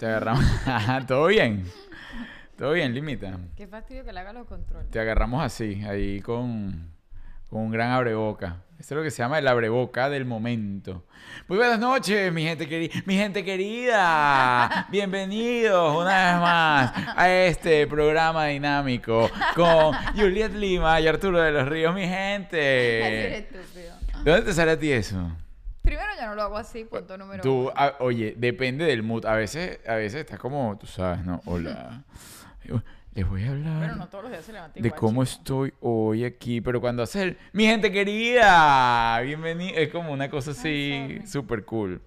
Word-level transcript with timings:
Te 0.00 0.06
agarramos. 0.06 0.42
Todo 1.06 1.26
bien. 1.26 1.62
Todo 2.56 2.72
bien, 2.72 2.94
limita. 2.94 3.38
Qué 3.54 3.66
fastidio 3.66 4.02
que 4.02 4.14
le 4.14 4.20
haga 4.20 4.32
los 4.32 4.46
controles. 4.46 4.90
Te 4.90 4.98
agarramos 4.98 5.44
así, 5.44 5.84
ahí 5.84 6.20
con, 6.22 6.90
con 7.50 7.60
un 7.60 7.70
gran 7.70 7.90
abreboca. 7.90 8.62
Esto 8.78 8.94
es 8.94 8.96
lo 8.96 9.02
que 9.02 9.10
se 9.10 9.18
llama 9.22 9.38
el 9.38 9.46
abreboca 9.46 10.08
del 10.08 10.24
momento. 10.24 11.04
Muy 11.48 11.58
buenas 11.58 11.78
noches, 11.78 12.32
mi 12.32 12.44
gente 12.44 12.66
querida. 12.66 12.94
Mi 13.04 13.14
gente 13.14 13.44
querida. 13.44 14.86
Bienvenidos 14.90 15.94
una 15.94 16.32
vez 16.32 16.40
más 16.40 16.92
a 17.14 17.30
este 17.30 17.86
programa 17.86 18.46
dinámico 18.46 19.30
con 19.54 19.94
Juliet 20.16 20.54
Lima 20.54 20.98
y 20.98 21.08
Arturo 21.08 21.42
de 21.42 21.52
los 21.52 21.68
Ríos, 21.68 21.94
mi 21.94 22.04
Así 22.04 22.10
gente. 22.10 23.36
estúpido. 23.36 23.94
¿De 24.24 24.30
dónde 24.30 24.46
te 24.46 24.54
sale 24.54 24.70
a 24.70 24.78
ti 24.78 24.92
eso? 24.92 25.30
Yo 26.20 26.26
no 26.26 26.34
lo 26.34 26.42
hago 26.42 26.56
así, 26.58 26.84
punto 26.84 27.16
número 27.16 27.42
Tú, 27.42 27.62
uno. 27.62 27.72
a- 27.74 27.94
oye, 28.00 28.34
depende 28.36 28.84
del 28.84 29.02
mood. 29.02 29.24
A 29.24 29.34
veces, 29.34 29.78
a 29.88 29.94
veces 29.94 30.20
estás 30.20 30.38
como, 30.38 30.76
tú 30.78 30.86
sabes, 30.86 31.24
¿no? 31.24 31.40
Hola. 31.46 32.02
Les 33.12 33.28
voy 33.28 33.42
a 33.44 33.50
hablar 33.50 33.80
Pero 33.80 33.96
no 33.96 34.06
todos 34.06 34.22
los 34.24 34.30
días 34.32 34.44
se 34.44 34.52
levanta 34.52 34.80
de 34.80 34.90
cómo 34.92 35.24
chico. 35.24 35.38
estoy 35.40 35.74
hoy 35.80 36.24
aquí. 36.24 36.60
Pero 36.60 36.80
cuando 36.80 37.02
hace 37.02 37.22
el, 37.22 37.38
mi 37.52 37.64
gente 37.64 37.90
querida, 37.90 39.20
bienvenido. 39.22 39.76
Es 39.78 39.88
como 39.90 40.12
una 40.12 40.30
cosa 40.30 40.52
así 40.52 41.18
súper 41.26 41.64
cool. 41.64 42.00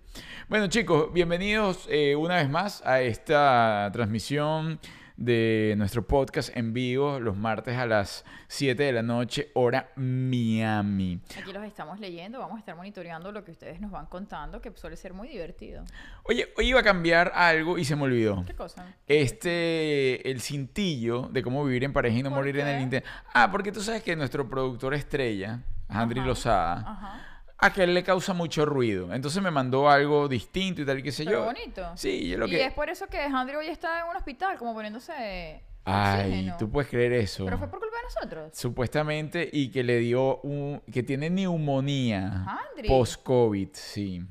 Bueno, 0.47 0.67
chicos, 0.67 1.11
bienvenidos 1.11 1.87
eh, 1.89 2.15
una 2.15 2.35
vez 2.35 2.49
más 2.49 2.81
a 2.85 3.01
esta 3.01 3.89
transmisión 3.91 4.79
de 5.17 5.75
nuestro 5.77 6.05
podcast 6.07 6.55
en 6.55 6.73
vivo 6.73 7.19
los 7.19 7.37
martes 7.37 7.77
a 7.77 7.85
las 7.85 8.25
7 8.47 8.81
de 8.81 8.91
la 8.91 9.03
noche, 9.03 9.51
hora 9.53 9.89
Miami. 9.95 11.19
Aquí 11.39 11.53
los 11.53 11.63
estamos 11.63 11.99
leyendo, 11.99 12.39
vamos 12.39 12.57
a 12.57 12.59
estar 12.59 12.75
monitoreando 12.75 13.31
lo 13.31 13.43
que 13.43 13.51
ustedes 13.51 13.79
nos 13.79 13.91
van 13.91 14.07
contando, 14.07 14.61
que 14.61 14.71
suele 14.75 14.95
ser 14.95 15.13
muy 15.13 15.27
divertido. 15.27 15.83
Oye, 16.23 16.53
hoy 16.57 16.69
iba 16.69 16.79
a 16.79 16.83
cambiar 16.83 17.31
algo 17.35 17.77
y 17.77 17.85
se 17.85 17.95
me 17.95 18.03
olvidó. 18.03 18.43
¿Qué 18.45 18.55
cosa? 18.55 18.85
Este, 19.07 20.29
el 20.29 20.41
cintillo 20.41 21.29
de 21.31 21.43
cómo 21.43 21.63
vivir 21.65 21.83
en 21.83 21.93
pareja 21.93 22.17
y 22.17 22.23
no 22.23 22.29
¿Por 22.29 22.39
morir 22.39 22.59
en 22.59 22.67
el 22.67 22.81
intento. 22.81 23.07
Ah, 23.33 23.49
porque 23.51 23.71
tú 23.71 23.81
sabes 23.81 24.03
que 24.03 24.15
nuestro 24.15 24.49
productor 24.49 24.93
estrella, 24.93 25.61
Andri. 25.87 26.21
Lozada, 26.21 26.83
Ajá. 26.87 27.32
A 27.57 27.71
que 27.71 27.83
él 27.83 27.93
le 27.93 28.03
causa 28.03 28.33
mucho 28.33 28.65
ruido. 28.65 29.13
Entonces 29.13 29.41
me 29.41 29.51
mandó 29.51 29.89
algo 29.89 30.27
distinto 30.27 30.81
y 30.81 30.85
tal, 30.85 30.99
y 30.99 31.03
qué 31.03 31.11
sé 31.11 31.23
Pero 31.25 31.39
yo. 31.39 31.45
bonito. 31.45 31.91
Sí, 31.95 32.27
yo 32.29 32.37
lo 32.37 32.47
y 32.47 32.51
que. 32.51 32.65
es 32.65 32.73
por 32.73 32.89
eso 32.89 33.07
que 33.07 33.19
Andrew 33.21 33.59
hoy 33.59 33.67
está 33.67 33.99
en 34.01 34.07
un 34.09 34.15
hospital, 34.15 34.57
como 34.57 34.73
poniéndose 34.73 35.61
Ay, 35.85 36.21
oxígeno. 36.29 36.57
tú 36.57 36.69
puedes 36.69 36.89
creer 36.89 37.13
eso. 37.13 37.45
Pero 37.45 37.57
fue 37.57 37.67
por 37.69 37.79
culpa 37.79 37.95
de 37.97 38.03
nosotros. 38.03 38.51
Supuestamente, 38.57 39.49
y 39.51 39.69
que 39.69 39.83
le 39.83 39.99
dio 39.99 40.39
un. 40.41 40.81
que 40.91 41.03
tiene 41.03 41.29
neumonía. 41.29 42.45
Post-COVID, 42.87 43.69
sí. 43.73 44.23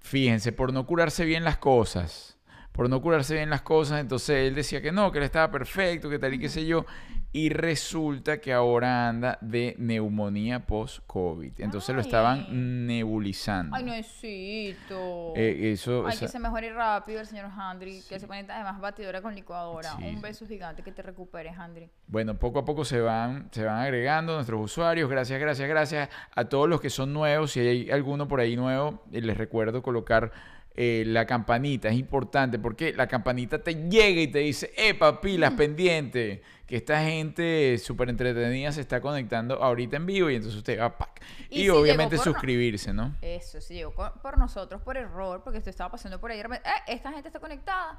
Fíjense, 0.00 0.52
por 0.52 0.72
no 0.72 0.86
curarse 0.86 1.24
bien 1.24 1.44
las 1.44 1.58
cosas. 1.58 2.31
Por 2.72 2.88
no 2.88 3.02
curarse 3.02 3.34
bien 3.34 3.50
las 3.50 3.62
cosas, 3.62 4.00
entonces 4.00 4.48
él 4.48 4.54
decía 4.54 4.80
que 4.80 4.92
no, 4.92 5.12
que 5.12 5.18
él 5.18 5.24
estaba 5.24 5.50
perfecto, 5.50 6.08
que 6.08 6.18
tal 6.18 6.32
y 6.34 6.38
qué 6.38 6.48
sé 6.48 6.66
yo. 6.66 6.86
Y 7.34 7.48
resulta 7.48 8.40
que 8.40 8.52
ahora 8.52 9.08
anda 9.08 9.38
de 9.40 9.74
neumonía 9.78 10.66
post-COVID. 10.66 11.52
Entonces 11.58 11.94
lo 11.94 12.00
Ay. 12.00 12.06
estaban 12.06 12.86
nebulizando. 12.86 13.74
Ay, 13.74 13.84
necesito. 13.84 15.32
Eh, 15.34 15.72
eso, 15.72 16.00
o 16.00 16.06
Ay, 16.06 16.16
sea, 16.16 16.28
que 16.28 16.32
se 16.32 16.38
mejore 16.38 16.72
rápido 16.72 17.20
el 17.20 17.26
señor 17.26 17.46
Handry, 17.56 18.02
que 18.08 18.18
se 18.18 18.26
pone 18.26 18.44
además 18.48 18.80
batidora 18.80 19.22
con 19.22 19.34
licuadora. 19.34 19.96
Sí. 19.96 20.04
Un 20.04 20.20
beso 20.20 20.46
gigante, 20.46 20.82
que 20.82 20.92
te 20.92 21.02
recuperes, 21.02 21.56
Handry. 21.58 21.90
Bueno, 22.06 22.38
poco 22.38 22.58
a 22.58 22.64
poco 22.64 22.84
se 22.84 23.00
van, 23.00 23.48
se 23.50 23.64
van 23.64 23.78
agregando 23.78 24.34
nuestros 24.34 24.60
usuarios. 24.60 25.08
Gracias, 25.10 25.40
gracias, 25.40 25.68
gracias 25.68 26.08
a 26.34 26.44
todos 26.46 26.68
los 26.68 26.80
que 26.80 26.90
son 26.90 27.12
nuevos. 27.12 27.52
Si 27.52 27.60
hay 27.60 27.90
alguno 27.90 28.28
por 28.28 28.40
ahí 28.40 28.56
nuevo, 28.56 29.04
eh, 29.12 29.20
les 29.22 29.36
recuerdo 29.36 29.82
colocar 29.82 30.32
eh, 30.74 31.04
la 31.06 31.26
campanita. 31.26 31.88
Es 31.88 31.94
importante 31.96 32.58
porque 32.58 32.92
la 32.92 33.06
campanita 33.06 33.62
te 33.62 33.74
llega 33.88 34.20
y 34.20 34.26
te 34.28 34.38
dice, 34.40 34.72
¡Epa, 34.76 35.20
pilas 35.20 35.52
pendiente! 35.54 36.42
Que 36.66 36.76
esta 36.76 37.02
gente 37.04 37.76
súper 37.78 38.08
entretenida 38.08 38.72
se 38.72 38.80
está 38.80 39.00
conectando 39.02 39.62
ahorita 39.62 39.96
en 39.96 40.06
vivo 40.06 40.30
y 40.30 40.36
entonces 40.36 40.56
usted 40.56 40.80
va, 40.80 40.96
¡pac! 40.96 41.20
Y 41.50 41.60
Y, 41.60 41.62
si 41.64 41.68
obviamente 41.68 42.16
no- 42.16 42.22
suscribirse, 42.22 42.94
¿no? 42.94 43.14
Eso, 43.20 43.60
sí, 43.60 43.74
llegó 43.74 43.92
por 44.22 44.38
nosotros, 44.38 44.80
por 44.80 44.96
error, 44.96 45.42
porque 45.44 45.58
esto 45.58 45.68
estaba 45.68 45.90
pasando 45.90 46.18
por 46.18 46.30
ahí. 46.30 46.40
"Eh, 46.40 46.60
esta 46.86 47.12
gente 47.12 47.28
está 47.28 47.40
conectada. 47.40 47.98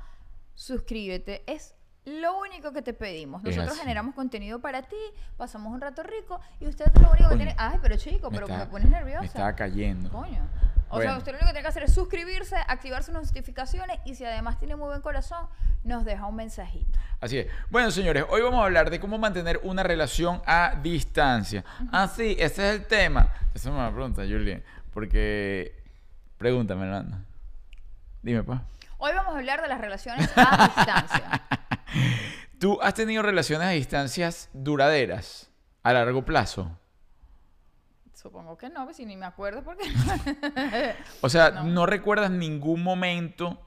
Suscríbete. 0.56 1.44
Es 1.46 1.76
lo 2.06 2.38
único 2.40 2.74
que 2.74 2.82
te 2.82 2.94
pedimos. 2.94 3.44
Nosotros 3.44 3.78
generamos 3.78 4.14
contenido 4.16 4.60
para 4.60 4.82
ti, 4.84 4.96
pasamos 5.38 5.72
un 5.74 5.80
rato 5.80 6.04
rico 6.04 6.40
y 6.60 6.68
usted 6.68 6.86
lo 7.02 7.12
único 7.12 7.30
que 7.30 7.36
tiene. 7.38 7.56
Ay, 7.58 7.78
pero 7.82 7.96
chico, 7.98 8.30
Me 8.30 8.38
pero 8.38 8.48
está- 8.48 8.66
me 8.66 8.72
pones 8.72 8.90
nerviosa. 8.90 9.22
Me 9.22 9.28
estaba 9.28 9.56
cayendo. 9.56 10.10
Coño. 10.10 10.50
O 10.94 11.02
sea, 11.02 11.18
usted 11.18 11.31
lo 11.31 11.38
único 11.38 11.48
que 11.48 11.54
tiene 11.54 11.62
que 11.64 11.68
hacer 11.68 11.84
es 11.84 11.94
suscribirse, 11.94 12.56
activar 12.68 13.04
sus 13.04 13.14
notificaciones 13.14 14.00
y 14.06 14.16
si 14.16 14.26
además 14.26 14.59
tiene 14.59 14.76
muy 14.76 14.88
buen 14.88 15.02
corazón, 15.02 15.48
nos 15.84 16.06
deja 16.06 16.28
un 16.28 16.36
mensajito. 16.36 17.00
Así 17.20 17.40
es. 17.40 17.48
Bueno, 17.70 17.90
señores, 17.90 18.26
hoy 18.30 18.42
vamos 18.42 18.62
a 18.62 18.66
hablar 18.66 18.90
de 18.90 19.00
cómo 19.00 19.18
mantener 19.18 19.59
una 19.64 19.81
relación 19.81 20.42
a 20.46 20.80
distancia. 20.84 21.66
Ah, 21.92 22.08
sí, 22.08 22.36
ese 22.40 22.70
es 22.70 22.76
el 22.76 22.86
tema. 22.86 23.34
Esa 23.54 23.70
es 23.70 23.76
una 23.76 23.92
pregunta, 23.92 24.22
Julie. 24.22 24.64
Porque. 24.94 25.81
Pregúntame, 26.38 26.86
Landa. 26.86 27.22
Dime, 28.22 28.44
pa. 28.44 28.64
Hoy 28.98 29.12
vamos 29.16 29.34
a 29.34 29.38
hablar 29.40 29.62
de 29.62 29.68
las 29.68 29.81
relaciones 29.81 30.30
a 30.36 30.72
distancia. 30.75 31.42
¿Tú 32.60 32.80
has 32.81 32.94
tenido 32.94 33.24
relaciones 33.24 33.68
a 33.68 33.72
distancias 33.72 34.50
duraderas? 34.54 35.50
A 35.81 35.92
largo 35.92 36.24
plazo. 36.24 36.78
Supongo 38.24 38.58
que 38.58 38.70
no, 38.70 38.86
pues 38.86 38.96
si 38.98 39.06
ni 39.06 39.18
me 39.18 39.26
acuerdo 39.26 39.64
porque... 39.64 39.84
O 41.22 41.28
sea, 41.30 41.52
No. 41.52 41.64
no, 41.66 41.86
recuerdas 41.86 42.32
ningún 42.32 42.82
momento 42.82 43.60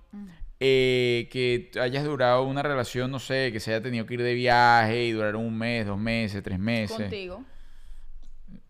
eh, 0.60 1.28
que 1.30 1.70
hayas 1.78 2.04
durado 2.04 2.42
una 2.44 2.62
relación, 2.62 3.10
no 3.10 3.18
sé, 3.18 3.52
que 3.52 3.60
se 3.60 3.72
haya 3.74 3.82
tenido 3.82 4.06
que 4.06 4.14
ir 4.14 4.22
de 4.22 4.32
viaje 4.32 5.04
y 5.04 5.12
duraron 5.12 5.44
un 5.44 5.56
mes, 5.58 5.86
dos 5.86 5.98
meses, 5.98 6.42
tres 6.42 6.58
meses. 6.58 6.96
Contigo. 6.96 7.44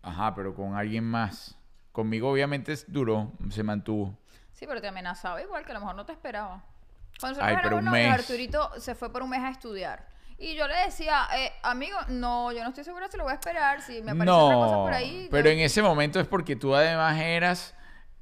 Ajá, 0.01 0.35
pero 0.35 0.53
con 0.53 0.75
alguien 0.75 1.05
más. 1.05 1.57
Conmigo 1.93 2.29
obviamente 2.29 2.73
es- 2.73 2.91
duró, 2.91 3.31
se 3.49 3.63
mantuvo. 3.63 4.17
Sí, 4.51 4.65
pero 4.67 4.81
te 4.81 4.87
amenazaba 4.89 5.41
igual, 5.41 5.63
que 5.65 5.71
a 5.71 5.75
lo 5.75 5.79
mejor 5.79 5.95
no 5.95 6.05
te 6.05 6.11
esperaba. 6.11 6.63
Cuando 7.19 7.41
Ay, 7.41 7.55
pero 7.63 7.77
un 7.77 7.89
mes. 7.89 8.11
Arturito 8.11 8.71
se 8.79 8.93
fue 8.93 9.11
por 9.11 9.23
un 9.23 9.29
mes 9.29 9.39
a 9.39 9.49
estudiar. 9.49 10.05
Y 10.39 10.55
yo 10.55 10.67
le 10.67 10.75
decía, 10.85 11.27
eh, 11.35 11.51
amigo, 11.63 11.97
no, 12.09 12.51
yo 12.51 12.61
no 12.63 12.69
estoy 12.69 12.83
segura 12.83 13.07
si 13.09 13.17
lo 13.17 13.23
voy 13.23 13.31
a 13.31 13.35
esperar, 13.35 13.81
si 13.81 14.01
me 14.03 14.11
aparece 14.11 14.29
otra 14.31 14.55
cosa 14.55 14.75
No, 14.75 14.83
por 14.83 14.93
ahí. 14.93 15.27
pero 15.31 15.45
yo- 15.49 15.51
en 15.53 15.59
ese 15.61 15.81
momento 15.81 16.19
es 16.19 16.27
porque 16.27 16.55
tú 16.55 16.75
además 16.75 17.19
eras 17.19 17.73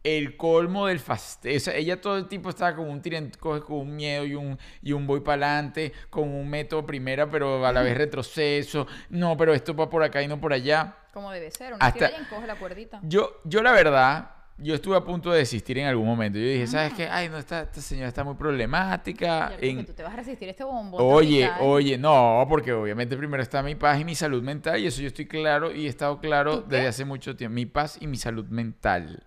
el 0.03 0.37
colmo 0.37 0.85
del 0.87 0.99
fastidio. 0.99 1.73
ella 1.73 1.99
todo 1.99 2.15
el 2.17 2.27
tiempo 2.27 2.49
estaba 2.49 2.75
con 2.75 2.87
un 2.89 3.01
tirante, 3.01 3.37
con 3.39 3.61
un 3.67 3.95
miedo 3.95 4.23
y 4.23 4.35
un, 4.35 4.57
y 4.81 4.93
un 4.93 5.05
voy 5.07 5.19
para 5.21 5.45
adelante, 5.47 5.91
con 6.09 6.29
un 6.29 6.47
método 6.49 6.85
primera, 6.85 7.29
pero 7.29 7.65
a 7.65 7.71
la 7.73 7.81
vez 7.81 7.97
retroceso. 7.97 8.87
No, 9.09 9.35
pero 9.35 9.53
esto 9.53 9.75
va 9.75 9.89
por 9.89 10.03
acá 10.03 10.21
y 10.21 10.27
no 10.27 10.39
por 10.39 10.53
allá. 10.53 10.95
Como 11.11 11.31
debe 11.31 11.49
ser, 11.51 11.73
una 11.73 11.85
Hasta- 11.85 12.07
tira 12.07 12.19
y 12.19 12.21
encoge 12.21 12.45
la 12.47 12.55
cuerdita. 12.55 12.99
Yo, 13.03 13.41
yo 13.45 13.61
la 13.63 13.71
verdad, 13.71 14.34
yo 14.57 14.73
estuve 14.75 14.95
a 14.95 15.01
punto 15.03 15.31
de 15.31 15.39
desistir 15.39 15.77
en 15.79 15.87
algún 15.87 16.05
momento. 16.07 16.37
Yo 16.39 16.45
dije, 16.45 16.65
¿sabes 16.67 16.93
qué? 16.93 17.07
Ay, 17.07 17.27
no, 17.29 17.37
esta, 17.37 17.63
esta 17.63 17.81
señora 17.81 18.07
está 18.07 18.23
muy 18.23 18.35
problemática. 18.35 19.49
Ya, 19.51 19.57
en- 19.67 19.85
tú 19.85 19.93
te 19.93 20.03
vas 20.03 20.13
a 20.13 20.17
resistir 20.17 20.47
a 20.47 20.51
este. 20.51 20.63
Oye, 20.63 21.49
oye, 21.59 21.97
no, 21.97 22.45
porque 22.49 22.71
obviamente 22.73 23.17
primero 23.17 23.43
está 23.43 23.61
mi 23.61 23.75
paz 23.75 23.99
y 23.99 24.05
mi 24.05 24.15
salud 24.15 24.41
mental 24.41 24.79
y 24.79 24.87
eso 24.87 25.01
yo 25.01 25.07
estoy 25.07 25.25
claro 25.27 25.73
y 25.73 25.85
he 25.85 25.89
estado 25.89 26.19
claro 26.19 26.61
desde 26.61 26.87
hace 26.87 27.05
mucho 27.05 27.35
tiempo. 27.35 27.53
Mi 27.55 27.65
paz 27.65 27.97
y 27.99 28.07
mi 28.07 28.17
salud 28.17 28.45
mental. 28.47 29.23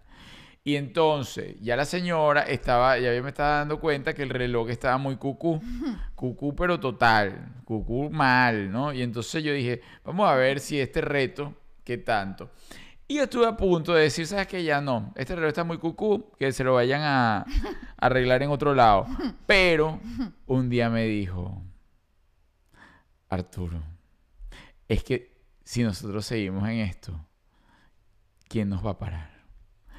Y 0.64 0.76
entonces, 0.76 1.56
ya 1.60 1.76
la 1.76 1.84
señora 1.86 2.42
estaba, 2.42 2.98
ya 2.98 3.10
me 3.22 3.28
estaba 3.30 3.58
dando 3.58 3.80
cuenta 3.80 4.12
que 4.14 4.22
el 4.22 4.28
reloj 4.30 4.68
estaba 4.68 4.98
muy 4.98 5.16
cucú. 5.16 5.60
Cucú, 6.14 6.54
pero 6.54 6.78
total. 6.80 7.54
Cucú 7.64 8.10
mal, 8.10 8.70
¿no? 8.70 8.92
Y 8.92 9.02
entonces 9.02 9.42
yo 9.42 9.52
dije, 9.52 9.80
vamos 10.04 10.28
a 10.28 10.34
ver 10.34 10.60
si 10.60 10.78
este 10.80 11.00
reto, 11.00 11.54
¿qué 11.84 11.96
tanto? 11.98 12.50
Y 13.10 13.14
yo 13.16 13.22
estuve 13.24 13.46
a 13.46 13.56
punto 13.56 13.94
de 13.94 14.02
decir, 14.02 14.26
¿sabes 14.26 14.46
qué? 14.46 14.62
Ya 14.62 14.80
no, 14.82 15.12
este 15.16 15.34
reloj 15.34 15.48
está 15.48 15.64
muy 15.64 15.78
cucú, 15.78 16.30
que 16.38 16.52
se 16.52 16.62
lo 16.62 16.74
vayan 16.74 17.00
a, 17.02 17.38
a 17.38 17.44
arreglar 17.98 18.42
en 18.42 18.50
otro 18.50 18.74
lado. 18.74 19.06
Pero 19.46 19.98
un 20.46 20.68
día 20.68 20.90
me 20.90 21.04
dijo, 21.04 21.62
Arturo, 23.30 23.82
es 24.88 25.02
que 25.04 25.36
si 25.64 25.82
nosotros 25.82 26.24
seguimos 26.26 26.68
en 26.68 26.80
esto, 26.80 27.18
¿quién 28.48 28.68
nos 28.68 28.84
va 28.84 28.90
a 28.92 28.98
parar? 28.98 29.30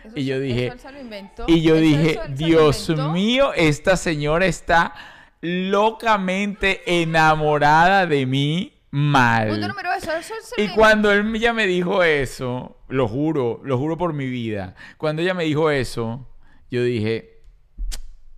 Eso 0.04 0.14
y 0.18 0.26
yo 0.26 0.40
dije- 0.40 0.72
inventó, 1.02 1.46
Y 1.48 1.62
yo 1.62 1.76
dije, 1.76 2.20
Dios 2.30 2.90
inventó". 2.90 3.12
mío, 3.12 3.54
esta 3.54 3.98
señora 3.98 4.46
está 4.46 4.94
locamente 5.42 7.02
enamorada 7.02 8.06
de 8.06 8.26
mí 8.26 8.79
mal. 8.92 9.50
Punto 9.50 9.68
número 9.68 9.94
eso, 9.94 10.12
eso 10.14 10.34
se 10.42 10.64
Y 10.64 10.70
cuando 10.70 11.12
él 11.12 11.36
ella 11.36 11.54
me 11.54 11.68
dijo 11.68 12.04
eso, 12.04 12.78
lo 12.88 13.08
juro, 13.08 13.62
lo 13.64 13.78
juro 13.78 13.98
por 13.98 14.14
mi 14.14 14.28
vida. 14.28 14.76
Cuando 14.98 15.22
ella 15.22 15.34
me 15.34 15.44
dijo 15.44 15.70
eso, 15.72 16.28
yo 16.70 16.84
dije, 16.84 17.44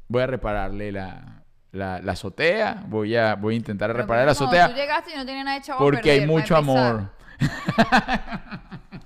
voy 0.07 0.23
a 0.23 0.27
repararle 0.27 0.91
la, 0.91 1.43
la, 1.71 2.01
la 2.01 2.11
azotea, 2.11 2.83
voy 2.87 3.15
a, 3.15 3.35
voy 3.35 3.55
a 3.55 3.57
intentar 3.57 3.89
Pero 3.91 4.01
reparar 4.01 4.25
la 4.25 4.31
azotea 4.33 4.69
Tú 4.69 4.75
llegaste 4.75 5.13
y 5.13 5.17
no 5.17 5.25
tenía 5.25 5.43
nada 5.43 5.59
de 5.59 5.65
chavo 5.65 5.79
porque 5.79 6.11
hay 6.11 6.19
perder, 6.19 6.35
mucho 6.35 6.55
amor. 6.55 7.11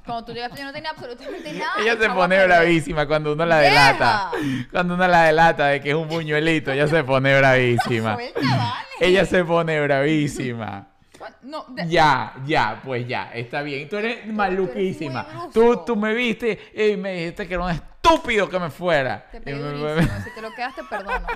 Cuando 0.05 0.25
tú 0.25 0.33
llegaste 0.33 0.59
yo 0.59 0.65
no 0.65 0.73
tenía 0.73 0.89
absolutamente 0.91 1.53
nada. 1.59 1.73
Ella 1.79 1.97
se 1.97 2.09
pone 2.09 2.45
bravísima 2.45 3.07
cuando 3.07 3.33
uno 3.33 3.45
la 3.45 3.59
delata. 3.59 4.31
Cuando 4.71 4.95
uno 4.95 5.07
la 5.07 5.23
delata 5.23 5.67
de 5.67 5.81
que 5.81 5.89
es 5.89 5.95
un 5.95 6.07
buñuelito, 6.07 6.71
ella 6.71 6.87
se 6.87 7.03
pone 7.03 7.37
bravísima. 7.37 8.15
Suelta, 8.15 8.39
vale. 8.39 8.85
Ella 8.99 9.25
se 9.25 9.43
pone 9.43 9.81
bravísima. 9.81 10.94
No, 11.41 11.65
de- 11.69 11.87
Ya, 11.87 12.33
ya, 12.45 12.81
pues 12.83 13.07
ya, 13.07 13.31
está 13.33 13.61
bien. 13.61 13.87
Tú 13.89 13.97
eres 13.97 14.25
maluquísima. 14.27 15.49
Tú, 15.53 15.83
tú 15.85 15.95
me 15.95 16.13
viste 16.13 16.57
y 16.73 16.95
me 16.97 17.13
dijiste 17.13 17.47
que 17.47 17.53
era 17.55 17.63
un 17.65 17.71
estúpido 17.71 18.49
que 18.49 18.59
me 18.59 18.69
fuera. 18.69 19.29
Te 19.31 19.39
durísimo. 19.39 19.87
Si 20.23 20.33
te 20.33 20.41
lo 20.41 20.53
quedas, 20.53 20.75
te 20.75 20.83
perdono. 20.83 21.25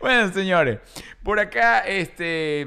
Bueno, 0.00 0.32
señores, 0.32 0.80
por 1.22 1.38
acá, 1.38 1.80
este, 1.80 2.66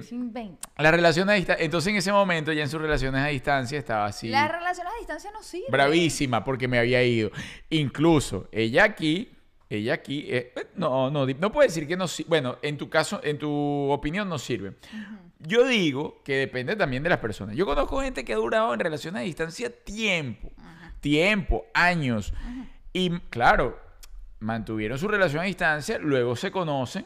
la 0.77 0.92
relación 0.92 1.30
a 1.30 1.33
distancia, 1.33 1.63
entonces 1.63 1.92
en 1.92 1.98
ese 1.98 2.12
momento 2.12 2.51
ya 2.54 2.63
en 2.63 2.69
sus 2.69 2.81
relaciones 2.81 3.21
a 3.21 3.27
distancia 3.27 3.77
estaba 3.77 4.06
así, 4.06 4.30
Las 4.30 4.50
relaciones 4.50 4.94
a 4.94 4.98
distancia 4.98 5.30
no 5.31 5.44
sirven. 5.44 5.69
bravísima 5.71 6.44
porque 6.44 6.68
me 6.69 6.80
había 6.80 7.04
ido. 7.04 7.31
Incluso 7.69 8.48
ella 8.51 8.86
aquí, 8.86 9.36
ella 9.69 9.94
aquí, 9.94 10.25
eh, 10.30 10.54
no, 10.75 11.12
no, 11.12 11.25
no 11.27 11.51
puede 11.51 11.68
decir 11.68 11.86
que 11.88 11.98
no 11.98 12.07
sirve. 12.07 12.30
Bueno, 12.30 12.57
en 12.62 12.77
tu 12.77 12.89
caso, 12.89 13.19
en 13.24 13.38
tu 13.38 13.92
opinión 13.92 14.27
no 14.30 14.39
sirve. 14.39 14.75
Yo 15.39 15.65
digo 15.65 16.21
que 16.24 16.36
depende 16.36 16.75
también 16.75 17.01
de 17.01 17.09
las 17.09 17.19
personas. 17.19 17.56
Yo 17.56 17.65
conozco 17.65 18.01
gente 18.01 18.25
que 18.25 18.33
ha 18.33 18.38
durado 18.38 18.74
en 18.74 18.80
relaciones 18.80 19.21
a 19.21 19.24
distancia 19.24 19.69
tiempo, 19.69 20.51
tiempo, 21.00 21.65
años. 21.74 22.33
Y 22.91 23.19
claro, 23.30 23.80
mantuvieron 24.39 24.97
su 24.97 25.07
relación 25.07 25.41
a 25.41 25.45
distancia, 25.45 25.97
luego 25.97 26.36
se 26.36 26.51
conocen 26.51 27.06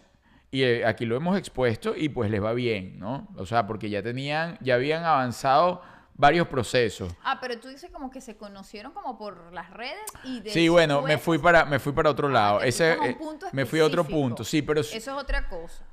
y 0.50 0.64
eh, 0.64 0.86
aquí 0.86 1.06
lo 1.06 1.16
hemos 1.16 1.38
expuesto 1.38 1.96
y 1.96 2.10
pues 2.10 2.30
les 2.30 2.42
va 2.42 2.54
bien, 2.54 3.00
¿no? 3.00 3.28
O 3.38 3.46
sea, 3.46 3.66
porque 3.66 3.90
ya 3.90 4.04
tenían, 4.04 4.58
ya 4.62 4.76
habían 4.76 5.04
avanzado 5.04 5.82
varios 6.16 6.48
procesos. 6.48 7.12
Ah, 7.24 7.40
pero 7.42 7.60
tú 7.60 7.70
dices 7.70 7.90
como 7.92 8.12
que 8.12 8.22
se 8.22 8.38
conocieron 8.38 8.92
como 8.94 9.18
por 9.18 9.52
las 9.52 9.72
redes 9.72 10.04
y 10.24 10.42
Sí, 10.50 10.70
bueno, 10.70 11.02
me 11.02 11.18
fui 11.18 11.40
para, 11.40 11.66
me 11.66 11.80
fui 11.80 11.92
para 11.92 12.10
otro 12.10 12.30
lado. 12.30 12.60
te 12.60 12.68
Ese, 12.68 12.94
eh, 12.94 13.16
punto 13.18 13.48
me 13.52 13.66
fui 13.66 13.80
a 13.80 13.86
otro 13.86 14.04
punto, 14.04 14.44
sí, 14.44 14.62
pero 14.62 14.82
Eso 14.82 14.96
es 14.96 15.08
otra 15.08 15.48
cosa. 15.50 15.84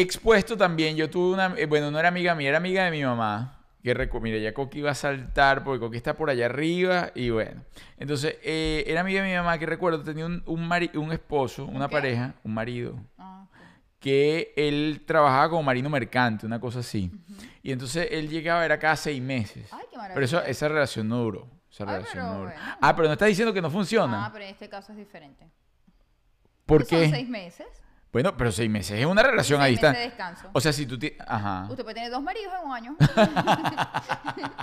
Expuesto 0.00 0.56
también. 0.56 0.96
Yo 0.96 1.08
tuve 1.10 1.34
una, 1.34 1.54
eh, 1.56 1.66
bueno, 1.66 1.90
no 1.90 1.98
era 1.98 2.08
amiga 2.08 2.34
mía, 2.34 2.48
era 2.50 2.58
amiga 2.58 2.84
de 2.84 2.90
mi 2.90 3.02
mamá. 3.04 3.54
Que 3.82 3.94
recu- 3.94 4.20
mira, 4.20 4.38
ya 4.38 4.52
Coqui 4.52 4.80
iba 4.80 4.90
a 4.90 4.94
saltar 4.94 5.62
porque 5.64 5.78
Coqui 5.80 5.96
está 5.96 6.14
por 6.14 6.28
allá 6.30 6.46
arriba 6.46 7.10
y 7.14 7.30
bueno. 7.30 7.62
Entonces, 7.96 8.36
eh, 8.42 8.84
era 8.86 9.00
amiga 9.02 9.22
de 9.22 9.28
mi 9.30 9.34
mamá 9.36 9.56
que 9.58 9.66
recuerdo 9.66 10.02
tenía 10.02 10.26
un, 10.26 10.42
un, 10.46 10.70
un 10.94 11.12
esposo, 11.12 11.64
una 11.64 11.88
pareja, 11.88 12.34
un 12.44 12.54
marido, 12.54 12.96
Ah, 13.18 13.46
que 14.00 14.52
él 14.56 15.02
trabajaba 15.06 15.50
como 15.50 15.62
marino 15.62 15.88
mercante, 15.88 16.44
una 16.44 16.60
cosa 16.60 16.80
así. 16.80 17.10
Y 17.62 17.70
entonces 17.72 18.08
él 18.10 18.28
llegaba, 18.28 18.64
era 18.64 18.78
cada 18.78 18.96
seis 18.96 19.22
meses. 19.22 19.68
Ay, 19.72 19.84
qué 19.90 19.96
Pero 20.12 20.24
eso, 20.24 20.42
esa 20.44 20.68
relación 20.68 21.08
no 21.08 21.18
duró. 21.18 21.48
Esa 21.70 21.84
Ay, 21.84 21.90
relación 21.90 22.12
pero 22.12 22.24
no 22.26 22.32
duró. 22.40 22.50
bueno. 22.50 22.76
Ah, 22.80 22.96
pero 22.96 23.08
no 23.08 23.12
estás 23.12 23.28
diciendo 23.28 23.54
que 23.54 23.62
no 23.62 23.70
funciona. 23.70 24.26
Ah, 24.26 24.30
pero 24.32 24.44
en 24.44 24.50
este 24.50 24.68
caso 24.68 24.92
es 24.92 24.98
diferente. 24.98 25.46
¿Por 26.66 26.84
Son 26.84 26.98
qué? 27.00 27.10
seis 27.10 27.28
meses. 27.28 27.66
Bueno, 28.12 28.36
pero 28.36 28.50
seis 28.50 28.70
meses 28.70 28.98
es 28.98 29.06
una 29.06 29.22
relación 29.22 29.60
a 29.60 29.64
de 29.64 29.70
distancia. 29.70 30.02
descanso. 30.02 30.48
O 30.52 30.60
sea, 30.60 30.72
si 30.72 30.86
tú 30.86 30.98
tienes... 30.98 31.18
Ajá. 31.26 31.66
Usted 31.68 31.82
puede 31.82 31.94
tener 31.94 32.10
dos 32.10 32.22
maridos 32.22 32.52
en 32.60 32.68
un 32.68 32.74
año. 32.74 32.96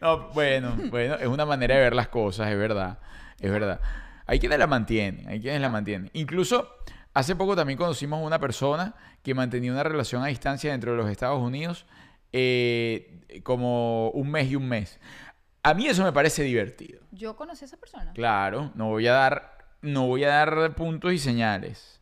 No, 0.00 0.28
bueno, 0.30 0.76
bueno, 0.90 1.16
es 1.16 1.26
una 1.26 1.44
manera 1.44 1.74
de 1.74 1.80
ver 1.82 1.94
las 1.94 2.08
cosas, 2.08 2.48
es 2.50 2.56
verdad. 2.56 2.98
Es 3.38 3.50
verdad. 3.50 3.80
Hay 4.26 4.38
quienes 4.38 4.58
la 4.58 4.66
mantienen, 4.66 5.28
hay 5.28 5.40
quienes 5.40 5.60
la 5.60 5.68
mantienen. 5.68 6.10
Incluso 6.12 6.68
hace 7.12 7.34
poco 7.34 7.56
también 7.56 7.76
conocimos 7.76 8.24
una 8.24 8.38
persona 8.38 8.94
que 9.22 9.34
mantenía 9.34 9.72
una 9.72 9.82
relación 9.82 10.22
a 10.22 10.26
distancia 10.26 10.70
dentro 10.70 10.92
de 10.92 10.98
los 10.98 11.10
Estados 11.10 11.40
Unidos 11.40 11.84
eh, 12.32 13.40
como 13.42 14.10
un 14.10 14.30
mes 14.30 14.50
y 14.50 14.56
un 14.56 14.68
mes. 14.68 14.98
A 15.62 15.74
mí 15.74 15.86
eso 15.86 16.04
me 16.04 16.12
parece 16.12 16.42
divertido. 16.44 17.00
Yo 17.10 17.36
conocí 17.36 17.64
a 17.64 17.66
esa 17.66 17.76
persona. 17.76 18.12
Claro, 18.14 18.70
no 18.74 18.86
voy 18.88 19.06
a 19.08 19.12
dar, 19.12 19.58
no 19.82 20.06
voy 20.06 20.24
a 20.24 20.28
dar 20.28 20.74
puntos 20.74 21.12
y 21.12 21.18
señales, 21.18 21.99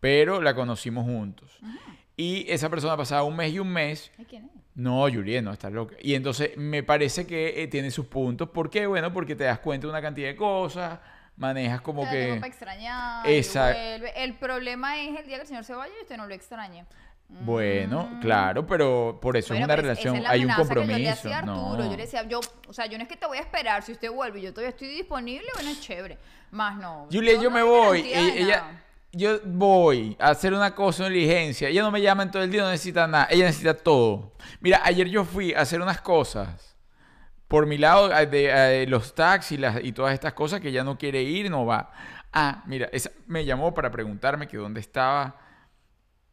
pero 0.00 0.40
la 0.42 0.54
conocimos 0.54 1.04
juntos. 1.04 1.58
Y 2.16 2.46
esa 2.50 2.68
persona 2.70 2.96
pasaba 2.96 3.22
un 3.24 3.36
mes 3.36 3.52
y 3.52 3.58
un 3.58 3.68
mes 3.68 4.10
¿Quién 4.28 4.44
es? 4.46 4.50
no, 4.74 5.02
Juliet, 5.02 5.42
no, 5.42 5.52
estás 5.52 5.72
loca. 5.72 5.96
Y 6.00 6.14
entonces 6.14 6.56
me 6.56 6.82
parece 6.82 7.26
que 7.26 7.62
eh, 7.62 7.66
tiene 7.68 7.90
sus 7.90 8.06
puntos. 8.06 8.48
¿Por 8.50 8.70
qué? 8.70 8.86
Bueno, 8.86 9.12
porque 9.12 9.34
te 9.36 9.44
das 9.44 9.58
cuenta 9.58 9.86
de 9.86 9.90
una 9.90 10.00
cantidad 10.02 10.28
de 10.28 10.36
cosas, 10.36 10.98
manejas 11.36 11.80
como 11.82 12.02
Te 12.02 12.06
da 12.06 12.12
tiempo 12.12 12.34
que... 12.34 12.40
para 12.40 12.48
extrañar. 12.48 13.26
Exacto. 13.28 13.78
y 13.82 13.88
vuelve. 14.00 14.24
El 14.24 14.34
problema 14.34 14.98
es 15.00 15.18
el 15.20 15.26
día 15.26 15.36
que 15.36 15.42
el 15.42 15.46
señor 15.48 15.64
se 15.64 15.74
vaya 15.74 15.92
y 15.98 16.02
usted 16.02 16.16
no 16.16 16.26
lo 16.26 16.34
extrañe. 16.34 16.84
Bueno, 17.28 18.04
Mm. 18.08 18.20
claro, 18.20 18.66
pero 18.68 19.18
por 19.20 19.36
eso 19.36 19.48
Bueno, 19.52 19.64
es 19.64 19.66
una 19.66 19.74
pero 19.76 19.82
esa 19.92 20.00
relación, 20.00 20.16
es 20.16 20.22
la 20.22 20.30
hay 20.30 20.44
un 20.44 20.50
amenaza 20.52 20.62
que 20.62 20.74
yo 20.80 20.80
le 20.80 20.86
compromiso. 20.92 21.12
hacía 21.12 21.36
a 21.36 21.38
Arturo. 21.40 21.56
no. 21.76 21.84
Yo 21.90 21.90
le 21.90 21.96
decía, 21.96 22.22
yo, 22.28 22.40
o 22.68 22.72
sea, 22.72 22.86
yo 22.86 22.96
no 22.98 23.02
es 23.02 23.08
que 23.08 23.16
te 23.16 23.26
voy 23.26 23.38
a 23.38 23.40
esperar 23.40 23.82
si 23.82 23.92
usted 23.92 24.10
vuelve, 24.12 24.40
yo 24.40 24.52
todavía 24.52 24.70
estoy 24.70 24.88
disponible, 24.88 25.46
bueno, 25.54 25.68
es 25.70 25.80
chévere. 25.80 26.18
Más 26.52 26.78
no. 26.78 27.08
Juliet, 27.12 27.36
yo 27.40 27.50
no 27.50 27.56
me 27.56 27.60
doy 27.60 27.68
voy. 27.68 28.02
garantía 28.10 28.20
de 28.22 28.28
e- 28.38 28.42
Ella, 28.44 28.56
nada. 28.60 28.84
Yo 29.16 29.40
voy 29.44 30.16
a 30.20 30.28
hacer 30.28 30.52
una 30.52 30.74
cosa, 30.74 31.04
una 31.04 31.14
diligencia. 31.14 31.68
Ella 31.68 31.82
no 31.82 31.90
me 31.90 32.02
llama 32.02 32.22
en 32.22 32.30
todo 32.30 32.42
el 32.42 32.50
día, 32.50 32.62
no 32.62 32.70
necesita 32.70 33.06
nada. 33.06 33.28
Ella 33.30 33.46
necesita 33.46 33.74
todo. 33.74 34.32
Mira, 34.60 34.80
ayer 34.84 35.08
yo 35.08 35.24
fui 35.24 35.54
a 35.54 35.60
hacer 35.60 35.80
unas 35.80 36.00
cosas. 36.00 36.76
Por 37.48 37.66
mi 37.66 37.78
lado, 37.78 38.12
eh, 38.12 38.26
de, 38.26 38.82
eh, 38.82 38.86
los 38.86 39.14
taxis 39.14 39.58
y 39.82 39.92
todas 39.92 40.12
estas 40.12 40.34
cosas 40.34 40.60
que 40.60 40.68
ella 40.68 40.84
no 40.84 40.98
quiere 40.98 41.22
ir, 41.22 41.50
no 41.50 41.64
va. 41.64 41.90
Ah, 42.32 42.62
mira, 42.66 42.88
esa 42.92 43.10
me 43.26 43.44
llamó 43.44 43.72
para 43.72 43.90
preguntarme 43.90 44.46
que 44.46 44.58
dónde 44.58 44.80
estaba 44.80 45.36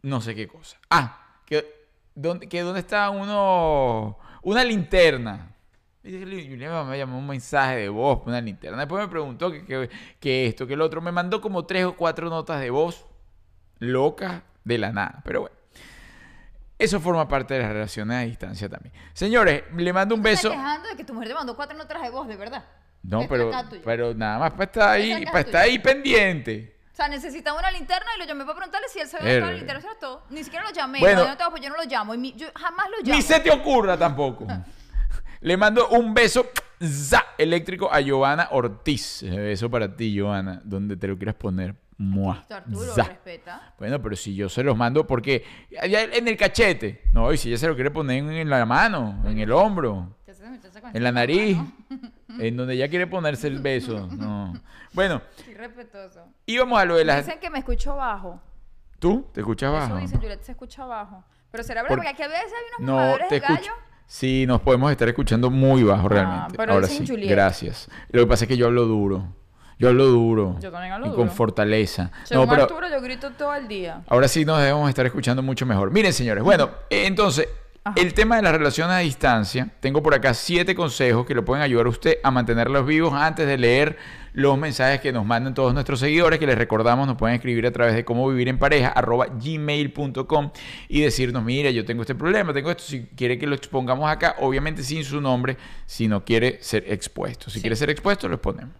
no 0.04 0.20
sé 0.20 0.36
qué 0.36 0.48
cosa. 0.48 0.78
Ah, 0.90 1.40
que 1.46 1.66
dónde, 2.14 2.48
que 2.48 2.62
dónde 2.62 2.82
estaba 2.82 3.10
uno, 3.10 4.20
una 4.42 4.64
linterna. 4.64 5.53
Y 6.04 6.12
dije, 6.12 6.50
Julián 6.50 6.90
me 6.90 6.98
llamó 6.98 7.18
un 7.18 7.28
mensaje 7.28 7.78
de 7.78 7.90
voz, 7.90 8.22
una 8.26 8.42
linterna. 8.42 8.78
Después 8.80 9.02
me 9.02 9.08
preguntó 9.10 9.50
que, 9.52 9.66
que, 9.66 9.90
que 10.20 10.48
esto, 10.48 10.68
que 10.68 10.74
el 10.74 10.82
otro. 10.82 11.02
Me 11.02 11.12
mandó 11.14 11.40
como 11.40 11.66
tres 11.66 11.86
o 11.86 11.96
cuatro 11.96 12.30
notas 12.30 12.60
de 12.60 12.70
voz 12.70 13.06
locas 13.80 14.42
de 14.66 14.78
la 14.78 14.92
nada. 14.92 15.22
Pero 15.24 15.42
bueno. 15.42 15.56
Eso 16.78 17.00
forma 17.00 17.26
parte 17.28 17.54
de 17.54 17.62
las 17.62 17.72
relaciones 17.72 18.18
a 18.18 18.22
distancia 18.22 18.68
también. 18.68 18.94
Señores, 19.14 19.64
le 19.78 19.94
mando 19.94 20.16
un 20.16 20.22
Te 20.22 20.32
estás 20.34 20.52
beso. 20.52 20.56
quejando 20.62 20.90
de 20.90 20.96
que 20.98 21.04
tu 21.06 21.14
mujer 21.14 21.30
te 21.30 21.36
mandó 21.36 21.56
cuatro 21.56 21.78
notas 21.78 22.02
de 22.02 22.10
voz, 22.10 22.28
de 22.28 22.36
verdad. 22.36 22.66
No, 23.04 23.26
pero, 23.28 23.52
pero 23.86 24.14
nada 24.14 24.40
más 24.40 24.52
para 24.52 24.64
estar 24.66 24.90
ahí, 24.90 25.26
para 25.26 25.40
estar 25.42 25.62
ahí 25.64 25.80
pendiente. 25.80 26.78
O 26.92 26.96
sea, 26.96 27.08
necesitaba 27.08 27.58
una 27.60 27.72
linterna 27.72 28.06
y 28.16 28.20
lo 28.20 28.26
llamé 28.26 28.44
para 28.44 28.56
preguntarle 28.58 28.88
si 28.90 29.00
él 29.00 29.08
sabía 29.08 29.26
dónde 29.26 29.36
estaba 29.36 29.52
la 29.52 29.58
linterna. 29.58 29.80
Eso 29.80 29.90
era 29.90 30.00
todo. 30.00 30.24
Ni 30.30 30.44
siquiera 30.44 30.66
lo 30.66 30.72
llamé. 30.72 31.00
Bueno. 31.00 31.22
Bueno, 31.22 31.38
yo, 31.38 31.44
no 31.46 31.50
pues 31.52 31.64
yo 31.64 31.70
no 31.70 31.76
lo 31.78 31.84
llamo. 31.86 32.14
Y 32.14 32.18
mi- 32.18 32.34
yo 32.34 32.48
jamás 32.56 32.88
lo 32.90 32.98
llamo. 33.04 33.16
Ni 33.16 33.22
se 33.22 33.40
te 33.40 33.52
ocurra 33.52 33.98
tampoco. 33.98 34.46
Le 35.44 35.58
mando 35.58 35.90
un 35.90 36.14
beso 36.14 36.48
za, 36.82 37.24
eléctrico 37.38 37.92
a 37.92 38.00
Giovanna 38.02 38.48
Ortiz. 38.52 39.24
Ese 39.24 39.38
Beso 39.38 39.70
para 39.70 39.94
ti, 39.96 40.14
Giovanna, 40.14 40.62
donde 40.64 40.96
te 40.98 41.08
lo 41.08 41.18
quieras 41.18 41.36
poner. 41.36 41.76
Mua, 41.96 42.44
Arturo, 42.50 42.96
respeta. 42.96 43.74
Bueno, 43.78 44.02
pero 44.02 44.16
si 44.16 44.34
yo 44.36 44.50
se 44.50 44.64
los 44.64 44.76
mando, 44.76 45.06
porque 45.06 45.46
en 45.70 46.28
el 46.28 46.36
cachete. 46.36 47.04
No, 47.14 47.32
y 47.32 47.38
si 47.38 47.50
ella 47.50 47.58
se 47.58 47.68
lo 47.68 47.76
quiere 47.76 47.92
poner 47.92 48.24
en, 48.24 48.50
la 48.50 48.66
mano, 48.66 49.22
en 49.26 49.38
el 49.40 49.52
hombro, 49.52 50.18
en 50.94 51.04
la 51.04 51.12
nariz, 51.12 51.58
en 52.40 52.58
donde 52.58 52.74
ella 52.74 52.90
quiere 52.90 53.06
ponerse 53.06 53.48
el 53.48 53.60
beso. 53.60 54.08
No. 54.08 54.54
Bueno, 54.94 55.22
Sí, 55.46 55.54
respetuoso. 55.54 56.26
íbamos 56.48 56.80
a 56.80 56.86
lo 56.86 56.96
de 56.96 57.06
las. 57.06 57.26
Dicen 57.26 57.40
que 57.40 57.50
me 57.52 57.60
escucho 57.60 57.96
bajo. 57.96 58.42
¿Tú? 59.00 59.30
¿Te 59.32 59.42
escuchas 59.42 59.70
Eso 59.72 59.80
bajo? 59.94 59.98
dicen, 59.98 60.20
Juliet 60.20 60.42
se 60.42 60.52
escucha 60.54 60.86
bajo. 60.86 61.24
Pero 61.52 61.64
será 61.64 61.84
verdad, 61.84 61.96
Por- 61.96 62.06
porque 62.06 62.10
aquí 62.10 62.24
a 62.24 62.28
veces 62.28 62.52
hay 62.54 62.84
unos 62.84 63.20
No, 63.22 63.28
te 63.28 63.36
de 63.36 63.40
gallo. 63.40 63.72
Sí, 64.06 64.46
nos 64.48 64.62
podemos 64.62 64.92
estar 64.92 65.08
escuchando 65.08 65.50
muy 65.50 65.84
bajo 65.84 66.08
realmente. 66.08 66.56
pero 66.58 66.74
Ahora 66.74 66.88
sí, 66.88 67.04
Juliet. 67.08 67.30
gracias. 67.32 67.90
Lo 68.10 68.22
que 68.22 68.28
pasa 68.28 68.46
es 68.46 68.48
que 68.50 68.58
yo 68.58 68.68
hablo 68.68 68.86
duro. 68.86 69.28
Yo 69.80 69.90
hablo 69.90 70.06
duro. 70.06 70.58
Yo 70.62 70.72
también 70.72 70.94
hablo 70.94 71.08
y 71.08 71.10
duro. 71.10 71.22
con 71.24 71.32
fortaleza. 71.32 72.12
Según 72.24 72.46
no, 72.46 72.50
pero 72.52 72.64
Arturo, 72.64 72.88
yo 72.90 73.02
grito 73.02 73.32
todo 73.32 73.56
el 73.56 73.68
día. 73.68 74.04
ahora 74.08 74.28
sí 74.28 74.46
nos 74.46 74.60
debemos 74.60 74.88
estar 74.88 75.06
escuchando 75.06 75.42
mucho 75.42 75.66
mejor. 75.66 75.92
Miren, 75.92 76.14
señores. 76.14 76.44
Bueno, 76.44 76.70
entonces, 76.92 77.48
Ajá. 77.84 77.96
el 78.00 78.14
tema 78.14 78.36
de 78.36 78.44
las 78.44 78.54
relaciones 78.54 78.96
a 78.96 79.00
distancia, 79.00 79.70
tengo 79.80 80.04
por 80.04 80.14
acá 80.14 80.34
siete 80.36 80.76
consejos 80.76 81.26
que 81.26 81.34
le 81.34 81.42
pueden 81.42 81.64
ayudar 81.64 81.88
a 81.88 81.90
usted 81.90 82.18
a 82.24 82.30
mantenerlos 82.32 82.86
vivos 82.86 83.14
antes 83.14 83.48
de 83.48 83.58
leer 83.58 83.98
los 84.34 84.58
mensajes 84.58 85.00
que 85.00 85.12
nos 85.12 85.26
mandan 85.26 85.54
todos 85.54 85.74
nuestros 85.74 86.00
seguidores, 86.00 86.40
que 86.40 86.48
les 86.48 86.58
recordamos, 86.58 87.06
nos 87.08 87.18
pueden 87.18 87.36
escribir 87.36 87.66
a 87.68 87.72
través 87.72 87.94
de 87.94 88.04
cómo 88.04 88.28
vivir 88.28 88.50
en 88.50 88.58
pareja, 88.58 88.88
arroba 88.90 89.28
gmail.com 89.28 90.52
y 90.90 91.02
decirnos, 91.02 91.44
mira, 91.44 91.70
yo 91.72 91.86
tengo 91.86 92.02
este 92.02 92.16
problema, 92.16 92.54
tengo 92.54 92.72
esto, 92.72 92.84
si 92.84 93.06
quiere 93.16 93.38
que 93.38 93.46
lo 93.48 93.56
expongamos 93.56 94.10
acá, 94.10 94.36
obviamente 94.40 94.84
sin 94.84 95.04
su 95.04 95.22
nombre, 95.22 95.58
si 95.86 96.08
no 96.08 96.26
quiere 96.26 96.58
ser 96.62 96.84
expuesto. 96.92 97.50
Si 97.50 97.56
Sí. 97.58 97.62
quiere 97.62 97.76
ser 97.76 97.90
expuesto, 97.90 98.28
lo 98.28 98.36
exponemos. 98.36 98.74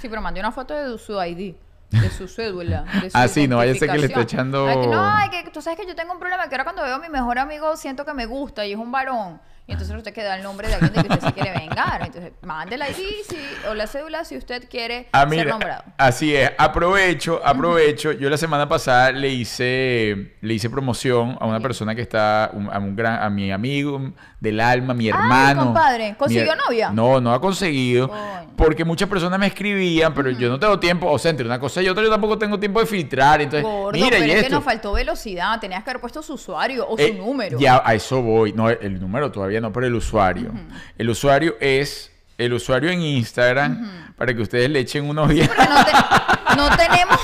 Sí, 0.00 0.08
pero 0.08 0.20
mandé 0.22 0.40
una 0.40 0.52
foto 0.52 0.74
de 0.74 0.98
su 0.98 1.12
ID. 1.22 1.54
De 1.90 2.10
su 2.10 2.28
cédula. 2.28 2.84
de 3.02 3.08
su 3.10 3.16
Ah, 3.18 3.28
sí, 3.28 3.48
no 3.48 3.56
vaya 3.56 3.72
a 3.72 3.74
ser 3.74 3.90
que 3.90 3.98
le 3.98 4.06
esté 4.06 4.20
echando- 4.20 4.66
Ay, 4.68 4.78
que 4.80 4.86
No, 4.88 5.00
ay, 5.06 5.30
que 5.30 5.50
tú 5.50 5.62
sabes 5.62 5.78
que 5.80 5.86
yo 5.86 5.94
tengo 5.96 6.12
un 6.12 6.18
problema 6.18 6.46
que 6.48 6.54
ahora 6.54 6.64
cuando 6.64 6.82
veo 6.82 6.94
a 6.96 6.98
mi 6.98 7.08
mejor 7.08 7.38
amigo 7.38 7.76
siento 7.76 8.04
que 8.04 8.12
me 8.12 8.26
gusta 8.26 8.66
y 8.66 8.72
es 8.72 8.78
un 8.78 8.92
varón. 8.92 9.40
Y 9.68 9.72
entonces 9.72 9.94
usted 9.94 10.14
queda 10.14 10.34
el 10.34 10.42
nombre 10.42 10.66
de 10.66 10.74
alguien 10.74 10.92
de 10.94 11.02
que 11.02 11.12
usted 11.12 11.26
se 11.28 11.32
quiere 11.34 11.52
vengar. 11.52 12.00
Entonces, 12.02 12.32
mande 12.42 12.78
la 12.78 12.88
ID 12.88 12.94
si- 13.28 13.68
o 13.68 13.74
la 13.74 13.86
cédula 13.86 14.24
si 14.24 14.36
usted 14.38 14.66
quiere 14.68 15.08
Ah, 15.12 15.20
ser 15.20 15.28
mira, 15.28 15.44
nombrado. 15.50 15.84
así 15.98 16.34
es. 16.34 16.50
Aprovecho, 16.56 17.40
aprovecho. 17.44 18.12
Yo 18.12 18.30
la 18.30 18.38
semana 18.38 18.66
pasada 18.66 19.12
le 19.12 19.28
hice, 19.28 20.36
le 20.40 20.54
hice 20.54 20.70
promoción 20.70 21.36
a 21.38 21.44
una 21.46 21.60
persona 21.60 21.94
que 21.94 22.00
está, 22.00 22.50
un- 22.54 22.70
a 22.72 22.78
un 22.78 22.96
gran, 22.96 23.22
a 23.22 23.28
mi 23.28 23.52
amigo 23.52 24.14
del 24.40 24.60
alma, 24.60 24.94
mi 24.94 25.04
Ay, 25.06 25.10
hermano. 25.10 25.64
compadre, 25.64 26.14
¿consiguió 26.16 26.52
Mi- 26.52 26.58
novia? 26.64 26.90
No, 26.92 27.20
no 27.20 27.32
ha 27.32 27.40
conseguido. 27.40 28.10
Porque 28.56 28.84
muchas 28.84 29.08
personas 29.08 29.38
me 29.38 29.46
escribían, 29.48 30.14
pero 30.14 30.30
yo 30.30 30.48
no 30.48 30.58
tengo 30.60 30.78
tiempo. 30.78 31.10
O 31.10 31.18
sea, 31.18 31.30
entre 31.32 31.44
una 31.46 31.58
cosa 31.58 31.82
y 31.82 31.88
otra, 31.88 32.02
yo 32.04 32.10
tampoco 32.10 32.38
tengo 32.38 32.58
tiempo 32.58 32.78
de 32.80 32.86
filtrar. 32.86 33.40
Entonces, 33.40 33.62
Gordo, 33.64 33.92
mira, 33.92 34.08
pero 34.10 34.24
y 34.26 34.30
es 34.30 34.34
que 34.36 34.40
esto. 34.42 34.54
nos 34.56 34.64
faltó 34.64 34.92
velocidad. 34.92 35.58
Tenías 35.60 35.82
que 35.84 35.90
haber 35.90 36.00
puesto 36.00 36.22
su 36.22 36.34
usuario 36.34 36.86
o 36.86 36.96
Eh, 36.98 37.08
su 37.16 37.24
número. 37.24 37.58
Ya, 37.58 37.82
a 37.84 37.94
eso 37.94 38.22
voy. 38.22 38.52
No, 38.52 38.68
el 38.70 39.00
número 39.00 39.30
todavía 39.32 39.60
no, 39.60 39.72
pero 39.72 39.86
el 39.86 39.94
usuario. 39.94 40.52
El 40.96 41.10
usuario 41.10 41.56
es 41.60 42.12
el 42.36 42.52
usuario 42.52 42.90
en 42.90 43.02
Instagram 43.02 44.12
para 44.16 44.32
que 44.34 44.40
ustedes 44.42 44.70
le 44.70 44.78
echen 44.80 45.08
unos 45.08 45.28
días. 45.30 45.48
Porque 45.48 45.64
no, 45.68 45.84
te- 45.84 46.56
no 46.56 46.76
tenemos. 46.76 47.18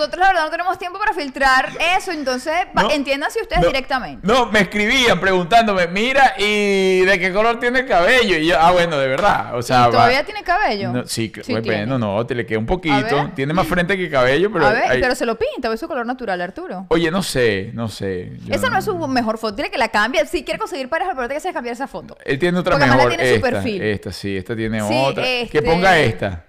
Nosotros, 0.00 0.20
la 0.20 0.28
verdad, 0.28 0.44
no 0.44 0.50
tenemos 0.50 0.78
tiempo 0.78 0.98
para 0.98 1.12
filtrar 1.12 1.68
eso. 1.96 2.10
Entonces, 2.10 2.54
No, 2.74 2.90
entiéndanse 2.90 3.40
ustedes 3.42 3.60
no, 3.62 3.68
directamente. 3.68 4.26
No, 4.26 4.46
me 4.46 4.60
escribían 4.60 5.20
preguntándome, 5.20 5.86
mira, 5.88 6.34
¿y 6.38 7.00
de 7.00 7.18
qué 7.18 7.32
color 7.32 7.60
tiene 7.60 7.80
el 7.80 7.86
cabello? 7.86 8.36
Y 8.38 8.46
yo, 8.46 8.56
ah, 8.58 8.70
bueno, 8.72 8.96
de 8.98 9.08
verdad. 9.08 9.54
O 9.56 9.62
sea, 9.62 9.88
¿Y 9.88 9.90
¿Todavía 9.90 10.20
va- 10.20 10.24
tiene 10.24 10.42
cabello? 10.42 10.92
No, 10.92 11.06
sí, 11.06 11.30
Sí 11.42 11.52
bueno, 11.52 11.62
tiene. 11.62 11.86
no, 11.86 12.26
te 12.26 12.34
le 12.34 12.46
queda 12.46 12.58
un 12.58 12.66
poquito. 12.66 13.30
Tiene 13.34 13.52
más 13.52 13.66
frente 13.66 13.96
que 13.96 14.08
cabello, 14.10 14.50
pero. 14.52 14.66
a 14.66 14.72
ver, 14.72 14.82
hay- 14.84 15.00
pero 15.00 15.14
se 15.14 15.26
lo 15.26 15.36
pinta, 15.36 15.72
es 15.72 15.78
su 15.80 15.86
color 15.88 16.06
natural, 16.06 16.40
Arturo. 16.40 16.86
Oye, 16.88 17.10
no 17.10 17.22
sé, 17.22 17.70
no 17.74 17.88
sé. 17.88 18.32
Esa 18.48 18.70
no 18.70 18.78
es 18.78 18.84
su 18.86 18.96
mejor 19.06 19.36
foto. 19.38 19.56
Dile 19.56 19.70
que 19.70 19.78
la 19.78 19.88
cambie. 19.88 20.24
Si 20.26 20.44
quiere 20.44 20.58
conseguir 20.58 20.88
pareja, 20.88 21.12
pero 21.14 21.28
que 21.28 21.38
se 21.40 21.52
cambiar 21.52 21.74
esa 21.74 21.86
foto. 21.88 22.16
Él 22.24 22.38
tiene 22.38 22.58
otra 22.58 22.76
Porque 22.78 22.86
mejor. 22.90 23.08
tiene 23.08 23.28
su 23.28 23.34
esta, 23.36 23.50
perfil. 23.50 23.82
esta, 23.82 24.12
sí, 24.12 24.36
esta 24.36 24.56
tiene 24.56 24.80
Sí, 24.80 24.86
otra. 24.94 25.22
Que 25.24 25.42
este- 25.42 25.62
ponga 25.62 25.98
esta. 25.98 26.44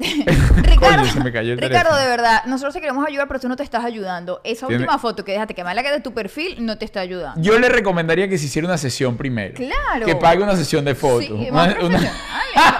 Ricardo, 0.56 1.02
Coño, 1.02 1.12
se 1.12 1.20
me 1.20 1.30
cayó 1.32 1.52
el 1.52 1.58
Ricardo, 1.60 1.94
de 1.96 2.06
verdad, 2.06 2.44
nosotros 2.46 2.74
te 2.74 2.80
queremos 2.80 3.06
ayudar, 3.06 3.28
pero 3.28 3.38
tú 3.40 3.48
no 3.48 3.56
te 3.56 3.62
estás 3.62 3.84
ayudando. 3.84 4.40
Esa 4.44 4.66
Tiene- 4.66 4.82
última 4.84 4.98
foto 4.98 5.24
que 5.24 5.32
dejaste 5.32 5.54
que 5.54 5.62
me 5.62 5.70
que 5.82 5.90
de 5.90 6.00
tu 6.00 6.12
perfil 6.12 6.64
no 6.64 6.78
te 6.78 6.84
está 6.84 7.00
ayudando. 7.00 7.40
Yo 7.40 7.58
le 7.58 7.68
recomendaría 7.68 8.28
que 8.28 8.38
se 8.38 8.46
hiciera 8.46 8.66
una 8.66 8.78
sesión 8.78 9.16
primero. 9.16 9.54
Claro. 9.54 10.06
Que 10.06 10.16
pague 10.16 10.42
una 10.42 10.56
sesión 10.56 10.84
de 10.84 10.94
fotos. 10.94 11.26
Sí, 11.26 11.48
Una- 11.50 11.76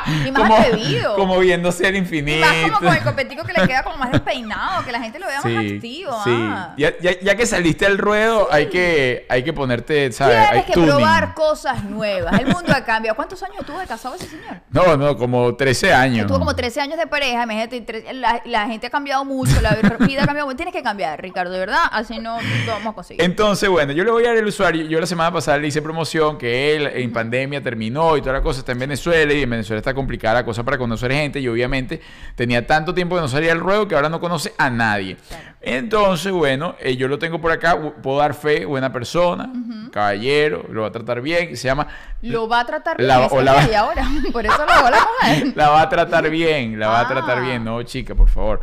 y 0.27 0.31
más 0.31 0.43
como, 0.43 0.57
atrevido. 0.57 1.15
como 1.17 1.39
viéndose 1.39 1.87
al 1.87 1.95
Y 1.95 1.99
infinito. 1.99 2.41
más 2.47 2.55
como 2.71 2.79
con 2.89 2.97
el 2.97 3.03
copetico 3.03 3.43
que 3.45 3.53
le 3.53 3.67
queda 3.67 3.83
como 3.83 3.97
más 3.97 4.13
despeinado, 4.13 4.85
que 4.85 4.93
la 4.93 5.01
gente 5.01 5.19
lo 5.19 5.27
vea 5.27 5.41
más 5.43 5.57
activo. 5.57 6.13
sí. 6.25 6.31
ah. 6.35 6.75
Ya, 6.77 6.93
ya- 7.01 7.19
ya 7.21 7.35
que 7.35 7.47
saliste 7.47 7.87
al 7.87 7.99
ruedo, 7.99 8.49
hay 8.51 8.67
que, 8.67 9.27
hay 9.29 9.43
que 9.43 9.53
ponerte, 9.53 10.11
¿sabes? 10.13 10.37
Hay 10.39 10.47
Tienes 10.49 10.65
que 10.67 10.73
tuning. 10.73 10.89
probar 10.91 11.35
cosas 11.35 11.85
nuevas. 11.85 12.41
El 12.41 12.47
mundo 12.47 12.73
ha 12.75 12.85
cambiado. 12.85 13.17
¿Cuántos 13.17 13.43
años 13.43 13.65
tuvo 13.67 13.79
de 13.79 13.87
casado 13.87 14.15
ese 14.15 14.27
señor? 14.29 14.61
No, 14.71 14.97
no, 14.97 15.17
como 15.17 15.55
13 15.57 15.93
años. 15.93 16.27
Tuvo 16.27 16.39
como 16.39 16.55
13 16.55 16.81
años 16.81 16.99
de 16.99 17.07
pareja, 17.07 17.43
imagínate, 17.45 18.13
la, 18.15 18.41
la 18.45 18.67
gente 18.67 18.87
ha 18.87 18.91
cambiado 18.91 19.25
mucho, 19.25 19.61
la 19.61 19.75
vida 19.75 20.23
ha 20.23 20.27
cambiado 20.27 20.47
mucho. 20.47 20.57
Tienes 20.61 20.75
que 20.75 20.83
cambiar, 20.83 21.21
Ricardo, 21.21 21.53
de 21.53 21.59
verdad, 21.59 21.83
así 21.91 22.19
no 22.19 22.39
lo 22.67 22.73
vamos 22.73 22.93
a 22.93 22.95
conseguir. 22.95 23.23
Entonces, 23.23 23.69
bueno, 23.69 23.93
yo 23.93 24.05
le 24.05 24.11
voy 24.11 24.25
a 24.25 24.29
dar 24.29 24.37
el 24.37 24.47
usuario. 24.47 24.85
Yo 24.87 25.01
la 25.01 25.07
semana 25.07 25.33
pasada 25.33 25.59
le 25.59 25.69
hice 25.69 25.81
promoción 25.83 26.39
que 26.39 26.77
él 26.77 26.87
en 26.87 27.13
pandemia 27.13 27.63
terminó 27.63 28.17
y 28.17 28.21
toda 28.21 28.35
la 28.35 28.43
cosa 28.43 28.61
está 28.61 28.73
en 28.73 28.79
Venezuela 28.79 29.33
y 29.33 29.43
en 29.43 29.51
Venezuela 29.51 29.79
está 29.79 29.90
complicada 29.95 30.35
la 30.35 30.45
cosa 30.45 30.65
para 30.65 30.79
conocer 30.79 31.13
gente 31.13 31.41
y 31.41 31.49
obviamente 31.49 32.01
tenía 32.35 32.67
tanto 32.67 32.95
tiempo 32.95 33.17
que 33.17 33.23
no 33.23 33.29
salía 33.29 33.53
al 33.53 33.61
ruedo 33.61 33.89
que 33.89 33.95
ahora 33.95 34.09
no 34.09 34.21
conoce 34.21 34.53
a 34.59 34.71
nadie. 34.71 35.17
Entonces, 35.63 36.33
bueno, 36.33 36.75
eh, 36.81 36.97
yo 36.97 37.07
lo 37.07 37.19
tengo 37.19 37.39
por 37.39 37.53
acá, 37.53 37.79
puedo 38.03 38.19
dar 38.19 38.33
fe, 38.33 38.65
buena 38.65 38.91
persona, 38.93 39.53
caballero, 39.93 40.65
lo 40.71 40.83
va 40.83 40.89
a 40.89 40.93
tratar 40.93 41.21
bien, 41.21 41.55
se 41.57 41.69
llama... 41.69 41.87
Lo 42.23 42.49
va 42.49 42.61
a 42.61 42.67
tratar 42.67 42.97
bien, 42.97 43.09
La- 43.09 43.27
o 43.27 43.43
la- 43.43 43.67
de 43.67 43.77
ahora, 43.77 44.07
por 44.33 44.47
eso 44.47 44.57
lo 44.59 44.67
va 44.67 44.91
la 44.91 44.99
mujer. 45.01 45.53
La 45.57 45.69
va 45.69 45.83
a 45.83 45.89
tratar 45.91 46.31
bien, 46.31 46.79
la 46.79 46.89
va 46.89 47.01
a 47.01 47.09
tratar 47.09 47.39
Ah. 47.39 47.41
bien. 47.43 47.63
No, 47.65 47.83
chica, 47.83 48.15
por 48.15 48.29
favor. 48.31 48.61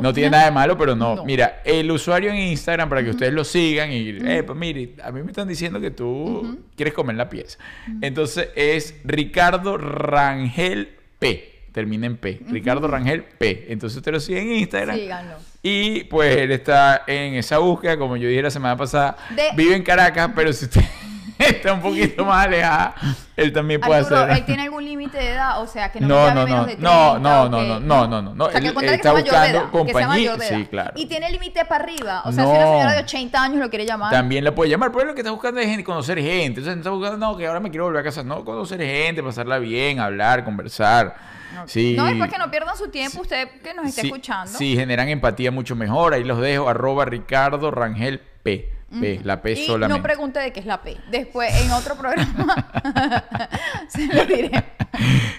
No, 0.00 0.12
tiene 0.12 0.30
nada 0.30 0.46
de 0.46 0.50
malo, 0.50 0.76
pero 0.76 0.96
no. 0.96 1.14
No. 1.14 1.24
Mira, 1.24 1.60
el 1.64 1.88
usuario 1.90 2.30
en 2.30 2.36
Instagram, 2.36 2.88
para 2.88 3.04
que 3.04 3.10
ustedes 3.10 3.32
lo 3.32 3.44
sigan 3.44 3.92
y, 3.92 4.08
eh, 4.24 4.42
pues 4.44 4.58
mire, 4.58 4.94
a 5.04 5.12
mí 5.12 5.22
me 5.22 5.30
están 5.30 5.46
diciendo 5.46 5.80
que 5.80 5.92
tú 5.92 6.58
quieres 6.76 6.94
comer 6.94 7.14
la 7.16 7.28
pieza. 7.28 7.58
Entonces 8.00 8.48
es 8.56 8.96
Ricardo 9.04 9.76
Rangel 9.78 10.96
P. 11.20 11.53
Termina 11.74 12.06
en 12.06 12.16
P. 12.16 12.40
Ricardo 12.48 12.86
Rangel 12.86 13.24
P. 13.24 13.66
Entonces 13.68 13.96
usted 13.96 14.12
lo 14.12 14.20
sigue 14.20 14.40
en 14.40 14.52
Instagram. 14.60 14.96
Síganlo. 14.96 15.34
Y 15.60 16.04
pues 16.04 16.36
él 16.36 16.52
está 16.52 17.02
en 17.06 17.34
esa 17.34 17.58
búsqueda, 17.58 17.98
como 17.98 18.16
yo 18.16 18.28
dije 18.28 18.42
la 18.42 18.50
semana 18.50 18.76
pasada. 18.76 19.16
De- 19.34 19.48
Vive 19.56 19.74
en 19.74 19.82
Caracas, 19.82 20.30
pero 20.36 20.52
si 20.52 20.66
usted 20.66 20.82
está 21.38 21.72
un 21.72 21.80
poquito 21.80 22.24
más 22.26 22.46
alejada, 22.46 22.94
él 23.36 23.52
también 23.52 23.80
puede 23.80 23.98
Arturo, 24.00 24.20
hacer. 24.20 24.36
¿él 24.38 24.44
tiene 24.44 24.62
algún 24.62 24.84
límite 24.84 25.18
de 25.18 25.30
edad? 25.30 25.60
O 25.60 25.66
sea, 25.66 25.90
que 25.90 25.98
no, 26.00 26.06
No, 26.06 26.32
no, 26.32 26.44
menos 26.44 26.48
no, 26.48 26.66
de 26.66 26.76
no, 26.76 26.80
30, 26.80 26.82
no, 26.82 27.10
¿o 27.10 27.18
no, 27.18 27.48
no, 27.48 27.62
no, 27.80 27.80
no, 27.80 28.22
no, 28.22 28.34
no, 28.36 28.44
O 28.44 28.50
sea, 28.52 28.60
que 28.60 28.68
él- 28.68 28.74
sea 28.78 28.94
está 28.94 29.08
edad. 29.08 29.62
buscando 29.72 29.84
Que 29.86 29.92
sea 30.38 30.56
sí, 30.58 30.66
claro. 30.70 30.92
Y 30.94 31.06
tiene 31.06 31.28
límite 31.32 31.64
para 31.64 31.82
arriba. 31.82 32.22
O 32.24 32.30
sea, 32.30 32.44
si 32.44 32.50
una 32.50 32.60
No. 32.60 32.72
señora 32.72 32.92
de 32.92 33.00
80 33.00 33.42
años 33.42 33.58
lo 33.58 33.68
quiere 33.68 33.84
llamar. 33.84 34.12
También 34.12 34.44
la 34.44 34.54
puede 34.54 34.70
llamar, 34.70 34.92
pero 34.92 35.06
lo 35.06 35.14
que 35.14 35.22
está 35.22 35.32
buscando 35.32 35.60
es 35.60 35.82
conocer 35.82 36.18
gente. 36.20 36.60
Entonces 36.60 36.74
no 36.76 36.80
está 36.82 36.90
buscando, 36.90 37.16
no, 37.18 37.36
que 37.36 37.48
ahora 37.48 37.58
me 37.58 37.70
quiero 37.70 37.86
volver 37.86 38.02
a 38.02 38.04
casa. 38.04 38.22
No, 38.22 38.44
conocer 38.44 38.80
gente, 38.80 39.24
pasarla 39.24 39.58
bien, 39.58 39.98
hablar, 39.98 40.44
conversar. 40.44 41.33
Sí. 41.66 41.94
No, 41.96 42.06
es 42.06 42.16
para 42.16 42.30
que 42.30 42.38
no 42.38 42.50
pierdan 42.50 42.76
su 42.76 42.88
tiempo 42.88 43.20
usted 43.22 43.48
que 43.62 43.74
nos 43.74 43.86
esté 43.86 44.02
sí, 44.02 44.06
escuchando. 44.08 44.56
Sí, 44.58 44.76
generan 44.76 45.08
empatía 45.08 45.50
mucho 45.50 45.74
mejor. 45.76 46.14
Ahí 46.14 46.24
los 46.24 46.40
dejo, 46.40 46.68
arroba 46.68 47.04
Ricardo 47.04 47.70
Rangel 47.70 48.20
P. 48.42 48.70
P, 49.00 49.20
la 49.24 49.42
P 49.42 49.52
y 49.52 49.66
solamente. 49.66 49.98
no 49.98 50.02
pregunte 50.04 50.38
de 50.38 50.52
qué 50.52 50.60
es 50.60 50.66
la 50.66 50.80
P. 50.80 50.96
Después, 51.10 51.52
en 51.62 51.72
otro 51.72 51.96
programa, 51.96 52.64
se 53.88 54.06
lo 54.06 54.24
diré. 54.24 54.64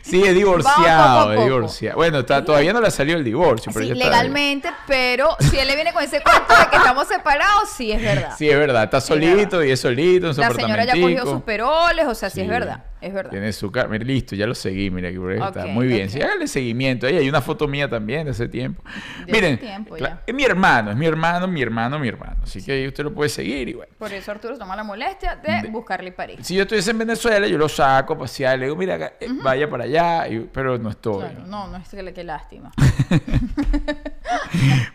Sí, 0.01 0.21
es 0.21 0.35
divorciado, 0.35 1.31
es 1.31 1.43
divorciado. 1.45 1.95
Bueno, 1.95 2.19
está, 2.19 2.43
todavía 2.43 2.73
no 2.73 2.81
le 2.81 2.91
salió 2.91 3.15
el 3.15 3.23
divorcio, 3.23 3.71
pero 3.73 3.85
Sí, 3.85 3.89
ya 3.89 3.93
está- 3.93 4.05
legalmente, 4.09 4.69
pero 4.87 5.37
si 5.39 5.57
él 5.57 5.67
le 5.69 5.75
viene 5.75 5.93
con 5.93 6.03
ese 6.03 6.21
cuento 6.21 6.53
de 6.53 6.67
que 6.69 6.75
estamos 6.75 7.07
separados, 7.07 7.69
sí 7.77 7.93
es 7.93 8.01
verdad. 8.01 8.33
Sí, 8.37 8.49
es 8.49 8.57
verdad, 8.57 8.83
está 8.83 8.99
solito 8.99 9.63
y 9.63 9.71
es 9.71 9.79
solito 9.79 10.27
en 10.27 10.33
su 10.35 10.41
la 10.41 10.51
señora 10.51 10.83
ya 10.83 10.91
cogió 10.99 11.23
sus 11.25 11.41
peroles, 11.43 12.07
o 12.07 12.13
sea, 12.15 12.29
sí, 12.29 12.35
Sí. 12.35 12.41
es 12.41 12.49
verdad, 12.49 12.83
es 13.01 13.13
verdad. 13.13 13.31
Tiene 13.31 13.53
su 13.53 13.71
cara. 13.71 13.87
Mira, 13.87 14.03
listo, 14.05 14.35
ya 14.35 14.47
lo 14.47 14.55
seguí. 14.55 14.89
Mira, 14.89 15.11
que 15.11 15.19
por 15.19 15.31
ahí 15.31 15.39
está 15.41 15.65
muy 15.67 15.87
bien. 15.87 16.07
ok. 16.07 16.13
Sí, 16.13 16.21
hágale 16.21 16.47
seguimiento. 16.47 17.07
Ahí 17.07 17.17
hay 17.17 17.29
una 17.29 17.41
foto 17.41 17.67
mía 17.67 17.89
también 17.89 18.25
de 18.25 18.31
ese 18.31 18.47
tiempo. 18.47 18.83
De 19.25 19.31
Miren, 19.31 19.53
ese 19.55 19.63
tiempo, 19.65 19.95
cla- 19.97 20.07
ya. 20.09 20.21
es 20.25 20.33
mi 20.33 20.43
hermano, 20.43 20.91
es 20.91 20.97
mi 20.97 21.05
hermano, 21.05 21.47
mi 21.47 21.61
hermano, 21.61 21.99
mi 21.99 22.07
hermano. 22.07 22.37
Así 22.43 22.63
que 22.63 22.71
ahí 22.71 22.87
usted 22.87 23.03
lo 23.03 23.13
puede 23.13 23.29
seguir 23.29 23.75
bueno. 23.75 23.91
Por 23.97 24.11
eso 24.13 24.31
Arturo 24.31 24.57
toma 24.57 24.75
la 24.75 24.83
molestia 24.83 25.35
de, 25.35 25.67
buscarle 25.69 26.11
pareja. 26.11 26.43
Si 26.43 26.55
yo 26.55 26.63
estuviese 26.63 26.91
en 26.91 26.99
Venezuela, 26.99 27.47
yo 27.47 27.57
lo 27.57 27.69
saco 27.69 28.13
a 28.13 28.17
pasear, 28.17 28.57
le 28.59 28.65
digo, 28.65 28.75
mira, 28.75 28.95
acá, 28.95 29.13
eh, 29.19 29.27
vaya 29.43 29.69
para 29.69 29.83
allá, 29.83 30.27
y- 30.27 30.49
pero 30.51 30.77
no 30.77 30.89
estoy. 30.89 31.19
Claro, 31.29 31.45
no, 31.47 31.67
no 31.67 31.77
es 31.77 31.87
que 31.89 32.01
le 32.03 32.13
qué 32.13 32.23
lástima. 32.23 32.71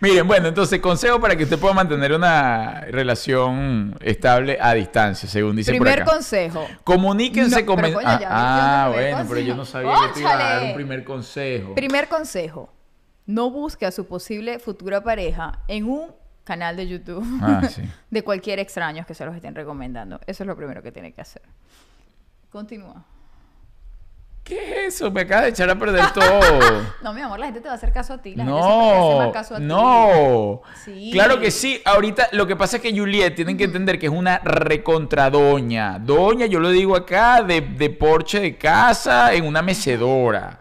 Miren, 0.00 0.26
bueno, 0.26 0.48
entonces, 0.48 0.80
consejo 0.80 1.20
para 1.20 1.36
que 1.36 1.44
usted 1.44 1.58
pueda 1.58 1.74
mantener 1.74 2.12
una 2.12 2.82
relación 2.90 3.96
estable 4.00 4.58
a 4.60 4.74
distancia, 4.74 5.28
según 5.28 5.56
dice 5.56 5.70
Primer 5.72 5.94
por 5.94 6.02
acá. 6.02 6.12
consejo. 6.12 6.66
Comuníquense 6.84 7.60
No, 7.60 7.66
con... 7.66 7.76
coño, 7.94 8.08
ah, 8.08 8.18
ya, 8.20 8.28
ah, 8.30 8.88
bueno, 8.88 9.24
pero 9.28 9.40
yo 9.40 9.54
no 9.54 9.64
sabía 9.64 9.94
que 10.08 10.14
te 10.14 10.20
iba 10.20 10.32
a 10.32 10.36
dar 10.36 10.62
un 10.64 10.74
primer 10.74 11.04
consejo. 11.04 11.74
Primer 11.74 12.08
consejo. 12.08 12.72
No 13.26 13.50
busque 13.50 13.86
a 13.86 13.90
su 13.92 14.06
posible 14.06 14.58
futura 14.58 15.02
pareja 15.02 15.60
en 15.68 15.84
un 15.88 16.12
canal 16.44 16.76
de 16.76 16.88
YouTube 16.88 17.24
Ah, 17.42 17.62
sí. 17.68 17.82
de 18.10 18.24
cualquier 18.24 18.58
extraño 18.58 19.04
que 19.06 19.14
se 19.14 19.24
los 19.24 19.34
estén 19.36 19.54
recomendando. 19.54 20.18
Eso 20.26 20.42
es 20.42 20.46
lo 20.46 20.56
primero 20.56 20.82
que 20.82 20.90
tiene 20.90 21.12
que 21.12 21.20
hacer. 21.20 21.42
Continúa. 22.50 23.04
¿Qué 24.42 24.86
es 24.86 24.94
eso? 24.96 25.10
Me 25.10 25.20
acaba 25.20 25.42
de 25.42 25.50
echar 25.50 25.70
a 25.70 25.78
perder 25.78 26.10
todo. 26.12 26.40
No, 27.02 27.12
mi 27.14 27.20
amor, 27.22 27.38
la 27.38 27.46
gente 27.46 27.60
te 27.60 27.68
va 27.68 27.72
a 27.72 27.76
hacer 27.76 27.92
caso 27.92 28.14
a 28.14 28.18
ti. 28.18 28.34
La 28.34 28.44
gente 28.44 28.58
No, 28.60 29.18
más 29.18 29.32
caso 29.32 29.54
a 29.54 29.58
ti. 29.58 29.64
no. 29.64 30.60
Sí. 30.84 31.10
Claro 31.12 31.38
que 31.40 31.50
sí. 31.50 31.80
Ahorita 31.84 32.28
lo 32.32 32.46
que 32.46 32.56
pasa 32.56 32.76
es 32.76 32.82
que 32.82 32.96
Juliet 32.96 33.34
tienen 33.34 33.56
que 33.56 33.64
entender 33.64 33.98
que 33.98 34.06
es 34.06 34.12
una 34.12 34.38
recontradoña. 34.38 35.98
Doña, 35.98 36.46
yo 36.46 36.58
lo 36.60 36.70
digo 36.70 36.96
acá, 36.96 37.42
de, 37.42 37.60
de 37.60 37.90
porche 37.90 38.40
de 38.40 38.56
casa 38.58 39.32
en 39.34 39.44
una 39.46 39.62
mecedora. 39.62 40.60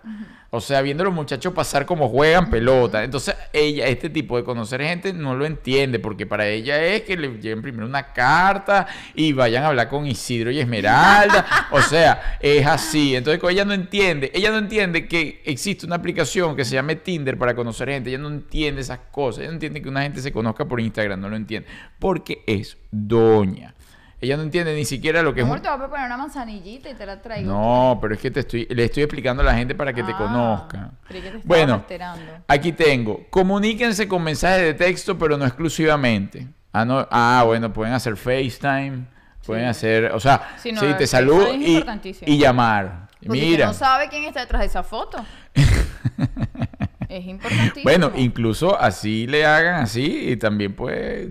O 0.52 0.62
sea, 0.62 0.82
viendo 0.82 1.04
a 1.04 1.06
los 1.06 1.14
muchachos 1.14 1.54
pasar 1.54 1.86
como 1.86 2.10
juegan 2.10 2.50
pelota. 2.50 3.04
Entonces, 3.04 3.36
ella, 3.54 3.86
este 3.88 4.10
tipo 4.10 4.36
de 4.36 4.44
conocer 4.44 4.82
gente, 4.82 5.14
no 5.14 5.36
lo 5.36 5.46
entiende, 5.46 6.00
porque 6.00 6.26
para 6.26 6.48
ella 6.48 6.84
es 6.84 7.04
que 7.04 7.16
le 7.16 7.40
lleven 7.40 7.62
primero 7.62 7.86
una 7.86 8.14
carta 8.14 8.88
y 9.14 9.32
vayan 9.34 9.64
a 9.64 9.68
hablar 9.68 9.90
con 9.90 10.08
Isidro 10.08 10.50
y 10.52 10.60
Esmeralda. 10.60 11.46
O 11.72 11.82
sea, 11.82 12.38
es 12.40 12.66
así. 12.66 13.16
Entonces, 13.16 13.42
ella 13.50 13.64
no 13.64 13.74
entiende. 13.74 14.32
Ella 14.34 14.50
no 14.50 14.58
entiende 14.58 15.08
que 15.08 15.42
existe 15.46 15.86
una 15.86 15.98
aplicación 15.98 16.56
que 16.56 16.66
se 16.66 16.76
llame 16.76 16.96
Tinder 16.96 17.38
para 17.38 17.56
conocer 17.56 17.90
gente. 17.90 18.10
Ella 18.10 18.18
no 18.18 18.30
entiende 18.30 18.82
esas 18.82 19.00
cosas. 19.12 19.42
Ella 19.42 19.50
no 19.50 19.54
entiende 19.54 19.82
que 19.82 19.90
una 19.90 20.02
gente 20.02 20.22
se 20.22 20.32
conozca 20.32 20.66
por 20.66 20.80
Instagram. 20.80 21.20
No 21.22 21.30
lo 21.30 21.36
entiende. 21.36 21.68
Porque 22.00 22.44
es 22.48 22.78
doña. 22.92 23.76
Ella 24.22 24.36
no 24.36 24.44
entiende 24.44 24.76
ni 24.76 24.84
siquiera 24.84 25.22
lo 25.22 25.34
que 25.34 25.42
es 25.42 25.48
un... 25.48 25.62
te 25.62 25.70
voy 25.70 25.78
a 25.78 25.80
preparar 25.80 26.06
una 26.08 26.18
manzanillita 26.18 26.90
y 26.90 26.94
te 26.94 27.06
la 27.06 27.22
traigo. 27.22 27.50
No, 27.52 28.00
pero 28.02 28.14
es 28.16 28.20
que 28.20 28.30
te 28.32 28.42
estoy, 28.42 28.66
le 28.70 28.84
estoy 28.86 29.04
explicando 29.04 29.42
a 29.42 29.46
la 29.46 29.54
gente 29.56 29.76
para 29.76 29.94
que 29.94 30.04
te 30.04 30.12
Ah, 30.12 30.18
conozca. 30.18 30.92
creí 31.08 31.22
que 31.22 31.32
te 31.32 31.42
Bueno, 31.46 31.76
alterando. 31.76 32.32
aquí 32.48 32.74
tengo. 32.74 33.26
Comuníquense 33.30 34.08
con 34.10 34.22
mensajes 34.24 34.62
de 34.62 34.74
texto, 34.74 35.18
pero 35.18 35.38
no 35.38 35.46
exclusivamente. 35.46 36.48
Ah, 36.74 36.84
no, 36.86 37.08
ah, 37.10 37.44
bueno, 37.46 37.72
pueden 37.72 37.94
hacer 37.94 38.18
FaceTime. 38.18 39.06
Pueden 39.46 39.66
hacer, 39.68 40.12
o 40.12 40.20
sea, 40.20 40.50
Sí, 40.58 40.70
sí, 40.70 40.72
no, 40.76 40.82
te 40.98 41.06
eso 41.06 41.12
saludo 41.18 41.56
y, 41.56 41.84
y 42.26 42.38
llamar. 42.38 43.08
Porque 43.26 43.40
que 43.40 43.46
Mira, 43.48 43.66
no 43.68 43.74
sabe 43.74 44.08
quién 44.10 44.26
está 44.26 44.42
detrás 44.42 44.60
de 44.62 44.68
esa 44.68 44.84
foto. 44.84 45.18
es 47.10 47.26
importantísimo. 47.26 47.84
bueno, 47.84 48.12
incluso 48.16 48.80
así 48.80 49.26
le 49.28 49.46
hagan 49.46 49.82
así 49.82 50.30
y 50.30 50.38
también 50.38 50.74
pues 50.76 51.30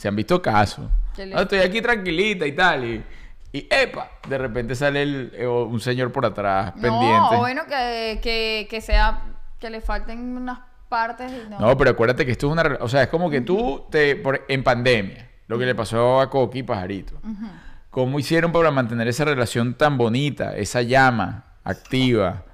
se 0.00 0.08
han 0.08 0.16
visto 0.16 0.40
casos. 0.40 0.86
No, 1.28 1.40
estoy 1.42 1.58
aquí 1.58 1.82
tranquilita 1.82 2.46
y 2.46 2.52
tal 2.52 2.84
y, 2.84 3.04
y 3.52 3.66
epa, 3.70 4.08
de 4.26 4.38
repente 4.38 4.74
sale 4.74 5.02
el- 5.02 5.32
eh, 5.34 5.46
un 5.46 5.78
señor 5.80 6.10
por 6.10 6.24
atrás 6.24 6.74
no, 6.76 6.80
pendiente. 6.82 7.34
o 7.34 7.38
bueno, 7.38 7.62
que, 7.68 8.18
que, 8.22 8.66
que 8.70 8.80
sea, 8.80 9.24
que 9.58 9.68
le 9.68 9.82
falten 9.82 10.36
unas 10.38 10.60
partes. 10.88 11.30
y 11.30 11.50
no. 11.50 11.58
No, 11.60 11.76
pero 11.76 11.90
acuérdate 11.90 12.24
que 12.24 12.32
esto 12.32 12.46
es 12.46 12.52
una... 12.52 12.78
O 12.80 12.88
sea, 12.88 13.02
es 13.02 13.08
como 13.08 13.28
que 13.28 13.42
tú, 13.42 13.84
te, 13.90 14.16
por- 14.16 14.46
en 14.48 14.64
pandemia, 14.64 15.28
lo 15.48 15.58
que 15.58 15.66
le 15.66 15.74
pasó 15.74 16.20
a 16.20 16.30
Coqui 16.30 16.60
y 16.60 16.62
Pajarito. 16.62 17.20
¿Cómo 17.90 18.18
hicieron 18.18 18.52
para 18.52 18.70
mantener 18.70 19.06
esa 19.08 19.24
relación 19.26 19.74
tan 19.74 19.98
bonita, 19.98 20.56
esa 20.56 20.80
llama 20.80 21.44
activa, 21.64 22.44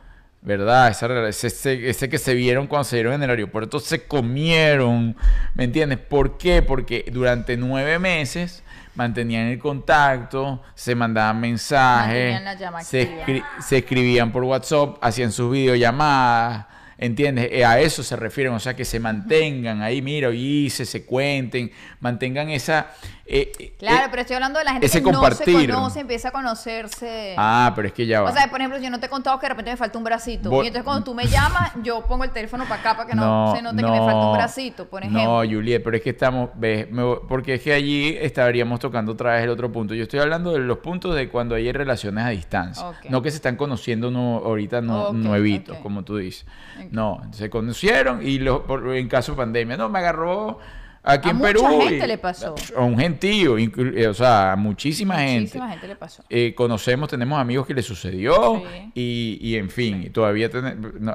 verdad? 0.47 0.89
Ese, 0.89 1.49
ese- 1.49 1.91
ese 1.91 2.09
que 2.09 2.17
se 2.19 2.33
vieron 2.33 2.67
cuando 2.69 2.85
se 2.85 2.97
vieron 2.97 3.13
en 3.15 3.23
el 3.25 3.31
aeropuerto, 3.31 3.79
se 3.81 4.05
comieron, 4.07 5.15
¿me 5.55 5.65
entiendes? 5.65 5.99
¿Por 5.99 6.39
qué? 6.39 6.63
Porque 6.63 7.05
durante 7.13 7.57
nueve 7.59 7.99
meses 7.99 8.63
mantenían 8.95 9.49
el 9.49 9.59
contacto, 9.59 10.63
se 10.75 10.95
mandaban 10.95 11.39
mensajes, 11.41 12.41
se, 12.87 13.03
activa. 13.03 13.27
escri- 13.27 13.45
se 13.61 13.77
escribían 13.79 14.33
por 14.33 14.45
WhatsApp, 14.45 14.97
hacían 15.03 15.33
sus 15.33 15.53
videollamadas, 15.53 16.67
¿entiendes? 16.97 17.49
Eh, 17.53 17.65
a 17.65 17.79
eso 17.81 18.03
se 18.03 18.17
refieren, 18.17 18.55
o 18.55 18.61
sea, 18.61 18.75
que 18.75 18.85
se 18.87 18.99
mantengan 19.01 19.83
ahí, 19.83 20.01
mira, 20.01 20.29
oye, 20.29 20.71
se, 20.71 20.87
se 20.87 21.05
cuenten, 21.05 21.71
mantengan 22.01 22.49
esa... 22.51 22.95
eh, 23.29 23.73
Claro, 23.79 24.07
eh, 24.07 24.09
pero 24.11 24.21
estoy 24.23 24.35
hablando 24.35 24.59
de 24.59 24.65
la 24.65 24.73
gente 24.73 24.89
que 24.89 25.01
no 25.01 25.09
se 25.09 25.15
compartir. 25.15 25.71
conoce, 25.73 26.01
empieza 26.01 26.29
a 26.29 26.33
conocerse. 26.33 27.35
Ah, 27.37 27.73
pero 27.75 27.89
es 27.89 27.95
que 27.95 28.07
ya 28.07 28.21
va. 28.23 28.31
O 28.31 28.33
sea, 28.33 28.49
por 28.49 28.61
ejemplo, 28.61 28.79
yo 28.81 28.91
no 28.91 29.01
te 29.01 29.07
he 29.07 29.09
contado 29.09 29.39
que 29.39 29.47
de 29.47 29.51
repente 29.51 29.71
me 29.71 29.77
falta 29.77 29.99
un 29.99 30.05
bracito. 30.05 30.51
Y 30.63 30.67
entonces 30.69 30.83
cuando 30.85 31.05
tú 31.05 31.15
me 31.15 31.27
llamas, 31.27 31.73
yo 31.83 32.03
pongo 32.07 32.25
el 32.25 32.31
teléfono 32.31 32.65
para 32.65 32.81
acá 32.81 32.97
para 32.97 33.09
que 33.09 33.15
no, 33.17 33.55
se 33.55 33.63
note 33.63 33.77
que 33.77 33.91
me 33.91 33.99
falta 33.99 34.17
un 34.17 34.33
bracito, 34.35 34.87
por 34.89 35.03
ejemplo. 35.03 35.23
No, 35.23 35.39
Juliet, 35.49 35.83
pero 35.83 35.97
es 35.97 36.03
que 36.03 36.11
estamos, 36.11 36.51
ves, 36.55 36.91
me 36.91 37.03
porque 37.29 37.55
es 37.55 37.63
que 37.63 37.73
allí 37.73 38.17
estaríamos 38.21 38.81
tocando 38.81 39.13
otra 39.13 39.35
vez 39.35 39.45
el 39.45 39.51
otro 39.51 39.71
punto. 39.73 39.95
Yo 39.95 40.05
estoy 40.05 40.21
hablando 40.21 40.53
de 40.53 40.61
los 40.61 40.79
puntos 40.79 41.15
de 41.15 41.29
cuando 41.29 41.55
hay 41.55 41.71
relaciones 41.73 42.25
a 42.25 42.29
distancia, 42.31 42.85
no 43.11 43.23
que 43.23 43.31
se 43.31 43.37
están 43.37 43.57
conociendo 43.57 44.11
no, 44.11 44.39
ahorita 44.45 44.81
no, 44.81 45.09
Ok, 45.09 45.15
nuevitos, 45.15 45.77
como 45.79 46.03
tú 46.05 46.17
dices. 46.17 46.47
No, 46.91 47.23
se 47.33 47.51
conocieron 47.51 48.27
y 48.27 48.39
lo- 48.39 48.65
por- 48.67 48.95
en 48.95 49.09
caso 49.09 49.33
de 49.33 49.37
pandemia, 49.39 49.77
no, 49.77 49.89
me 49.89 49.99
agarró 49.99 50.59
aquí 51.07 51.29
A 51.29 51.31
en 51.31 51.37
mucha 51.39 51.53
Perú. 51.53 51.81
gente 51.83 52.07
le 52.07 52.19
pasó. 52.19 52.55
A 52.77 52.83
un 52.83 52.99
gentío, 52.99 53.57
eh, 53.59 54.07
o 54.09 54.15
sea, 54.15 54.53
a 54.53 54.57
muchísima, 54.57 55.17
gente. 55.19 55.41
Muchísima 55.41 55.71
gente 55.71 55.89
le 55.89 55.97
pasó. 55.97 56.23
Eh, 56.29 56.55
conocemos, 56.55 57.09
tenemos 57.09 57.39
amigos 57.39 57.67
que 57.67 57.75
le 57.75 57.83
sucedió 57.83 58.63
Sí. 58.67 58.91
y, 58.95 59.39
y, 59.41 59.57
en 59.57 59.71
fin, 59.71 60.03
y 60.03 60.11
todavía 60.11 60.51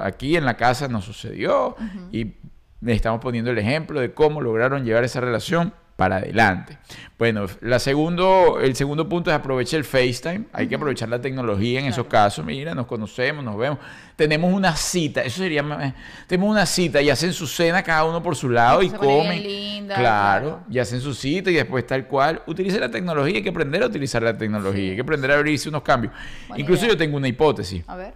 aquí 0.02 0.36
en 0.36 0.44
la 0.44 0.56
casa 0.56 0.88
nos 0.88 1.04
sucedió 1.04 1.76
y 2.10 2.32
le 2.80 2.92
estamos 2.94 3.20
poniendo 3.20 3.50
el 3.52 3.58
ejemplo 3.58 4.00
de 4.00 4.12
cómo 4.12 4.40
lograron 4.40 4.84
llevar 4.84 5.04
esa 5.04 5.20
relación 5.20 5.72
para 5.96 6.16
adelante. 6.16 6.78
Bueno, 7.18 7.46
la 7.60 7.78
segundo, 7.78 8.58
el 8.60 8.74
segundo 8.74 9.08
punto 9.08 9.30
es 9.30 9.36
aprovechar 9.36 9.78
el 9.78 9.84
FaceTime. 9.84 10.46
Hay 10.52 10.66
que 10.66 10.74
aprovechar 10.74 11.08
la 11.08 11.20
tecnología 11.20 11.78
en 11.80 11.86
esos 11.86 12.06
casos. 12.06 12.44
Mira, 12.44 12.74
nos 12.74 12.86
conocemos, 12.86 13.44
nos 13.44 13.56
vemos. 13.56 13.78
Tenemos 14.16 14.52
una 14.52 14.74
cita, 14.74 15.22
eso 15.22 15.38
sería... 15.38 15.62
más- 15.62 15.94
Tenemos 16.26 16.50
una 16.50 16.66
cita 16.66 17.00
y 17.02 17.10
hacen 17.10 17.32
su 17.32 17.46
cena 17.46 17.82
cada 17.82 18.04
uno 18.04 18.22
por 18.22 18.34
su 18.34 18.48
lado 18.48 18.82
y 18.82 18.90
Se 18.90 18.96
comen. 18.96 19.42
linda, 19.42 19.94
claro, 19.94 20.46
claro. 20.48 20.64
y 20.70 20.78
hacen 20.78 21.00
su 21.00 21.14
cita 21.14 21.50
y 21.50 21.54
después 21.54 21.86
tal 21.86 22.06
cual. 22.08 22.42
Utilice 22.46 22.80
la 22.80 22.90
tecnología, 22.90 23.36
hay 23.36 23.42
que 23.42 23.50
aprender 23.50 23.82
a 23.82 23.86
utilizar 23.86 24.22
la 24.22 24.36
tecnología, 24.36 24.82
Sí, 24.82 24.88
hay 24.90 24.94
que 24.96 25.02
aprender 25.02 25.30
a 25.30 25.34
abrirse 25.36 25.68
unos 25.68 25.82
cambios. 25.82 26.12
Buena 26.48 26.60
Incluso 26.60 26.82
idea. 26.84 26.94
yo 26.94 26.98
tengo 26.98 27.16
una 27.16 27.28
hipótesis, 27.28 27.84
A 27.86 27.96
ver. 27.96 28.14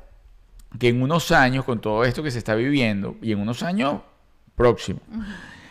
que 0.79 0.89
en 0.89 1.03
unos 1.03 1.31
años, 1.31 1.65
con 1.65 1.81
todo 1.81 2.05
esto 2.05 2.23
que 2.23 2.31
se 2.31 2.39
está 2.39 2.55
viviendo, 2.55 3.17
y 3.23 3.33
en 3.33 3.39
unos 3.41 3.63
años 3.63 4.01
próximos, 4.55 5.03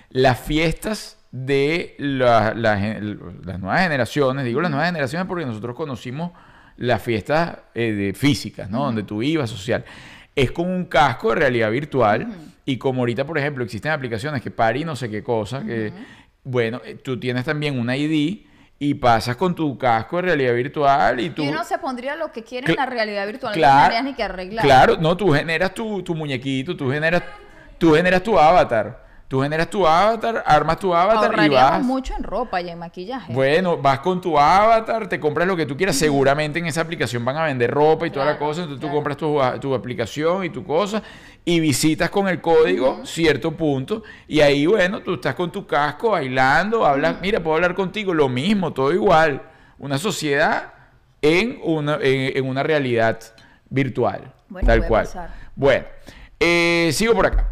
las 0.10 0.40
fiestas 0.40 1.18
de 1.38 1.96
la- 1.98 2.54
las 2.54 3.60
nuevas 3.60 3.82
generaciones, 3.82 4.46
digo 4.46 4.62
las 4.62 4.72
nuevas 4.72 4.88
generaciones 4.88 5.28
porque 5.28 5.46
nosotros 5.46 5.76
conocimos 5.76 6.32
las 6.78 7.02
fiestas 7.02 7.58
eh, 7.74 7.92
de 7.92 8.14
físicas, 8.14 8.70
¿no? 8.70 8.86
Donde 8.86 9.04
tú 9.04 9.22
ibas 9.22 9.50
social. 9.50 9.84
Es 10.34 10.52
con 10.52 10.70
un 10.70 10.86
casco 10.86 11.30
de 11.30 11.36
realidad 11.36 11.72
virtual 11.72 12.28
y 12.64 12.78
como 12.78 13.02
ahorita, 13.02 13.26
por 13.26 13.38
ejemplo, 13.38 13.64
existen 13.66 13.92
aplicaciones 13.92 14.42
que 14.42 14.50
pari 14.50 14.86
no 14.86 14.96
sé 14.96 15.10
qué 15.10 15.22
cosa, 15.24 15.62
que, 15.64 15.92
bueno, 16.44 16.82
eh, 16.86 16.96
tú 16.96 17.20
tienes 17.20 17.44
también 17.44 17.78
un 17.78 17.90
ID 17.90 18.46
y 18.80 18.94
pasas 18.94 19.36
con 19.36 19.56
tu 19.56 19.78
casco 19.78 20.18
de 20.18 20.22
realidad 20.24 20.54
virtual 20.54 21.20
y 21.20 21.30
tú... 21.32 21.44
Y 21.44 21.50
uno 21.50 21.64
se 21.66 21.78
pondría 21.80 22.16
lo 22.16 22.32
que 22.32 22.44
quiere 22.44 22.70
en 22.72 22.78
la 22.78 22.86
realidad 22.86 23.26
virtual. 23.28 23.52
no 23.52 23.58
Claro, 23.58 23.82
tendrías 23.94 24.04
ni 24.06 24.14
que 24.14 24.24
arreglar. 24.24 24.66
Claro, 24.66 24.98
no, 25.00 25.16
tú 25.18 25.32
generas 25.34 25.74
tu, 25.74 26.02
tu 26.02 26.16
muñequito, 26.16 26.76
tú 26.78 26.90
generas, 26.92 27.24
tú 27.78 27.94
generas 27.94 28.22
tu 28.24 28.38
avatar. 28.40 29.05
Tú 29.28 29.42
generas 29.42 29.70
tu 29.72 29.88
avatar, 29.88 30.44
armas 30.46 30.78
tu 30.78 30.94
avatar 30.94 31.24
y 31.24 31.26
Ahorraríamos 31.26 31.72
vas. 31.72 31.84
mucho 31.84 32.14
en 32.16 32.24
ropa 32.24 32.62
y 32.62 32.70
en 32.70 32.78
maquillaje. 32.78 33.34
Bueno, 33.34 33.76
vas 33.76 34.00
con 34.00 34.22
tu 34.22 34.38
avatar, 34.38 35.10
te 35.10 35.20
compras 35.20 35.48
lo 35.48 35.56
que 35.56 35.66
tú 35.66 35.76
quieras. 35.76 35.96
Seguramente 35.96 36.60
en 36.60 36.68
esa 36.68 36.82
aplicación 36.82 37.26
van 37.26 37.36
a 37.38 37.46
vender 37.46 37.72
ropa 37.72 38.06
y 38.06 38.12
toda 38.12 38.26
la 38.26 38.38
cosa. 38.38 38.62
Entonces 38.62 38.88
tú 38.88 38.94
compras 38.94 39.18
tu, 39.18 39.42
a- 39.42 39.60
tu 39.60 39.74
aplicación 39.74 40.46
y 40.46 40.50
tu 40.52 40.64
cosa 40.64 41.02
y 41.44 41.60
visitas 41.60 42.12
con 42.12 42.28
el 42.28 42.40
código 42.40 43.04
cierto 43.04 43.52
punto. 43.52 44.04
Y 44.28 44.42
ahí, 44.42 44.68
bueno, 44.68 45.02
tú 45.02 45.16
estás 45.16 45.34
con 45.34 45.52
tu 45.52 45.66
casco 45.66 46.12
bailando, 46.12 46.86
hablas. 46.86 47.16
Mira, 47.20 47.40
puedo 47.40 47.56
hablar 47.56 47.74
contigo, 47.74 48.14
lo 48.14 48.30
mismo, 48.30 48.74
todo 48.74 48.94
igual. 48.94 49.42
Una 49.80 49.98
sociedad 49.98 50.72
en 51.24 51.60
una, 51.64 51.96
en, 51.96 52.38
en 52.38 52.48
una 52.48 52.62
realidad 52.62 53.20
virtual. 53.72 54.32
Bueno, 54.50 54.68
tal 54.68 54.86
cual. 54.86 55.06
pasar. 55.06 55.32
Bueno, 55.56 55.86
eh, 56.40 56.92
sigo 56.94 57.16
por 57.16 57.26
acá. 57.26 57.50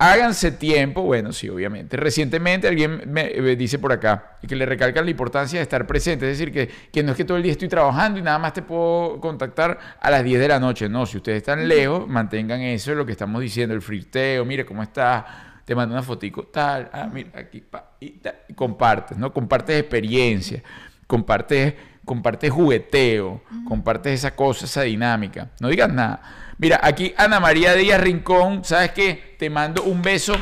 Háganse 0.00 0.52
tiempo, 0.52 1.02
bueno, 1.02 1.32
sí, 1.32 1.48
obviamente. 1.48 1.96
Recientemente 1.96 2.68
alguien 2.68 3.02
me, 3.06 3.32
me 3.40 3.56
dice 3.56 3.80
por 3.80 3.92
acá 3.92 4.38
que 4.46 4.54
le 4.54 4.64
recalcan 4.64 5.04
la 5.04 5.10
importancia 5.10 5.58
de 5.58 5.64
estar 5.64 5.88
presente, 5.88 6.30
es 6.30 6.38
decir, 6.38 6.52
que, 6.52 6.68
que 6.92 7.02
no 7.02 7.10
es 7.10 7.16
que 7.16 7.24
todo 7.24 7.36
el 7.36 7.42
día 7.42 7.50
estoy 7.50 7.66
trabajando 7.66 8.20
y 8.20 8.22
nada 8.22 8.38
más 8.38 8.52
te 8.52 8.62
puedo 8.62 9.20
contactar 9.20 9.76
a 10.00 10.10
las 10.10 10.22
10 10.22 10.38
de 10.38 10.48
la 10.48 10.60
noche, 10.60 10.88
no, 10.88 11.04
si 11.04 11.16
ustedes 11.16 11.38
están 11.38 11.66
lejos, 11.66 12.06
mantengan 12.06 12.60
eso, 12.60 12.94
lo 12.94 13.04
que 13.04 13.10
estamos 13.12 13.42
diciendo, 13.42 13.74
el 13.74 13.82
flirteo, 13.82 14.44
mire 14.44 14.64
cómo 14.64 14.84
estás, 14.84 15.24
te 15.64 15.74
mando 15.74 15.96
una 15.96 16.04
fotico, 16.04 16.44
tal, 16.44 16.88
ah, 16.92 17.10
mira, 17.12 17.30
aquí, 17.34 17.60
pa, 17.60 17.96
y, 17.98 18.10
tal, 18.12 18.36
y 18.46 18.54
compartes, 18.54 19.18
¿no? 19.18 19.32
Compartes 19.32 19.80
experiencia, 19.80 20.62
compartes, 21.08 21.74
compartes 22.04 22.52
jugueteo, 22.52 23.42
compartes 23.66 24.14
esa 24.14 24.36
cosa, 24.36 24.64
esa 24.66 24.82
dinámica, 24.82 25.50
no 25.60 25.68
digas 25.68 25.92
nada. 25.92 26.22
Mira, 26.58 26.80
aquí 26.82 27.14
Ana 27.16 27.38
María 27.40 27.74
Díaz 27.74 28.00
Rincón, 28.00 28.64
¿sabes 28.64 28.90
qué? 28.92 29.36
Te 29.38 29.48
mando 29.48 29.84
un 29.84 30.02
beso. 30.02 30.34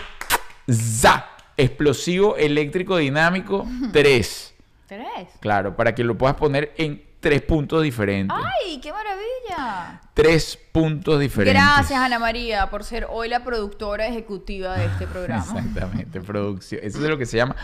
¡Za! 0.71 1.27
Explosivo 1.57 2.37
eléctrico 2.37 2.97
dinámico 2.97 3.67
3. 3.93 4.55
¿Tres? 4.87 5.07
Claro, 5.41 5.77
para 5.77 5.95
que 5.95 6.05
lo 6.05 6.17
puedas 6.17 6.37
poner 6.37 6.73
en 6.79 7.03
tres 7.21 7.43
puntos 7.43 7.83
diferentes. 7.83 8.37
¡Ay, 8.39 8.79
qué 8.81 8.93
maravilla! 8.93 10.01
Tres 10.15 10.59
puntos 10.73 11.19
diferentes. 11.21 11.61
Gracias, 11.63 11.99
Ana 11.99 12.19
María, 12.19 12.71
por 12.71 12.85
ser 12.85 13.07
hoy 13.11 13.29
la 13.29 13.43
productora 13.43 14.07
ejecutiva 14.07 14.77
de 14.77 14.87
este 14.87 15.07
programa. 15.13 15.43
Exactamente, 15.45 16.21
producción. 16.21 16.81
Eso 16.85 17.03
es 17.03 17.09
lo 17.11 17.19
que 17.19 17.27
se 17.27 17.37
llama 17.37 17.57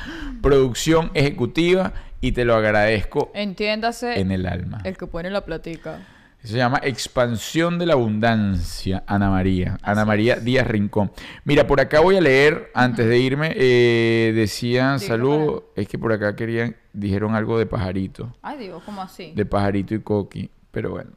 producción 0.42 1.10
ejecutiva 1.14 1.92
y 2.20 2.32
te 2.32 2.44
lo 2.44 2.54
agradezco 2.54 3.30
Entiéndase 3.34 4.18
en 4.20 4.30
el 4.32 4.46
alma. 4.46 4.80
el 4.84 4.96
que 4.96 5.06
pone 5.06 5.30
la 5.30 5.44
platica. 5.44 6.00
Se 6.44 6.56
llama 6.56 6.80
expansión 6.82 7.78
de 7.78 7.86
la 7.86 7.92
abundancia, 7.92 9.04
Ana 9.06 9.30
María. 9.30 9.78
Ana 9.82 10.04
María 10.04 10.36
Díaz 10.36 10.66
Rincón. 10.66 11.12
Mira, 11.44 11.68
por 11.68 11.80
acá 11.80 12.00
voy 12.00 12.16
a 12.16 12.20
leer, 12.20 12.70
antes 12.74 13.06
de 13.06 13.18
irme, 13.18 13.52
eh, 13.54 14.32
decían 14.34 14.98
Sí, 14.98 15.06
salud. 15.06 15.62
Es 15.76 15.86
que 15.86 15.98
por 15.98 16.12
acá 16.12 16.34
querían, 16.34 16.74
dijeron 16.92 17.36
algo 17.36 17.58
de 17.58 17.66
pajarito. 17.66 18.36
Ay, 18.42 18.58
Dios, 18.58 18.82
¿cómo 18.84 19.02
así? 19.02 19.32
De 19.36 19.46
pajarito 19.46 19.94
y 19.94 20.00
coqui. 20.00 20.50
Pero 20.72 20.90
bueno, 20.90 21.10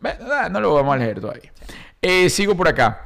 no 0.51 0.59
lo 0.59 0.73
vamos 0.75 0.93
a 0.93 0.97
leer 0.97 1.19
todavía. 1.19 1.51
Eh, 2.01 2.29
sigo 2.29 2.55
por 2.55 2.67
acá. 2.67 3.05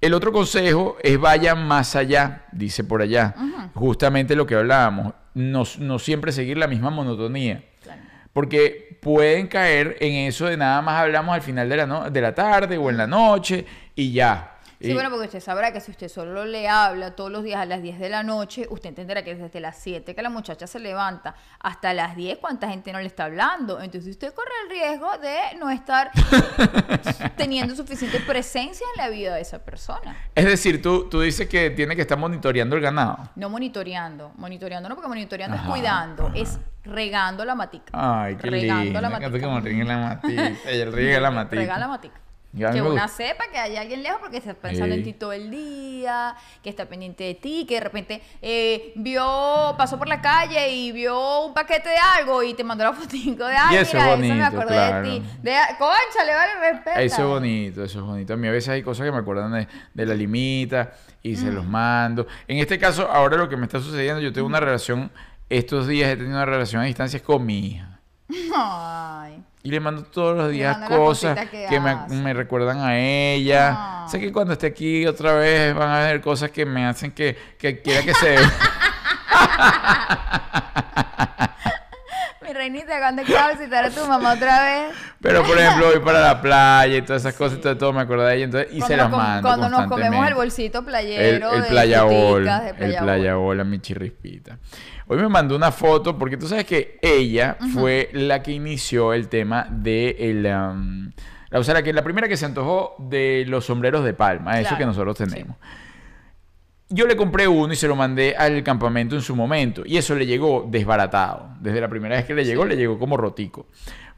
El 0.00 0.12
otro 0.14 0.32
consejo 0.32 0.96
es 1.02 1.18
vayan 1.18 1.66
más 1.66 1.96
allá, 1.96 2.44
dice 2.52 2.84
por 2.84 3.00
allá. 3.00 3.34
Justamente 3.74 4.36
lo 4.36 4.46
que 4.46 4.56
hablábamos. 4.56 5.14
No, 5.32 5.62
no 5.78 5.98
siempre 5.98 6.32
seguir 6.32 6.58
la 6.58 6.66
misma 6.66 6.90
monotonía. 6.90 7.64
Claro. 7.82 8.02
Porque 8.32 8.96
pueden 9.00 9.48
caer 9.48 9.96
en 10.00 10.26
eso 10.28 10.46
de 10.46 10.56
nada 10.56 10.82
más 10.82 11.00
hablamos 11.02 11.34
al 11.34 11.42
final 11.42 11.68
de 11.68 11.76
la, 11.76 11.86
no- 11.86 12.10
de 12.10 12.20
la 12.20 12.34
tarde 12.34 12.76
o 12.78 12.90
en 12.90 12.96
la 12.96 13.06
noche 13.06 13.64
y 13.94 14.12
ya. 14.12 14.49
Sí, 14.80 14.90
Y- 14.90 14.94
bueno, 14.94 15.10
porque 15.10 15.26
usted 15.26 15.40
sabrá 15.40 15.72
que 15.74 15.80
si 15.80 15.90
usted 15.90 16.08
solo 16.08 16.46
le 16.46 16.66
habla 16.66 17.10
todos 17.14 17.30
los 17.30 17.44
días 17.44 17.60
a 17.60 17.66
las 17.66 17.82
10 17.82 17.98
de 17.98 18.08
la 18.08 18.22
noche, 18.22 18.66
usted 18.70 18.88
entenderá 18.88 19.22
que 19.22 19.34
desde 19.34 19.60
las 19.60 19.76
7 19.76 20.14
que 20.14 20.22
la 20.22 20.30
muchacha 20.30 20.66
se 20.66 20.78
levanta 20.78 21.34
hasta 21.58 21.92
las 21.92 22.16
10, 22.16 22.38
¿cuánta 22.38 22.66
gente 22.70 22.90
no 22.90 22.98
le 22.98 23.06
está 23.06 23.24
hablando? 23.24 23.78
Entonces 23.82 24.10
usted 24.12 24.32
corre 24.32 24.48
el 24.64 24.70
riesgo 24.70 25.18
de 25.18 25.36
no 25.58 25.68
estar 25.68 26.10
teniendo 27.36 27.74
suficiente 27.76 28.20
presencia 28.20 28.86
en 28.96 29.02
la 29.02 29.08
vida 29.10 29.34
de 29.34 29.42
esa 29.42 29.58
persona. 29.64 30.16
Es 30.34 30.46
decir, 30.46 30.80
tú, 30.80 31.08
tú 31.08 31.20
dices 31.20 31.48
que 31.48 31.70
tiene 31.70 31.94
que 31.94 32.02
estar 32.02 32.18
monitoreando 32.18 32.74
el 32.76 32.82
ganado. 32.82 33.18
No 33.36 33.50
monitoreando. 33.50 34.32
Monitoreando 34.36 34.88
no, 34.88 34.94
porque 34.94 35.08
monitoreando 35.08 35.56
Ajá, 35.56 35.66
es 35.66 35.70
cuidando, 35.70 36.26
ajá. 36.28 36.36
es 36.38 36.58
regando 36.84 37.44
la 37.44 37.54
matica. 37.54 37.90
Ay, 37.92 38.36
qué 38.36 38.48
regando 38.48 38.84
lindo. 38.84 39.00
la 39.02 39.10
matica. 39.10 39.28
riega 39.60 39.84
la 39.84 39.98
matita. 40.08 40.52
Ella 40.70 40.84
riega 40.90 41.20
la. 41.20 41.44
Regala 41.44 41.78
la 41.80 41.88
matica. 41.88 42.20
Que 42.52 42.82
una 42.82 43.06
sepa 43.06 43.44
que 43.52 43.58
hay 43.58 43.76
alguien 43.76 44.02
lejos 44.02 44.18
porque 44.20 44.38
está 44.38 44.54
pensando 44.54 44.92
en 44.92 45.00
Ey. 45.00 45.04
ti 45.04 45.12
todo 45.12 45.32
el 45.32 45.52
día, 45.52 46.34
que 46.64 46.68
está 46.70 46.86
pendiente 46.86 47.22
de 47.22 47.34
ti, 47.36 47.64
que 47.68 47.74
de 47.74 47.80
repente 47.80 48.22
eh, 48.42 48.92
vio, 48.96 49.74
pasó 49.78 49.96
por 49.98 50.08
la 50.08 50.20
calle 50.20 50.68
y 50.68 50.90
vio 50.90 51.44
un 51.46 51.54
paquete 51.54 51.90
de 51.90 51.96
algo 52.18 52.42
y 52.42 52.54
te 52.54 52.64
mandó 52.64 52.82
la 52.82 52.92
fotico 52.94 53.44
de 53.46 53.54
Y 53.54 53.56
eso 53.56 53.62
mira, 53.66 53.80
es 53.82 53.88
eso 53.88 53.96
me 53.98 54.16
bonito, 54.16 54.44
acordé 54.46 54.66
claro. 54.74 54.96
de 55.08 55.20
ti. 55.20 55.26
De, 55.42 55.52
concha, 55.78 56.24
le 56.26 56.34
vale 56.34 56.72
respeto. 56.72 56.98
Eso 56.98 57.22
es 57.22 57.28
bonito, 57.28 57.84
eso 57.84 57.98
es 58.00 58.04
bonito. 58.04 58.32
A 58.34 58.36
mí 58.36 58.48
a 58.48 58.50
veces 58.50 58.68
hay 58.70 58.82
cosas 58.82 59.06
que 59.06 59.12
me 59.12 59.18
acuerdan 59.18 59.52
de, 59.52 59.68
de 59.94 60.06
la 60.06 60.14
limita 60.14 60.92
y 61.22 61.36
se 61.36 61.46
Mm. 61.46 61.54
los 61.54 61.64
mando. 61.66 62.26
En 62.48 62.58
este 62.58 62.80
caso, 62.80 63.08
ahora 63.08 63.36
lo 63.36 63.48
que 63.48 63.56
me 63.56 63.66
está 63.66 63.78
sucediendo, 63.78 64.20
yo 64.20 64.32
tengo 64.32 64.48
una 64.48 64.58
relación, 64.58 65.12
estos 65.48 65.86
días 65.86 66.10
he 66.10 66.16
tenido 66.16 66.34
una 66.34 66.46
relación 66.46 66.82
a 66.82 66.86
distancia 66.86 67.22
con 67.22 67.46
mi 67.46 67.58
hija. 67.66 68.00
Ay. 68.56 69.44
Y 69.62 69.70
le 69.70 69.78
mando 69.78 70.04
todos 70.04 70.36
los 70.36 70.50
días 70.50 70.88
cosas 70.88 71.38
que 71.50 71.66
que, 71.68 71.80
me, 71.80 72.32
recuerdan 72.32 72.78
a 72.78 72.98
ella. 72.98 74.06
Sé 74.08 74.18
que 74.18 74.32
cuando 74.32 74.54
esté 74.54 74.68
aquí 74.68 75.06
otra 75.06 75.34
vez 75.34 75.74
van 75.74 75.90
a 75.90 75.98
ver 76.00 76.22
cosas 76.22 76.50
que 76.50 76.64
me 76.64 76.86
hacen 76.86 77.12
que, 77.12 77.36
que 77.58 77.82
quiera 77.82 78.02
que 78.02 78.14
se... 78.14 78.36
Reinita, 82.60 82.98
cuando 82.98 83.22
quiero 83.22 83.48
visitar 83.56 83.86
a 83.86 83.90
tu 83.90 84.06
mamá 84.06 84.34
otra 84.34 84.62
vez. 84.64 84.96
Pero 85.22 85.42
por 85.42 85.58
ejemplo, 85.58 85.86
voy 85.86 86.00
para 86.00 86.20
la 86.20 86.42
playa 86.42 86.98
y 86.98 87.02
todas 87.02 87.22
esas 87.22 87.34
cosas 87.34 87.58
y 87.58 87.60
todo, 87.62 87.76
todo 87.78 87.92
me 87.94 88.02
acuerdo 88.02 88.24
de 88.26 88.36
ella. 88.36 88.44
Entonces, 88.44 88.72
y 88.72 88.82
se 88.82 88.96
las 88.96 89.10
mando 89.10 89.48
Cuando 89.48 89.70
nos 89.70 89.86
comemos 89.86 90.26
el 90.28 90.34
bolsito 90.34 90.80
El, 90.80 90.84
playero. 90.84 91.52
el 91.52 91.62
el 91.62 91.68
playa 91.68 92.04
playa 92.06 93.34
bol. 93.34 93.46
bol 93.46 93.60
a 93.60 93.64
mi 93.64 93.78
chirrispita. 93.80 94.58
Hoy 95.06 95.16
me 95.16 95.28
mandó 95.28 95.56
una 95.56 95.72
foto 95.72 96.18
porque 96.18 96.36
tú 96.36 96.46
sabes 96.46 96.66
que 96.66 96.98
ella 97.00 97.56
fue 97.72 98.10
la 98.12 98.42
que 98.42 98.52
inició 98.52 99.14
el 99.14 99.28
tema 99.28 99.66
de 99.70 100.16
el, 100.20 100.46
um, 100.46 101.10
la, 101.48 101.58
o 101.58 101.64
sea, 101.64 101.74
la, 101.74 101.82
que, 101.82 101.92
la 101.92 102.04
primera 102.04 102.28
que 102.28 102.36
se 102.36 102.44
antojó 102.44 102.94
de 102.98 103.44
los 103.48 103.64
sombreros 103.64 104.04
de 104.04 104.12
palma, 104.12 104.60
eso 104.60 104.76
que 104.76 104.84
nosotros 104.84 105.16
sí. 105.18 105.44
Yo 106.92 107.06
le 107.06 107.16
compré 107.16 107.46
uno 107.46 107.72
y 107.72 107.76
se 107.76 107.86
lo 107.86 107.94
mandé 107.94 108.34
al 108.36 108.62
campamento 108.64 109.14
en 109.14 109.22
su 109.22 109.36
momento. 109.36 109.82
Y 109.86 109.96
eso 109.96 110.14
le 110.16 110.26
llegó 110.26 110.66
desbaratado. 110.68 111.50
Desde 111.60 111.80
la 111.80 111.88
primera 111.88 112.16
vez 112.16 112.24
que 112.24 112.34
le 112.34 112.44
llegó, 112.44 112.64
le 112.64 112.76
llegó 112.76 112.98
como 112.98 113.16
rotico. 113.16 113.66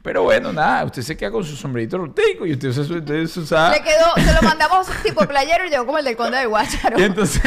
Pero 0.01 0.23
bueno, 0.23 0.51
nada, 0.51 0.83
usted 0.83 1.01
se 1.01 1.15
queda 1.15 1.31
con 1.31 1.45
su 1.45 1.55
sombrerito 1.55 1.97
rotico 1.97 2.45
y 2.45 2.51
usted 2.51 2.67
usa 2.69 2.83
su, 2.83 2.95
usted 2.95 3.23
usa- 3.23 3.69
Le 3.71 3.81
quedó, 3.81 4.13
se 4.17 4.33
lo 4.33 4.41
mandamos 4.41 4.85
tipo 5.01 5.25
playero 5.25 5.65
y 5.65 5.69
llegó 5.69 5.85
como 5.85 5.97
el 5.97 6.03
del 6.03 6.17
conde 6.17 6.39
de 6.39 6.45
Guácharo. 6.45 6.99
Y 6.99 7.03
entonces 7.03 7.41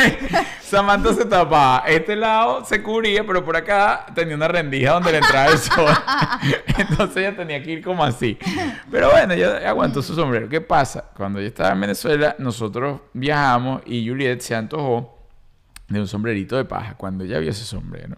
Samantha 0.63 1.13
se 1.13 1.27
tapaba. 1.27 1.83
Este 1.87 2.17
lado 2.17 2.65
se 2.65 2.83
cubría, 2.83 3.27
pero 3.27 3.45
por 3.45 3.57
acá 3.59 4.07
tenía 4.15 4.35
una 4.37 4.49
rendija 4.49 4.93
donde 4.93 5.13
le 5.13 5.19
entraba 5.19 5.49
el 5.51 5.59
sol. 5.59 5.87
Entonces 6.79 7.17
ella 7.19 7.37
tenía 7.37 7.63
que 7.63 7.73
ir 7.73 7.85
como 7.85 8.03
así. 8.05 8.39
Pero 8.91 9.11
bueno, 9.11 9.35
ella 9.35 9.69
aguantó 9.69 10.01
su 10.01 10.15
sombrero. 10.15 10.49
¿Qué 10.49 10.61
pasa? 10.63 11.11
Cuando 11.15 11.41
yo 11.41 11.47
estaba 11.49 11.73
en 11.73 11.81
Venezuela, 11.83 12.37
nosotros 12.39 13.01
viajamos 13.13 13.83
y 13.85 14.09
Juliet 14.09 14.41
se 14.41 14.55
antojó 14.55 15.16
de 15.89 16.01
un 16.01 16.09
sombrerito 16.09 16.57
de 16.57 16.65
paja. 16.65 16.97
Cuando 16.97 17.25
ella 17.25 17.39
vio 17.39 17.51
ese 17.51 17.65
sombrero, 17.65 18.17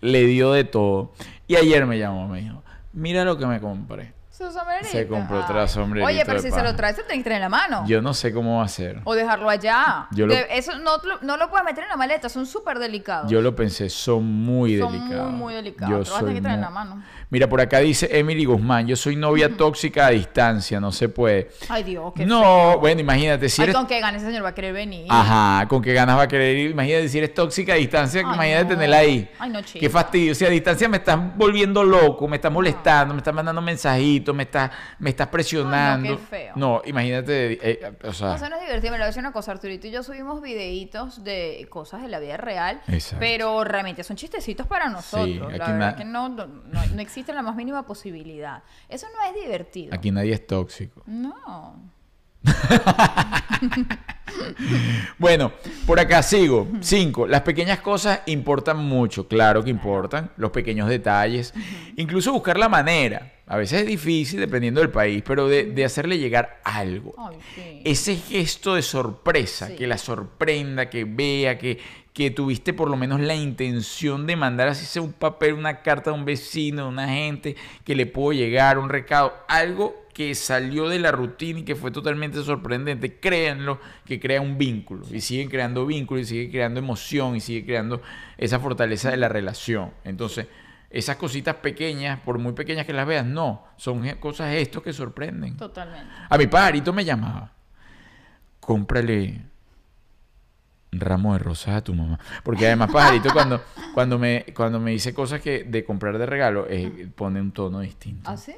le 0.00 0.26
dio 0.26 0.52
de 0.52 0.64
todo. 0.64 1.12
Y 1.46 1.56
ayer 1.56 1.86
me 1.86 1.98
llamó, 1.98 2.28
me 2.28 2.40
dijo, 2.40 2.62
mira 2.92 3.24
lo 3.24 3.38
que 3.38 3.46
me 3.46 3.60
compré. 3.60 4.12
Su 4.32 4.50
sombrerito. 4.50 4.88
Se 4.90 5.06
compró 5.06 5.40
otro 5.40 5.60
Ay. 5.60 5.68
sombrerito 5.68 6.06
Oye, 6.08 6.22
pero 6.24 6.40
de 6.40 6.48
si 6.48 6.54
se 6.54 6.62
lo 6.62 6.74
traes, 6.74 6.96
se 6.96 7.02
tiene 7.02 7.18
que 7.18 7.24
tener 7.24 7.36
en 7.36 7.42
la 7.42 7.48
mano. 7.50 7.84
Yo 7.86 8.00
no 8.00 8.14
sé 8.14 8.32
cómo 8.32 8.58
va 8.60 8.64
a 8.64 8.68
ser. 8.68 9.00
O 9.04 9.14
dejarlo 9.14 9.50
allá. 9.50 10.06
Yo 10.10 10.26
lo- 10.26 10.32
eso 10.32 10.78
no, 10.78 10.96
lo- 11.04 11.20
no 11.20 11.36
lo 11.36 11.50
puedes 11.50 11.66
meter 11.66 11.84
en 11.84 11.90
la 11.90 11.96
maleta, 11.96 12.30
son 12.30 12.46
súper 12.46 12.78
delicados. 12.78 13.30
Yo 13.30 13.42
lo 13.42 13.54
pensé, 13.54 13.90
son 13.90 14.24
muy 14.24 14.78
son 14.78 14.90
delicados. 14.90 15.30
muy, 15.32 15.38
muy 15.38 15.54
delicados. 15.54 15.90
Yo 15.90 15.98
lo 15.98 16.02
vas 16.04 16.08
a 16.08 16.12
tener 16.20 16.26
soy 16.28 16.34
que 16.36 16.40
traer 16.40 16.54
en 16.56 16.60
la 16.62 16.70
mano. 16.70 17.02
Mira, 17.28 17.46
por 17.48 17.60
acá 17.60 17.78
dice 17.80 18.08
Emily 18.10 18.44
Guzmán, 18.46 18.86
yo 18.86 18.96
soy 18.96 19.16
novia 19.16 19.54
tóxica 19.54 20.06
a 20.06 20.10
distancia, 20.10 20.80
no 20.80 20.92
se 20.92 21.08
puede. 21.10 21.50
Ay, 21.68 21.82
Dios, 21.82 22.12
qué 22.16 22.24
no, 22.26 22.40
feo. 22.40 22.78
bueno, 22.80 23.00
imagínate, 23.02 23.48
si 23.50 23.60
Ay, 23.60 23.64
eres... 23.64 23.76
con 23.76 23.86
qué 23.86 24.00
ganas 24.00 24.22
ese 24.22 24.30
señor 24.30 24.44
va 24.44 24.50
a 24.50 24.54
querer 24.54 24.72
venir. 24.72 25.06
Ajá, 25.10 25.66
con 25.68 25.82
qué 25.82 25.92
ganas 25.92 26.16
va 26.16 26.22
a 26.22 26.28
querer 26.28 26.56
ir. 26.56 26.70
Imagínate 26.70 27.08
si 27.10 27.18
eres 27.18 27.34
tóxica 27.34 27.72
a 27.74 27.76
distancia, 27.76 28.22
Ay, 28.24 28.34
imagínate 28.34 28.64
no. 28.64 28.68
tenerla 28.70 28.96
ahí. 28.98 29.30
Ay, 29.38 29.50
no, 29.50 29.58
Qué 29.60 29.64
chica. 29.66 29.90
fastidio. 29.90 30.34
Si 30.34 30.44
a 30.46 30.48
distancia 30.48 30.88
me 30.88 30.96
estás 30.96 31.18
volviendo 31.36 31.84
loco, 31.84 32.26
me 32.28 32.36
estás 32.36 32.50
molestando, 32.52 33.12
me 33.14 33.18
estás 33.18 33.34
mandando 33.34 33.60
mensajitos, 33.62 34.21
me 34.32 34.44
estás, 34.44 34.70
me 34.98 35.10
estás 35.10 35.28
presionando. 35.28 36.16
qué 36.16 36.22
feo. 36.24 36.52
No, 36.56 36.82
imagínate, 36.84 37.58
eh, 37.62 37.92
o 38.04 38.12
sea, 38.12 38.28
No, 38.28 38.34
eso 38.36 38.48
no 38.48 38.56
es 38.56 38.62
divertido. 38.62 38.92
Me 38.92 38.98
lo 38.98 39.02
voy 39.02 39.04
a 39.04 39.06
decir 39.08 39.20
una 39.20 39.32
cosa. 39.32 39.52
Arturito 39.52 39.86
y 39.86 39.90
yo 39.90 40.02
subimos 40.02 40.40
videitos 40.40 41.24
de 41.24 41.66
cosas 41.70 42.02
de 42.02 42.08
la 42.08 42.18
vida 42.20 42.36
real. 42.36 42.80
Exacto. 42.88 43.16
Pero 43.20 43.64
realmente 43.64 44.04
son 44.04 44.16
chistecitos 44.16 44.66
para 44.66 44.88
nosotros. 44.88 45.26
Sí, 45.26 45.34
la 45.38 45.46
verdad 45.48 45.78
na- 45.78 45.96
que 45.96 46.04
no, 46.04 46.28
no, 46.28 46.46
no- 46.46 46.86
no 46.94 47.00
existe 47.02 47.32
la 47.32 47.42
más 47.42 47.56
mínima 47.56 47.84
posibilidad. 47.84 48.62
Eso 48.88 49.06
no 49.14 49.22
es 49.28 49.42
divertido. 49.42 49.94
aquí 49.94 50.10
nadie 50.10 50.34
es 50.34 50.46
tóxico. 50.46 51.02
No. 51.06 51.74
Bueno, 55.18 55.52
por 55.86 56.00
acá 56.00 56.22
sigo. 56.22 56.66
Cinco. 56.80 57.26
Las 57.26 57.42
pequeñas 57.42 57.80
cosas 57.80 58.20
importan 58.26 58.78
mucho, 58.78 59.28
claro 59.28 59.62
que 59.62 59.70
importan. 59.70 60.30
Los 60.36 60.50
pequeños 60.50 60.88
detalles. 60.88 61.52
Incluso 61.96 62.32
buscar 62.32 62.58
la 62.58 62.68
manera. 62.68 63.32
A 63.46 63.56
veces 63.56 63.82
es 63.82 63.86
difícil 63.86 64.40
dependiendo 64.40 64.80
del 64.80 64.90
país, 64.90 65.22
pero 65.26 65.48
de, 65.48 65.64
de 65.64 65.84
hacerle 65.84 66.18
llegar 66.18 66.60
algo. 66.64 67.14
Ay, 67.18 67.36
sí. 67.54 67.82
Ese 67.84 68.16
gesto 68.16 68.74
de 68.74 68.82
sorpresa, 68.82 69.68
Sí. 69.68 69.76
que 69.76 69.86
la 69.86 69.98
sorprenda, 69.98 70.88
que 70.88 71.04
vea, 71.04 71.58
que, 71.58 71.78
que 72.14 72.30
tuviste 72.30 72.72
por 72.72 72.88
lo 72.88 72.96
menos 72.96 73.20
la 73.20 73.34
intención 73.34 74.26
de 74.26 74.36
mandar 74.36 74.68
así 74.68 74.86
sea 74.86 75.02
un 75.02 75.12
papel, 75.12 75.52
una 75.54 75.82
carta 75.82 76.10
de 76.10 76.16
un 76.16 76.24
vecino, 76.24 76.84
de 76.84 76.88
una 76.88 77.08
gente, 77.08 77.56
que 77.84 77.94
le 77.94 78.06
pudo 78.06 78.32
llegar, 78.32 78.78
un 78.78 78.88
recado, 78.88 79.34
algo 79.48 80.01
que 80.12 80.34
salió 80.34 80.88
de 80.88 80.98
la 80.98 81.12
rutina 81.12 81.60
y 81.60 81.62
que 81.64 81.74
fue 81.74 81.90
totalmente 81.90 82.42
sorprendente. 82.42 83.18
Créanlo, 83.18 83.80
que 84.04 84.20
crea 84.20 84.40
un 84.40 84.58
vínculo 84.58 85.06
y 85.10 85.20
siguen 85.20 85.48
creando 85.48 85.86
vínculos 85.86 86.24
y 86.24 86.26
sigue 86.26 86.50
creando 86.50 86.80
emoción 86.80 87.36
y 87.36 87.40
sigue 87.40 87.64
creando 87.64 88.02
esa 88.38 88.58
fortaleza 88.60 89.10
de 89.10 89.16
la 89.16 89.28
relación. 89.28 89.92
Entonces, 90.04 90.46
esas 90.90 91.16
cositas 91.16 91.56
pequeñas, 91.56 92.20
por 92.20 92.38
muy 92.38 92.52
pequeñas 92.52 92.86
que 92.86 92.92
las 92.92 93.06
veas, 93.06 93.24
no, 93.24 93.64
son 93.76 94.06
cosas 94.16 94.54
estos 94.54 94.82
que 94.82 94.92
sorprenden. 94.92 95.56
Totalmente. 95.56 96.12
A 96.28 96.36
mi 96.36 96.46
pajarito 96.46 96.92
me 96.92 97.04
llamaba. 97.04 97.52
Cómprale 98.60 99.52
un 100.92 101.00
ramo 101.00 101.32
de 101.32 101.38
rosas 101.38 101.76
a 101.76 101.80
tu 101.82 101.94
mamá. 101.94 102.20
Porque 102.44 102.66
además 102.66 102.90
pajarito 102.92 103.30
cuando, 103.32 103.62
cuando, 103.94 104.18
me, 104.18 104.44
cuando 104.54 104.78
me 104.78 104.90
dice 104.90 105.14
cosas 105.14 105.40
que 105.40 105.64
de 105.64 105.84
comprar 105.84 106.18
de 106.18 106.26
regalo, 106.26 106.66
eh, 106.68 107.08
pone 107.14 107.40
un 107.40 107.52
tono 107.52 107.80
distinto. 107.80 108.30
¿Ah, 108.30 108.36
sí? 108.36 108.54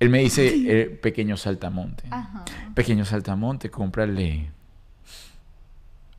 Él 0.00 0.08
me 0.10 0.18
dice, 0.20 0.48
eh, 0.66 0.86
pequeño 0.86 1.36
saltamonte. 1.36 2.04
Ajá. 2.10 2.44
Pequeño 2.74 3.04
saltamonte, 3.04 3.70
cómprale 3.70 4.50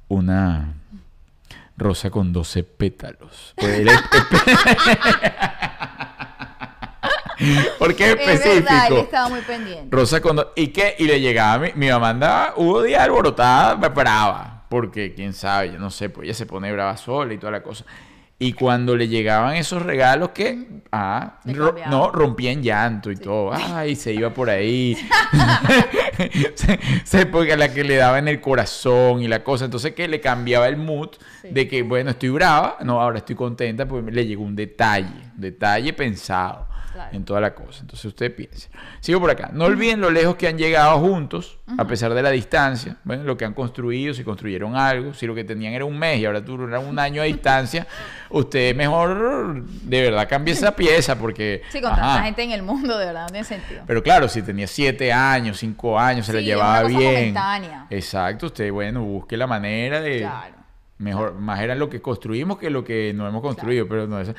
una 0.08 0.74
rosa 1.78 2.10
con 2.12 2.32
12 2.32 2.64
pétalos. 2.64 3.54
Pues 3.58 3.82
¿Por 7.80 7.96
qué 7.96 8.12
Es 8.12 8.18
verdad, 8.18 8.32
él 8.46 8.58
específico? 8.60 8.98
estaba 9.00 9.30
muy 9.30 9.42
pendiente. 9.42 9.88
Rosa 9.96 10.22
con 10.22 10.36
do- 10.36 10.54
¿Y 10.56 10.68
qué? 10.68 10.96
Y 11.00 11.06
le 11.06 11.20
llegaba, 11.20 11.58
mi, 11.58 11.70
mi 11.74 11.90
mamá 11.90 12.10
andaba, 12.10 12.54
hubo 12.58 12.84
días 12.84 13.02
alborotada, 13.02 13.74
brava, 13.76 14.66
porque 14.70 15.16
quién 15.16 15.34
sabe, 15.34 15.72
yo 15.72 15.80
no 15.80 15.90
sé, 15.90 16.10
pues 16.12 16.26
ella 16.26 16.36
se 16.36 16.46
pone 16.46 16.72
brava 16.72 16.96
sola 16.98 17.34
y 17.34 17.40
toda 17.40 17.52
la 17.52 17.64
cosa. 17.64 17.84
Y 18.44 18.54
cuando 18.54 18.96
le 18.96 19.08
llegaban 19.08 19.56
esos 19.56 19.84
regalos 19.84 20.30
que, 20.30 20.82
ah, 20.92 21.40
ro- 21.46 21.76
no, 21.92 22.10
rompía 22.12 22.52
en 22.52 22.64
llanto 22.64 23.12
y 23.12 23.16
todo, 23.16 23.52
ay, 23.76 23.96
se 23.96 24.14
iba 24.14 24.32
por 24.34 24.50
ahí. 24.50 24.98
se, 26.56 26.80
se- 27.04 27.26
porque 27.28 27.54
a 27.54 27.58
la 27.58 27.72
que 27.72 27.84
le 27.84 27.96
daba 27.98 28.18
en 28.20 28.28
el 28.28 28.42
corazón 28.42 29.22
y 29.22 29.28
la 29.28 29.44
cosa, 29.44 29.66
entonces 29.66 29.94
que 29.94 30.08
le 30.08 30.20
cambiaba 30.22 30.68
el 30.68 30.78
mood 30.78 31.10
Sí. 31.42 31.50
de 31.52 31.68
que, 31.68 31.82
bueno, 31.84 32.12
estoy 32.12 32.30
brava, 32.30 32.78
no, 32.84 33.00
ahora 33.02 33.20
estoy 33.20 33.36
contenta, 33.36 33.88
porque 33.88 34.12
le 34.12 34.26
llegó 34.26 34.44
un 34.44 34.56
detalle, 34.56 35.08
un 35.36 35.42
detalle 35.42 35.94
pensado. 35.94 36.68
Claro. 36.94 37.10
en 37.16 37.24
toda 37.26 37.40
la 37.40 37.54
cosa. 37.56 37.82
Entonces 37.82 38.06
usted 38.06 38.36
piense. 38.36 38.70
Sigo 39.00 39.20
por 39.20 39.30
acá. 39.32 39.50
No 39.54 39.66
olviden 39.66 40.02
lo 40.02 40.10
lejos 40.10 40.36
que 40.36 40.48
han 40.48 40.58
llegado 40.58 41.00
juntos, 41.00 41.58
a 41.78 41.86
pesar 41.88 42.14
de 42.14 42.22
la 42.22 42.30
distancia. 42.32 42.98
Bueno, 43.04 43.24
lo 43.24 43.38
que 43.38 43.46
han 43.46 43.54
construido, 43.54 44.14
si 44.14 44.24
construyeron 44.24 44.76
algo, 44.76 45.14
si 45.14 45.26
lo 45.26 45.34
que 45.34 45.44
tenían 45.44 45.74
era 45.74 45.86
un 45.86 45.98
mes 45.98 46.20
y 46.20 46.26
ahora 46.26 46.42
duraron 46.42 46.86
un 46.86 47.00
año 47.00 47.22
a 47.22 47.26
distancia, 47.26 47.88
usted 48.30 48.76
mejor 48.76 49.64
de 49.66 50.02
verdad 50.02 50.28
cambie 50.28 50.54
esa 50.54 50.76
pieza 50.76 51.18
porque... 51.18 51.62
Sí, 51.70 51.80
con 51.82 51.92
ajá. 51.92 52.02
tanta 52.02 52.24
gente 52.24 52.44
en 52.44 52.52
el 52.52 52.64
mundo, 52.64 52.98
de 52.98 53.06
verdad, 53.06 53.22
no 53.24 53.30
tiene 53.30 53.44
sentido. 53.46 53.84
Pero 53.88 54.04
claro, 54.04 54.28
si 54.28 54.42
tenía 54.42 54.68
siete 54.68 55.14
años, 55.14 55.58
cinco 55.60 55.98
años, 56.00 56.26
se 56.26 56.34
la 56.34 56.40
Sí, 56.40 56.46
llevaba 56.46 56.80
una 56.80 56.84
cosa 56.84 56.98
bien. 57.00 57.14
momentánea. 57.14 57.86
Exacto, 57.90 58.48
usted, 58.48 58.72
bueno, 58.72 59.02
busque 59.04 59.38
la 59.38 59.48
manera 59.48 60.02
de. 60.02 60.20
Claro. 60.20 60.61
Mejor, 61.02 61.34
más 61.34 61.60
era 61.60 61.74
lo 61.76 61.90
que 61.90 62.02
construimos 62.02 62.58
que 62.60 62.70
lo 62.70 62.84
que 62.84 63.12
no 63.14 63.28
hemos 63.28 63.42
construido, 63.42 63.88
pero 63.88 64.06
no 64.08 64.20
es. 64.20 64.32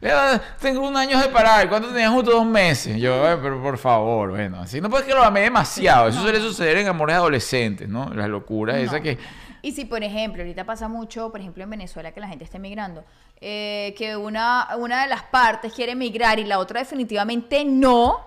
"Mira, 0.00 0.40
Tengo 0.60 0.86
un 0.88 0.96
año 0.96 1.18
de 1.20 1.28
parar, 1.28 1.68
¿cuánto 1.68 1.88
tenían 1.88 2.12
justo 2.14 2.30
dos 2.30 2.46
meses? 2.46 2.96
Yo, 3.00 3.28
"Eh, 3.30 3.38
pero 3.42 3.62
por 3.62 3.76
favor, 3.78 4.30
bueno, 4.30 4.60
así 4.60 4.80
no 4.80 4.88
puedes 4.90 5.06
que 5.06 5.12
lo 5.14 5.22
amé 5.22 5.40
demasiado. 5.42 6.08
Eso 6.08 6.20
suele 6.22 6.40
suceder 6.40 6.78
en 6.78 6.88
amores 6.88 7.16
adolescentes, 7.16 7.88
¿no? 7.88 8.08
Las 8.14 8.28
locuras 8.28 8.76
esas 8.78 8.94
No. 8.94 9.02
que. 9.02 9.18
Y 9.62 9.72
si, 9.72 9.84
por 9.84 10.02
ejemplo, 10.02 10.42
ahorita 10.42 10.64
pasa 10.64 10.86
mucho, 10.88 11.30
por 11.30 11.40
ejemplo, 11.40 11.62
en 11.64 11.70
Venezuela, 11.70 12.12
que 12.12 12.20
la 12.20 12.28
gente 12.28 12.44
está 12.44 12.56
emigrando, 12.56 13.04
eh, 13.40 13.94
que 13.98 14.16
una, 14.16 14.68
una 14.78 15.02
de 15.02 15.08
las 15.08 15.22
partes 15.24 15.72
quiere 15.72 15.92
emigrar 15.92 16.38
y 16.38 16.44
la 16.44 16.58
otra 16.58 16.80
definitivamente 16.80 17.64
no. 17.64 18.20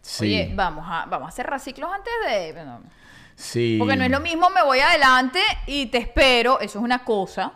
Sí. 0.00 0.24
Oye, 0.26 0.52
vamos 0.54 0.86
a, 0.88 1.06
vamos 1.06 1.28
a 1.28 1.32
cerrar 1.32 1.60
ciclos 1.60 1.90
antes 1.92 2.12
de... 2.26 2.52
bueno, 2.52 2.80
sí. 3.40 3.76
porque 3.78 3.96
no 3.96 4.04
es 4.04 4.10
lo 4.10 4.20
mismo, 4.20 4.50
me 4.50 4.62
voy 4.62 4.80
adelante 4.80 5.40
y 5.66 5.86
te 5.86 5.98
espero, 5.98 6.60
eso 6.60 6.78
es 6.78 6.84
una 6.84 7.04
cosa. 7.04 7.52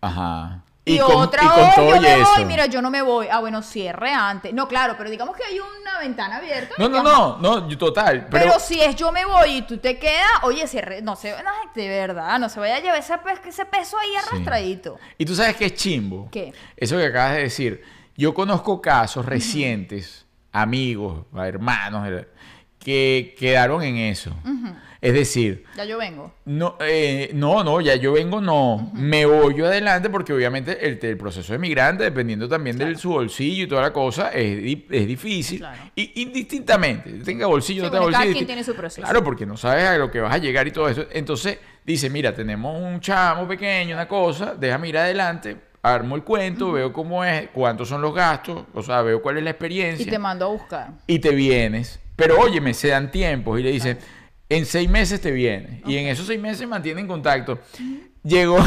Ajá. 0.00 0.62
Y, 0.88 0.98
con- 1.00 1.16
otra, 1.16 1.42
y 1.42 1.46
con 1.48 1.58
"Ay, 1.64 1.72
todo 1.74 1.88
yo 1.90 1.96
y 1.96 2.00
me 2.00 2.14
eso. 2.20 2.30
voy, 2.36 2.44
mira, 2.44 2.66
yo 2.66 2.80
no 2.80 2.90
me 2.90 3.02
voy. 3.02 3.26
Ah, 3.28 3.40
bueno, 3.40 3.60
cierre 3.60 4.12
antes. 4.12 4.54
No, 4.54 4.68
claro, 4.68 4.94
pero 4.96 5.10
digamos 5.10 5.36
que 5.36 5.42
hay 5.42 5.58
una 5.58 5.98
ventana 5.98 6.36
abierta. 6.36 6.74
No, 6.78 6.86
y 6.86 6.88
no, 6.90 6.96
que- 6.98 7.02
no, 7.02 7.38
no, 7.38 7.68
yo- 7.68 7.76
total. 7.76 8.28
Pero, 8.30 8.44
Pero, 8.44 8.60
si 8.60 8.80
es 8.80 8.94
yo 8.94 9.10
me 9.10 9.24
voy 9.24 9.50
y 9.56 9.62
tú 9.62 9.78
te 9.78 9.98
quedas, 9.98 10.30
oye, 10.44 10.64
cierre, 10.68 11.02
no 11.02 11.16
se, 11.16 11.30
no, 11.42 11.50
de 11.74 11.88
verdad, 11.88 12.38
no 12.38 12.48
se 12.48 12.60
vaya 12.60 12.76
a 12.76 12.80
llevar 12.80 12.98
ese, 13.00 13.14
ese 13.46 13.64
peso 13.64 13.98
ahí 13.98 14.10
Sí. 14.10 14.16
arrastradito. 14.28 14.96
Y 15.18 15.24
tú 15.24 15.34
sabes 15.34 15.56
qué 15.56 15.64
es 15.66 15.74
chimbo. 15.74 16.28
¿Qué? 16.30 16.52
Eso 16.76 16.96
que 16.98 17.06
acabas 17.06 17.32
de 17.32 17.42
decir. 17.42 17.82
Yo 18.16 18.32
conozco 18.32 18.80
casos 18.80 19.26
recientes, 19.26 20.24
amigos, 20.52 21.24
hermanos, 21.36 22.08
que 22.78 23.34
quedaron 23.38 23.82
en 23.82 23.96
eso. 23.96 24.30
Es 25.00 25.12
decir, 25.12 25.64
Ya 25.76 25.84
yo 25.84 25.98
vengo. 25.98 26.32
no, 26.46 26.76
eh, 26.80 27.30
no, 27.34 27.62
no, 27.62 27.80
ya 27.80 27.96
yo 27.96 28.12
vengo, 28.14 28.40
no. 28.40 28.90
Me 28.94 29.26
voy 29.26 29.54
yo 29.54 29.66
adelante 29.66 30.08
porque 30.10 30.32
obviamente 30.32 30.86
el, 30.86 30.98
el 31.02 31.16
proceso 31.18 31.52
de 31.52 31.58
migrante, 31.58 32.04
dependiendo 32.04 32.48
también 32.48 32.78
de 32.78 32.94
su 32.96 33.10
bolsillo 33.10 33.64
y 33.64 33.66
toda 33.66 33.82
la 33.82 33.92
cosa, 33.92 34.30
es, 34.30 34.56
di- 34.62 34.86
es 34.90 35.06
difícil. 35.06 35.58
Claro. 35.58 35.82
Y 35.94 36.22
indistintamente, 36.22 37.10
tenga 37.24 37.46
bolsillo, 37.46 37.82
Sí, 37.82 37.84
no 37.86 37.90
tenga 37.90 38.02
bueno, 38.04 38.12
cada 38.12 38.24
bolsillo. 38.24 38.38
quien 38.38 38.46
tiene 38.46 38.64
su 38.64 38.74
proceso. 38.74 39.02
Claro, 39.02 39.22
porque 39.22 39.44
no 39.46 39.56
sabes 39.56 39.84
a 39.84 39.98
lo 39.98 40.10
que 40.10 40.20
vas 40.20 40.32
a 40.34 40.38
llegar 40.38 40.66
y 40.66 40.70
todo 40.70 40.88
eso. 40.88 41.04
Entonces 41.12 41.58
dice, 41.84 42.08
mira, 42.10 42.34
tenemos 42.34 42.80
un 42.80 43.00
chamo 43.00 43.46
pequeño, 43.46 43.94
una 43.94 44.08
cosa, 44.08 44.54
déjame 44.58 44.88
ir 44.88 44.98
adelante, 44.98 45.56
armo 45.82 46.16
el 46.16 46.22
cuento, 46.24 46.72
veo 46.72 46.92
cómo 46.92 47.24
es, 47.24 47.48
cuántos 47.52 47.88
son 47.88 48.00
los 48.02 48.14
gastos, 48.14 48.64
o 48.74 48.82
sea, 48.82 49.02
veo 49.02 49.20
cuál 49.22 49.36
es 49.38 49.44
la 49.44 49.50
experiencia 49.50 50.04
Y 50.06 50.08
te 50.10 50.18
mando 50.18 50.46
a 50.46 50.48
buscar. 50.48 50.88
y 51.06 51.18
te 51.18 51.30
vienes. 51.30 52.00
Pero 52.16 52.40
óyeme, 52.40 52.72
se 52.72 52.88
dan 52.88 53.10
tiempos 53.10 53.60
y 53.60 53.62
le 53.62 53.70
dicen, 53.72 53.98
en 54.48 54.66
seis 54.66 54.88
meses 54.88 55.20
te 55.20 55.30
vienes. 55.30 55.82
Y 55.86 55.96
en 55.96 56.08
esos 56.08 56.26
seis 56.26 56.40
meses 56.40 56.66
mantienen 56.68 57.06
contacto. 57.06 57.58
Llegó, 58.22 58.58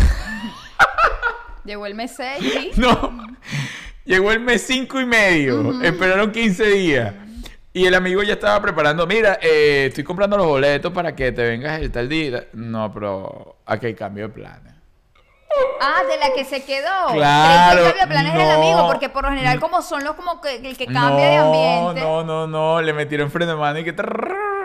Llegó 1.69 1.85
el 1.85 1.93
mes 1.93 2.13
6 2.15 2.73
y... 2.75 2.79
no, 2.79 3.37
llegó 4.05 4.31
el 4.31 4.39
mes 4.39 4.63
cinco 4.65 4.99
y 4.99 5.05
medio. 5.05 5.81
Esperaron 5.83 6.31
15 6.31 6.65
días. 6.65 7.13
Y 7.71 7.85
el 7.85 7.93
amigo 7.93 8.23
ya 8.23 8.33
estaba 8.33 8.59
preparando, 8.59 9.05
mira, 9.05 9.37
eh, 9.41 9.85
estoy 9.89 10.03
comprando 10.03 10.35
los 10.35 10.47
boletos 10.47 10.91
para 10.91 11.15
que 11.15 11.31
te 11.31 11.43
vengas 11.43 11.79
el 11.79 11.91
tal 11.91 12.09
día. 12.09 12.47
No, 12.53 12.91
pero 12.91 13.57
aquí 13.65 13.85
hay 13.85 13.93
cambio 13.93 14.27
de 14.27 14.33
planes. 14.33 14.73
Ah, 15.79 16.01
de 16.09 16.17
la 16.17 16.33
que 16.33 16.43
se 16.43 16.63
quedó. 16.63 17.13
Claro, 17.13 17.83
que 17.83 17.89
el 17.89 17.95
cambio 17.95 18.01
de 18.01 18.07
planes 18.07 18.33
era 18.33 18.43
el 18.43 18.59
no. 18.59 18.65
amigo, 18.65 18.87
porque 18.87 19.09
por 19.09 19.23
lo 19.23 19.29
general 19.29 19.59
como 19.59 19.81
son 19.83 20.03
los 20.03 20.15
como 20.15 20.41
que 20.41 20.55
el 20.55 20.75
que 20.75 20.87
cambia 20.87 21.27
de 21.27 21.37
ambiente. 21.37 22.01
No, 22.01 22.23
no, 22.23 22.47
no, 22.47 22.81
le 22.81 22.93
metieron 22.93 23.29
freno 23.29 23.51
de 23.51 23.57
mano 23.57 23.77
y 23.79 23.83
que... 23.83 23.93
trrrr. 23.93 24.58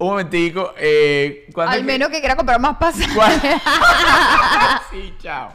Un 0.00 0.08
momentico, 0.10 0.72
eh, 0.78 1.46
¿cuándo 1.52 1.72
Al 1.74 1.82
menos 1.82 2.08
que 2.08 2.20
quiera 2.20 2.36
comprar 2.36 2.60
más 2.60 2.76
pasajes. 2.76 3.08
Sí, 4.90 5.12
chao. 5.22 5.52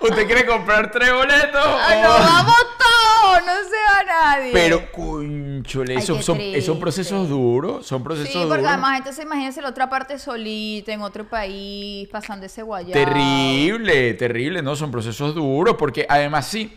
¿Usted 0.00 0.26
quiere 0.26 0.44
comprar 0.44 0.90
tres 0.90 1.10
boletos? 1.12 1.64
Ah, 1.64 1.94
o- 1.96 2.02
¡Nos 2.02 2.18
vamos 2.26 2.56
todos! 2.78 3.46
No 3.46 3.52
se 3.68 3.76
va 3.90 4.04
nadie. 4.04 4.50
Pero, 4.52 4.92
conchole, 4.92 5.94
Ay, 5.96 6.02
esos 6.02 6.22
son, 6.24 6.36
triste. 6.36 6.60
son 6.60 6.78
procesos 6.78 7.28
duros. 7.28 7.86
Son 7.86 8.02
procesos 8.04 8.30
Sí, 8.32 8.38
porque 8.40 8.58
duros. 8.58 8.66
además 8.72 8.98
entonces 8.98 9.24
imagínense 9.24 9.62
la 9.62 9.68
otra 9.70 9.88
parte 9.88 10.18
solita, 10.18 10.92
en 10.92 11.00
otro 11.02 11.24
país, 11.26 12.06
pasando 12.10 12.44
ese 12.46 12.62
guayabo. 12.62 12.92
Terrible, 12.92 14.14
terrible, 14.14 14.60
¿no? 14.62 14.76
Son 14.76 14.90
procesos 14.90 15.34
duros. 15.34 15.76
Porque 15.78 16.04
además, 16.08 16.46
sí, 16.46 16.76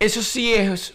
eso 0.00 0.22
sí 0.22 0.54
es. 0.54 0.94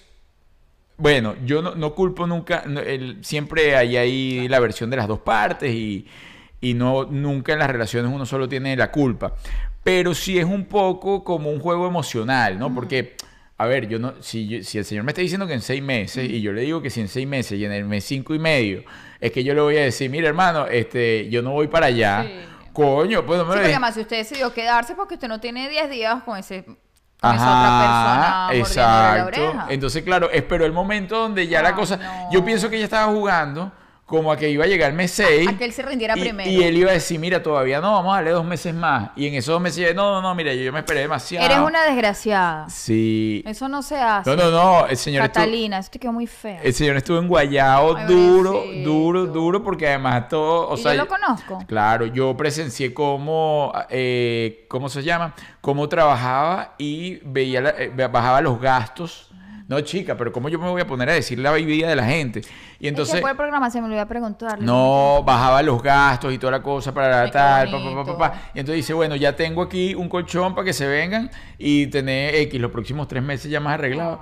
Bueno, 1.01 1.35
yo 1.45 1.61
no, 1.63 1.73
no 1.75 1.95
culpo 1.95 2.27
nunca. 2.27 2.63
no, 2.67 2.79
el- 2.79 3.23
siempre 3.25 3.75
hay 3.75 3.97
ahí 3.97 4.47
la 4.47 4.59
versión 4.59 4.89
de 4.91 4.97
las 4.97 5.07
dos 5.07 5.19
partes 5.19 5.71
y, 5.73 6.05
y 6.61 6.73
no 6.75 7.05
nunca 7.05 7.53
en 7.53 7.59
las 7.59 7.69
relaciones 7.71 8.11
uno 8.13 8.25
solo 8.25 8.47
tiene 8.47 8.75
la 8.75 8.91
culpa. 8.91 9.33
Pero 9.83 10.13
sí 10.13 10.37
es 10.37 10.45
un 10.45 10.65
poco 10.65 11.23
como 11.23 11.49
un 11.49 11.59
juego 11.59 11.87
emocional, 11.87 12.59
¿no? 12.59 12.71
Porque, 12.73 13.15
a 13.57 13.65
ver, 13.65 13.87
yo 13.87 13.97
no, 13.97 14.13
si, 14.21 14.47
yo- 14.47 14.63
si 14.63 14.77
el 14.77 14.85
señor 14.85 15.03
me 15.03 15.11
está 15.11 15.21
diciendo 15.21 15.47
que 15.47 15.53
en 15.55 15.61
seis 15.61 15.81
meses, 15.81 16.29
y 16.29 16.39
yo 16.39 16.53
le 16.53 16.61
digo 16.61 16.83
que 16.83 16.91
si 16.91 17.01
en 17.01 17.07
seis 17.07 17.27
meses 17.27 17.59
y 17.59 17.65
en 17.65 17.71
el 17.71 17.85
mes 17.85 18.03
cinco 18.03 18.35
y 18.35 18.39
medio, 18.39 18.83
es 19.19 19.31
que 19.31 19.43
yo 19.43 19.55
le 19.55 19.61
voy 19.61 19.77
a 19.77 19.81
decir, 19.81 20.09
mira 20.11 20.27
hermano, 20.27 20.67
este, 20.67 21.27
yo 21.29 21.41
no 21.41 21.51
voy 21.51 21.67
para 21.67 21.87
allá. 21.87 22.23
Sí. 22.27 22.33
Coño, 22.73 23.25
pues 23.25 23.39
no 23.39 23.45
me 23.45 23.53
Sí, 23.53 23.55
lo 23.55 23.55
porque 23.55 23.59
dejes- 23.63 23.71
además 23.73 23.93
si 23.95 24.01
usted 24.01 24.17
decidió 24.17 24.53
quedarse 24.53 24.93
porque 24.95 25.15
usted 25.15 25.27
no 25.27 25.39
tiene 25.41 25.67
10 25.67 25.89
días 25.89 26.21
con 26.23 26.37
ese 26.37 26.63
Ajá, 27.21 27.35
otra 27.35 27.79
persona 27.79 28.47
la 28.47 28.55
exacto. 28.55 29.27
oreja. 29.27 29.65
Entonces, 29.69 30.03
claro, 30.03 30.29
esperó 30.31 30.65
el 30.65 30.73
momento 30.73 31.17
donde 31.19 31.47
ya 31.47 31.61
la 31.61 31.75
cosa. 31.75 31.97
no. 31.97 32.31
Yo 32.31 32.43
pienso 32.43 32.69
que 32.69 32.77
ella 32.77 32.85
estaba 32.85 33.11
jugando 33.13 33.71
como 34.11 34.31
a 34.31 34.37
que 34.37 34.49
iba 34.49 34.65
a 34.65 34.67
llegar 34.67 34.91
el 34.91 34.95
mes 34.97 35.11
6. 35.11 35.47
A 35.47 35.57
que 35.57 35.65
él 35.65 35.71
se 35.73 35.81
rindiera 35.81 36.15
y, 36.17 36.21
primero. 36.21 36.49
Y 36.51 36.61
él 36.63 36.77
iba 36.77 36.91
a 36.91 36.93
decir, 36.93 37.17
mira, 37.19 37.41
todavía 37.41 37.79
no, 37.81 37.93
vamos 37.93 38.11
a 38.11 38.15
darle 38.17 38.31
dos 38.31 38.45
meses 38.45 38.73
más. 38.75 39.09
Y 39.15 39.27
en 39.27 39.35
esos 39.35 39.53
dos 39.53 39.61
meses, 39.61 39.95
no, 39.95 40.11
no, 40.15 40.21
no, 40.21 40.35
mira, 40.35 40.53
yo, 40.53 40.61
yo 40.63 40.73
me 40.73 40.79
esperé 40.79 40.99
demasiado. 40.99 41.45
Eres 41.45 41.57
una 41.59 41.83
desgraciada. 41.85 42.69
Sí. 42.69 43.41
Eso 43.47 43.67
no 43.69 43.81
se 43.81 43.95
hace. 43.95 44.29
No, 44.29 44.35
no, 44.35 44.51
no, 44.51 44.85
el 44.87 44.97
señor 44.97 45.23
estuvo, 45.25 45.41
Catalina, 45.43 45.79
eso 45.79 45.89
te 45.91 45.99
quedó 45.99 46.11
muy 46.13 46.27
feo. 46.27 46.59
el 46.61 46.73
señor 46.73 46.97
estuvo 46.97 47.17
en 47.17 47.27
Guayao 47.27 47.95
Ay, 47.95 48.05
duro, 48.05 48.63
duro, 48.83 49.25
duro, 49.27 49.63
porque 49.63 49.87
además 49.87 50.27
todo, 50.27 50.67
o 50.69 50.77
¿Y 50.77 50.81
sea, 50.83 50.93
yo 50.93 51.03
lo 51.03 51.07
conozco? 51.07 51.63
Claro, 51.67 52.05
yo 52.05 52.35
presencié 52.35 52.93
cómo, 52.93 53.71
eh, 53.89 54.65
¿cómo 54.67 54.89
se 54.89 55.03
llama? 55.03 55.33
Cómo 55.61 55.87
trabajaba 55.87 56.75
y 56.77 57.15
veía, 57.23 57.61
la- 57.61 57.69
eh, 57.77 57.89
bajaba 58.11 58.41
los 58.41 58.59
gastos. 58.59 59.30
No, 59.71 59.79
chica, 59.79 60.17
pero 60.17 60.33
¿cómo 60.33 60.49
yo 60.49 60.59
me 60.59 60.67
voy 60.67 60.81
a 60.81 60.85
poner 60.85 61.09
a 61.09 61.13
decir 61.13 61.39
la 61.39 61.53
vida 61.53 61.87
de 61.87 61.95
la 61.95 62.03
gente? 62.03 62.41
Y 62.77 62.89
entonces, 62.89 63.21
por 63.21 63.29
el 63.29 63.37
programa 63.37 63.69
se 63.69 63.79
me 63.79 63.87
olvidó 63.87 64.05
preguntarle. 64.05 64.65
no, 64.65 65.23
bajaba 65.25 65.61
los 65.61 65.81
gastos 65.81 66.33
y 66.33 66.37
toda 66.37 66.51
la 66.51 66.61
cosa 66.61 66.93
para 66.93 67.21
Ay, 67.21 67.27
qué 67.27 67.31
tal, 67.31 67.71
pa, 67.71 67.77
pa, 67.81 68.05
pa, 68.05 68.17
pa. 68.17 68.41
Y 68.53 68.59
entonces 68.59 68.75
dice, 68.75 68.93
bueno, 68.93 69.15
ya 69.15 69.33
tengo 69.33 69.61
aquí 69.61 69.95
un 69.95 70.09
colchón 70.09 70.55
para 70.55 70.65
que 70.65 70.73
se 70.73 70.85
vengan 70.87 71.31
y 71.57 71.87
tener 71.87 72.35
X 72.35 72.59
los 72.59 72.69
próximos 72.69 73.07
tres 73.07 73.23
meses 73.23 73.49
ya 73.49 73.61
más 73.61 73.75
arreglado. 73.75 74.19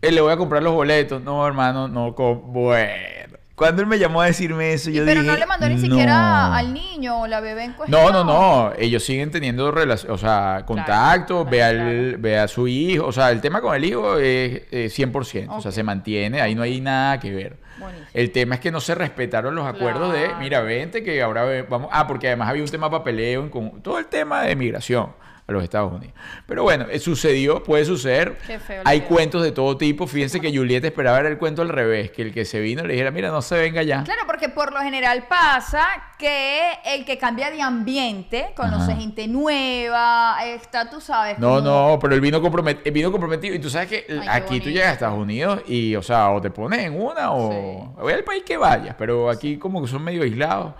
Eh, 0.00 0.12
le 0.12 0.22
voy 0.22 0.32
a 0.32 0.38
comprar 0.38 0.62
los 0.62 0.72
boletos. 0.72 1.22
No, 1.22 1.46
hermano, 1.46 1.86
no. 1.86 2.12
Bueno. 2.12 3.17
Cuando 3.58 3.82
él 3.82 3.88
me 3.88 3.98
llamó 3.98 4.22
a 4.22 4.26
decirme 4.26 4.72
eso, 4.72 4.88
yo 4.88 5.04
Pero 5.04 5.20
dije. 5.20 5.32
no 5.32 5.38
le 5.38 5.44
mandó 5.46 5.68
ni 5.68 5.74
"No". 5.74 5.80
siquiera 5.80 6.56
al 6.56 6.72
niño 6.72 7.20
o 7.22 7.26
la 7.26 7.40
bebé 7.40 7.64
en 7.64 7.72
cuestión. 7.74 8.00
No, 8.02 8.10
no, 8.12 8.24
no. 8.24 8.72
Ellos 8.78 9.02
siguen 9.04 9.30
teniendo 9.30 9.70
relación, 9.70 10.12
o 10.12 10.16
sea, 10.16 10.62
contacto, 10.64 11.44
claro, 11.44 11.50
ve, 11.50 11.62
al, 11.64 11.76
claro. 11.76 12.16
ve 12.20 12.38
a 12.38 12.48
su 12.48 12.68
hijo. 12.68 13.04
O 13.06 13.12
sea, 13.12 13.30
el 13.32 13.40
tema 13.40 13.60
con 13.60 13.74
el 13.74 13.84
hijo 13.84 14.16
es 14.16 14.62
eh, 14.70 14.88
100%. 14.88 15.48
O 15.50 15.60
sea, 15.60 15.72
se 15.72 15.82
mantiene, 15.82 16.40
ahí 16.40 16.54
no 16.54 16.62
hay 16.62 16.80
nada 16.80 17.18
que 17.20 17.32
ver. 17.32 17.56
Buenísimo. 17.78 18.08
El 18.14 18.30
tema 18.32 18.54
es 18.54 18.60
que 18.60 18.70
no 18.70 18.80
se 18.80 18.94
respetaron 18.94 19.54
los 19.54 19.66
acuerdos 19.66 20.12
de, 20.12 20.30
mira, 20.38 20.60
vente, 20.62 21.02
que 21.02 21.20
ahora 21.20 21.44
vamos. 21.68 21.88
Ah, 21.92 22.06
porque 22.06 22.28
además 22.28 22.48
había 22.48 22.62
un 22.62 22.68
tema 22.70 22.88
papeleo, 22.90 23.42
en 23.42 23.50
con- 23.50 23.82
todo 23.82 23.98
el 23.98 24.06
tema 24.06 24.42
de 24.42 24.56
migración 24.56 25.10
a 25.48 25.52
los 25.52 25.64
Estados 25.64 25.90
Unidos. 25.94 26.14
Pero 26.46 26.62
bueno, 26.62 26.84
eh, 26.90 26.98
sucedió, 26.98 27.62
puede 27.62 27.86
suceder. 27.86 28.36
Qué 28.46 28.58
feo 28.58 28.82
Hay 28.84 29.00
cuentos 29.00 29.42
de 29.42 29.50
todo 29.50 29.78
tipo. 29.78 30.06
Fíjense 30.06 30.40
que 30.42 30.54
Julieta 30.54 30.86
esperaba 30.86 31.18
era 31.20 31.28
el 31.30 31.38
cuento 31.38 31.62
al 31.62 31.70
revés, 31.70 32.10
que 32.10 32.20
el 32.20 32.34
que 32.34 32.44
se 32.44 32.60
vino 32.60 32.82
le 32.84 32.92
dijera, 32.92 33.10
mira, 33.10 33.30
no 33.30 33.40
se 33.40 33.56
venga 33.56 33.82
ya. 33.82 34.04
Claro, 34.04 34.20
porque 34.26 34.50
por 34.50 34.74
lo 34.74 34.80
general 34.80 35.24
pasa 35.26 35.86
que 36.18 36.72
el 36.84 37.06
que 37.06 37.16
cambia 37.16 37.50
de 37.50 37.62
ambiente, 37.62 38.48
conoce 38.54 38.92
Ajá. 38.92 39.00
gente 39.00 39.26
nueva, 39.26 40.36
está, 40.44 40.90
tú 40.90 41.00
sabes. 41.00 41.38
No, 41.38 41.48
como- 41.56 41.60
no, 41.62 41.98
pero 41.98 42.14
él 42.14 42.20
vino, 42.20 42.42
compromet- 42.42 42.92
vino 42.92 43.10
comprometido. 43.10 43.54
Y 43.54 43.58
tú 43.58 43.70
sabes 43.70 43.88
que 43.88 44.20
aquí 44.28 44.60
tú 44.60 44.68
llegas 44.68 44.88
a 44.88 44.92
Estados 44.92 45.18
Unidos 45.18 45.62
y, 45.66 45.96
o 45.96 46.02
sea, 46.02 46.30
o 46.30 46.40
te 46.42 46.50
pones 46.50 46.80
en 46.80 47.00
una 47.00 47.32
o 47.32 47.94
voy 47.98 48.12
al 48.12 48.24
país 48.24 48.42
que 48.44 48.56
vayas. 48.58 48.94
Pero 48.98 49.30
aquí 49.30 49.56
como 49.56 49.80
que 49.80 49.88
son 49.88 50.02
medio 50.04 50.22
aislados. 50.24 50.74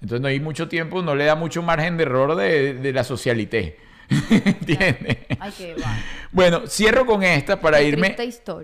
Entonces 0.00 0.20
no 0.20 0.28
hay 0.28 0.40
mucho 0.40 0.68
tiempo, 0.68 1.00
no 1.02 1.14
le 1.14 1.24
da 1.24 1.34
mucho 1.36 1.62
margen 1.62 1.96
de 1.96 2.02
error 2.02 2.34
de, 2.34 2.74
de 2.74 2.92
la 2.92 3.04
socialité. 3.04 3.78
¿Entiendes? 4.30 5.18
Ay, 5.38 5.52
qué 5.56 5.74
va. 5.74 5.96
Bueno, 6.30 6.66
cierro 6.66 7.06
con 7.06 7.22
esta 7.22 7.60
para 7.60 7.78
Qué 7.78 7.88
irme, 7.88 8.16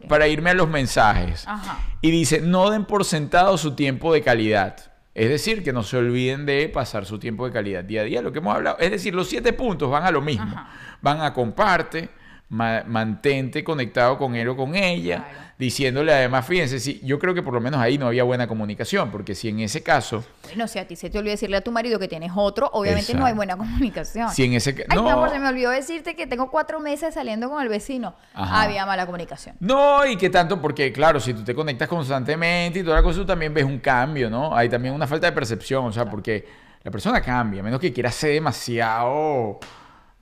para 0.08 0.28
irme 0.28 0.50
a 0.50 0.54
los 0.54 0.68
mensajes. 0.68 1.44
Ajá. 1.46 1.80
Y 2.00 2.10
dice, 2.10 2.40
no 2.40 2.70
den 2.70 2.84
por 2.84 3.04
sentado 3.04 3.58
su 3.58 3.74
tiempo 3.74 4.12
de 4.12 4.22
calidad. 4.22 4.76
Es 5.14 5.28
decir, 5.28 5.64
que 5.64 5.72
no 5.72 5.82
se 5.82 5.96
olviden 5.96 6.46
de 6.46 6.68
pasar 6.68 7.04
su 7.04 7.18
tiempo 7.18 7.44
de 7.44 7.52
calidad 7.52 7.82
día 7.82 8.02
a 8.02 8.04
día, 8.04 8.22
lo 8.22 8.30
que 8.30 8.38
hemos 8.38 8.54
hablado. 8.54 8.78
Es 8.78 8.90
decir, 8.90 9.14
los 9.14 9.28
siete 9.28 9.52
puntos 9.52 9.90
van 9.90 10.04
a 10.04 10.10
lo 10.10 10.20
mismo. 10.20 10.44
Ajá. 10.44 10.70
Van 11.00 11.20
a 11.20 11.32
comparte, 11.34 12.08
ma- 12.50 12.82
mantente 12.86 13.62
conectado 13.62 14.16
con 14.18 14.34
él 14.34 14.48
o 14.48 14.56
con 14.56 14.74
ella, 14.74 15.16
Claro. 15.28 15.38
diciéndole 15.58 16.12
además, 16.14 16.46
fíjense, 16.46 16.80
si, 16.80 16.98
yo 17.04 17.18
creo 17.18 17.34
que 17.34 17.42
por 17.42 17.52
lo 17.52 17.60
menos 17.60 17.78
ahí 17.80 17.98
no 17.98 18.06
había 18.06 18.22
buena 18.24 18.46
comunicación, 18.48 19.10
porque 19.10 19.34
si 19.34 19.48
en 19.50 19.60
ese 19.60 19.82
caso, 19.82 20.24
Bueno, 20.44 20.66
si 20.66 20.78
a 20.78 20.86
ti 20.86 20.96
se 20.96 21.10
te 21.10 21.18
olvidó 21.18 21.32
decirle 21.32 21.58
a 21.58 21.60
tu 21.60 21.70
marido 21.72 21.98
que 21.98 22.08
tienes 22.08 22.32
otro, 22.34 22.70
obviamente 22.72 23.12
no 23.12 23.26
hay 23.26 23.34
buena 23.34 23.56
comunicación. 23.56 24.30
si 24.30 24.44
en 24.44 24.54
ese 24.54 24.74
ca- 24.74 24.84
Ay, 24.88 24.98
mi 25.02 25.10
amor, 25.10 25.28
no, 25.28 25.34
se 25.34 25.38
me 25.40 25.48
olvidó 25.48 25.70
decirte 25.70 26.16
que 26.16 26.26
tengo 26.26 26.50
cuatro 26.50 26.80
meses 26.80 27.12
saliendo 27.14 27.50
con 27.50 27.62
el 27.62 27.68
vecino. 27.68 28.14
Ajá. 28.32 28.62
Había 28.62 28.86
mala 28.86 29.04
comunicación. 29.04 29.56
No, 29.60 30.06
y 30.06 30.16
que 30.16 30.30
tanto, 30.30 30.60
porque 30.62 30.90
claro, 30.92 31.20
si 31.20 31.34
tú 31.34 31.44
te 31.44 31.54
conectas 31.54 31.86
constantemente 31.88 32.78
y 32.78 32.82
toda 32.82 32.96
la 32.96 33.02
cosa, 33.02 33.18
tú 33.18 33.26
también 33.26 33.52
ves 33.52 33.64
un 33.64 33.78
cambio, 33.78 34.30
¿no? 34.30 34.56
Hay 34.56 34.68
también 34.70 34.94
una 34.94 35.06
falta 35.06 35.26
de 35.26 35.32
percepción, 35.32 35.84
o 35.84 35.92
sea, 35.92 36.06
porque 36.08 36.46
la 36.82 36.90
persona 36.90 37.20
cambia, 37.20 37.60
a 37.60 37.64
menos 37.64 37.78
que 37.80 37.92
quiera 37.92 38.10
ser 38.10 38.32
demasiado 38.32 39.58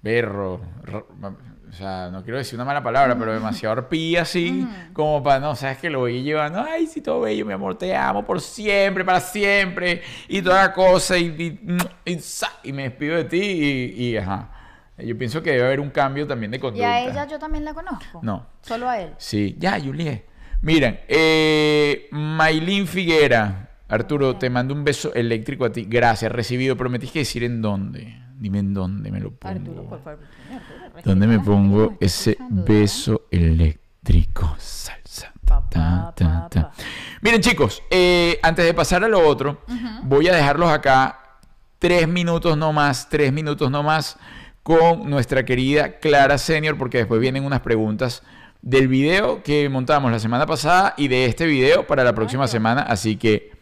berro, 0.03 0.61
ro- 0.83 1.07
o 1.69 1.73
sea, 1.73 2.11
no 2.11 2.23
quiero 2.23 2.39
decir 2.39 2.55
una 2.57 2.65
mala 2.65 2.83
palabra, 2.83 3.17
pero 3.19 3.33
demasiado 3.33 3.73
arpía 3.73 4.23
así, 4.23 4.67
como 4.93 5.23
para, 5.23 5.41
no, 5.41 5.57
sabes 5.57 5.79
que 5.79 5.91
lo 5.91 5.99
voy 6.01 6.23
llevando, 6.23 6.61
ay, 6.63 6.87
sí, 6.87 7.01
todo 7.01 7.23
bello, 7.23 7.45
mi 7.45 7.53
amor, 7.53 7.77
te 7.77 7.95
amo 7.95 8.25
por 8.25 8.41
siempre, 8.41 9.05
para 9.05 9.21
siempre, 9.21 10.03
y 10.29 10.41
toda 10.43 10.63
la 10.63 10.73
cosa, 10.73 11.19
y, 11.19 11.27
y, 12.05 12.13
y, 12.13 12.19
y 12.65 12.73
me 12.73 12.85
despido 12.85 13.17
de 13.17 13.25
ti, 13.25 13.41
y, 13.41 14.05
y, 14.05 14.17
ajá. 14.17 14.53
Yo 14.99 15.19
pienso 15.19 15.43
que 15.43 15.51
debe 15.51 15.67
haber 15.67 15.81
un 15.81 15.91
cambio 15.91 16.27
también 16.27 16.51
de 16.51 16.57
Y 16.57 16.61
conducta. 16.61 16.91
a 16.91 17.01
ella 17.01 17.27
yo 17.27 17.39
también 17.39 17.67
la 17.67 17.75
conozco. 17.75 18.21
No. 18.23 18.47
Solo 18.63 18.89
a 18.89 18.99
él. 18.99 19.13
Sí, 19.19 19.55
ya, 19.59 19.79
Juliet. 19.79 20.25
Miren, 20.63 21.01
eh, 21.07 22.09
Maylin 22.13 22.87
Figuera. 22.87 23.69
Arturo, 23.89 24.37
te 24.37 24.49
mando 24.49 24.73
un 24.73 24.85
beso 24.85 25.13
eléctrico 25.13 25.67
a 25.67 25.71
ti. 25.71 25.85
Gracias, 25.87 26.33
recibido. 26.33 26.79
Pero 26.79 26.89
me 26.89 26.99
tienes 26.99 27.13
que 27.13 27.19
decir 27.19 27.45
en 27.45 27.61
dónde. 27.61 28.17
Dime 28.39 28.59
en 28.59 28.75
dónde 28.75 29.11
me 29.11 29.21
lo 29.21 29.31
pongo. 29.33 29.55
Arturo, 29.55 29.83
por 29.85 30.03
favor. 30.03 30.21
Arturo, 30.53 31.03
¿Dónde 31.05 31.27
me 31.27 31.41
pongo 31.41 31.97
ese 32.01 32.33
escuchando, 32.33 32.63
¿verdad? 32.63 32.81
beso 32.81 33.23
eléctrico? 33.31 34.57
Salsa. 34.59 35.33
ta, 35.45 36.13
ta, 36.15 36.49
ta. 36.51 36.73
Miren, 37.23 37.41
chicos, 37.41 37.83
eh, 37.91 38.39
antes 38.43 38.65
de 38.65 38.75
pasar 38.75 39.03
a 39.05 39.09
lo 39.09 39.27
otro, 39.27 39.63
voy 40.05 40.29
a 40.29 40.35
dejarlos 40.35 40.71
acá 40.71 41.21
tres 41.79 42.07
minutos 42.07 42.57
no 42.57 42.73
más, 42.73 43.09
tres 43.09 43.33
minutos 43.33 43.71
no 43.71 43.83
más 43.83 44.19
con 44.63 45.09
nuestra 45.09 45.45
querida 45.45 45.99
Clara 45.99 46.39
Senior, 46.39 46.77
porque 46.77 46.99
después 46.99 47.21
vienen 47.21 47.45
unas 47.45 47.61
preguntas 47.61 48.23
del 48.63 48.89
video 48.89 49.43
que 49.43 49.69
montamos 49.69 50.11
la 50.11 50.19
semana 50.19 50.47
pasada 50.47 50.95
y 50.97 51.09
de 51.09 51.27
este 51.27 51.47
video 51.47 51.87
para 51.87 52.03
la 52.05 52.15
próxima 52.15 52.49
semana, 52.49 52.83
así 52.83 53.17
que 53.17 53.56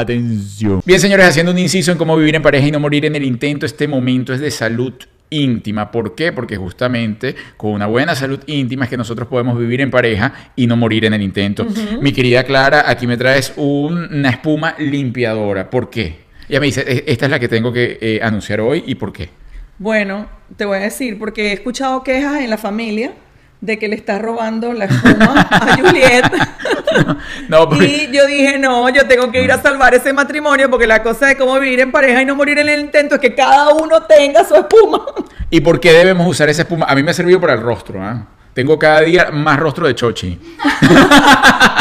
atención. 0.00 0.82
Bien, 0.84 1.00
señores, 1.00 1.26
haciendo 1.26 1.52
un 1.52 1.58
inciso 1.58 1.92
en 1.92 1.98
cómo 1.98 2.16
vivir 2.16 2.34
en 2.34 2.42
pareja 2.42 2.66
y 2.66 2.70
no 2.70 2.80
morir 2.80 3.04
en 3.06 3.16
el 3.16 3.24
intento, 3.24 3.66
este 3.66 3.86
momento 3.88 4.32
es 4.32 4.40
de 4.40 4.50
salud 4.50 4.92
íntima. 5.30 5.90
¿Por 5.90 6.14
qué? 6.14 6.32
Porque 6.32 6.56
justamente 6.56 7.34
con 7.56 7.72
una 7.72 7.86
buena 7.86 8.14
salud 8.14 8.40
íntima 8.46 8.84
es 8.84 8.90
que 8.90 8.96
nosotros 8.96 9.26
podemos 9.26 9.58
vivir 9.58 9.80
en 9.80 9.90
pareja 9.90 10.32
y 10.54 10.66
no 10.66 10.76
morir 10.76 11.04
en 11.06 11.14
el 11.14 11.22
intento. 11.22 11.66
Mi 12.00 12.12
querida 12.12 12.44
Clara, 12.44 12.84
aquí 12.86 13.06
me 13.06 13.16
traes 13.16 13.52
un- 13.56 14.14
una 14.14 14.30
espuma 14.30 14.74
limpiadora. 14.78 15.70
¿Por 15.70 15.90
qué? 15.90 16.24
Ella 16.48 16.60
me 16.60 16.66
dice, 16.66 16.84
"E- 16.86 17.04
esta 17.08 17.24
es 17.24 17.30
la 17.30 17.40
que 17.40 17.48
tengo 17.48 17.72
que 17.72 17.98
eh, 18.00 18.20
anunciar 18.22 18.60
hoy 18.60 18.84
y 18.86 18.94
por 18.94 19.12
qué. 19.12 19.30
Bueno, 19.78 20.28
te 20.56 20.66
voy 20.66 20.76
a 20.76 20.80
decir, 20.82 21.18
porque 21.18 21.48
he 21.48 21.52
escuchado 21.52 22.04
quejas 22.04 22.40
en 22.42 22.50
la 22.50 22.58
familia 22.58 23.14
de 23.60 23.78
que 23.78 23.88
le 23.88 23.96
estás 23.96 24.20
robando 24.22 24.72
la 24.72 24.84
espuma 24.84 25.48
a 25.50 25.76
Juliet. 25.76 26.22
No, 27.48 27.68
porque- 27.68 27.86
Y 28.10 28.14
yo 28.16 28.26
dije, 28.26 28.58
no, 28.58 28.88
yo 28.88 29.06
tengo 29.06 29.30
que 29.30 29.42
ir 29.42 29.52
a 29.52 29.60
salvar 29.60 29.94
ese 29.94 30.12
matrimonio 30.12 30.70
porque 30.70 30.86
la 30.86 31.02
cosa 31.02 31.26
de 31.26 31.36
cómo 31.36 31.58
vivir 31.60 31.80
en 31.80 31.92
pareja 31.92 32.22
y 32.22 32.24
no 32.24 32.34
morir 32.36 32.58
en 32.58 32.68
el 32.68 32.80
intento 32.80 33.16
es 33.16 33.20
que 33.20 33.34
cada 33.34 33.74
uno 33.74 34.02
tenga 34.02 34.44
su 34.44 34.54
espuma. 34.54 35.04
¿Y 35.50 35.60
por 35.60 35.80
qué 35.80 35.92
debemos 35.92 36.26
usar 36.26 36.48
esa 36.48 36.62
espuma? 36.62 36.86
A 36.88 36.94
mí 36.94 37.02
me 37.02 37.10
ha 37.10 37.14
servido 37.14 37.40
para 37.40 37.54
el 37.54 37.60
rostro. 37.60 38.02
¿ah? 38.02 38.26
Tengo 38.54 38.78
cada 38.78 39.00
día 39.00 39.30
más 39.32 39.58
rostro 39.58 39.86
de 39.86 39.94
chochi. 39.94 40.38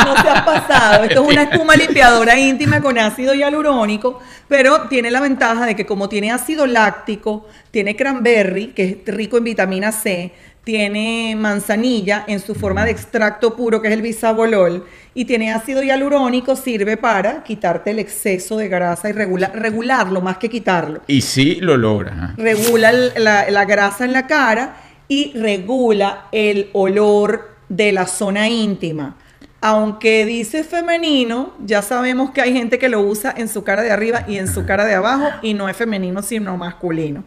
No 0.06 0.22
se 0.22 0.30
ha 0.30 0.44
pasado. 0.44 1.04
Esto 1.06 1.24
es 1.24 1.30
una 1.32 1.44
espuma 1.44 1.76
limpiadora 1.76 2.38
íntima 2.38 2.82
con 2.82 2.98
ácido 2.98 3.34
hialurónico, 3.34 4.20
pero 4.50 4.82
tiene 4.90 5.10
la 5.12 5.22
ventaja 5.22 5.66
de 5.66 5.76
que 5.76 5.86
como 5.86 6.10
tiene 6.10 6.32
ácido 6.32 6.68
láctico, 6.68 7.48
tiene 7.72 7.96
cranberry, 7.96 8.68
que 8.68 9.02
es 9.06 9.16
rico 9.16 9.38
en 9.38 9.46
vitamina 9.46 9.92
C, 9.94 10.34
tiene 10.64 11.36
manzanilla 11.38 12.24
en 12.28 12.40
su 12.40 12.56
forma 12.56 12.86
de 12.86 12.92
extracto 12.92 13.56
puro, 13.56 13.82
que 13.82 13.90
es 13.90 13.94
el 13.94 14.02
bisabolol, 14.02 14.86
y 15.14 15.26
tiene 15.26 15.52
ácido 15.52 15.84
hialurónico, 15.84 16.56
sirve 16.56 16.96
para 16.98 17.44
quitarte 17.44 17.92
el 17.92 18.00
exceso 18.00 18.58
de 18.58 18.70
grasa 18.70 19.10
y 19.10 19.12
regula- 19.12 19.52
regularlo 19.54 20.22
más 20.22 20.38
que 20.38 20.50
quitarlo 20.50 21.02
Y 21.08 21.22
sí 21.22 21.56
lo 21.62 21.76
logra. 21.78 22.34
regula 22.38 22.90
el- 22.92 23.12
la, 23.18 23.50
la 23.52 23.66
grasa 23.66 24.06
en 24.06 24.14
la 24.14 24.26
cara 24.28 24.76
y 25.08 25.34
regula 25.36 26.28
el 26.32 26.70
olor 26.74 27.50
de 27.70 27.92
la 27.92 28.08
zona 28.08 28.48
íntima. 28.48 29.18
Aunque 29.60 30.26
dice 30.26 30.64
femenino, 30.64 31.54
ya 31.66 31.82
sabemos 31.82 32.32
que 32.32 32.42
hay 32.42 32.52
gente 32.54 32.78
que 32.80 32.90
lo 32.90 33.02
usa 33.02 33.34
en 33.38 33.48
su 33.48 33.64
cara 33.64 33.82
de 33.82 33.92
arriba 33.92 34.26
y 34.28 34.38
en 34.38 34.48
su 34.48 34.66
cara 34.66 34.84
de 34.86 34.94
abajo 34.94 35.30
y 35.42 35.54
no 35.54 35.70
es 35.70 35.78
femenino 35.78 36.22
sino 36.22 36.58
masculino. 36.58 37.24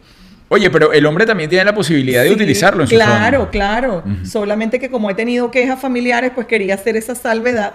Oye, 0.49 0.69
pero 0.69 0.93
el 0.93 1.05
hombre 1.05 1.25
también 1.25 1.49
tiene 1.49 1.65
la 1.65 1.73
posibilidad 1.75 2.23
de 2.23 2.31
utilizarlo 2.31 2.83
en 2.83 2.87
su 2.87 2.95
Claro, 2.95 3.39
zona. 3.39 3.51
claro. 3.51 4.03
Solamente 4.23 4.79
que 4.79 4.89
como 4.89 5.09
he 5.09 5.13
tenido 5.13 5.51
quejas 5.51 5.79
familiares, 5.79 6.31
pues 6.33 6.47
quería 6.47 6.75
hacer 6.75 6.95
esa 6.95 7.15
salvedad. 7.15 7.73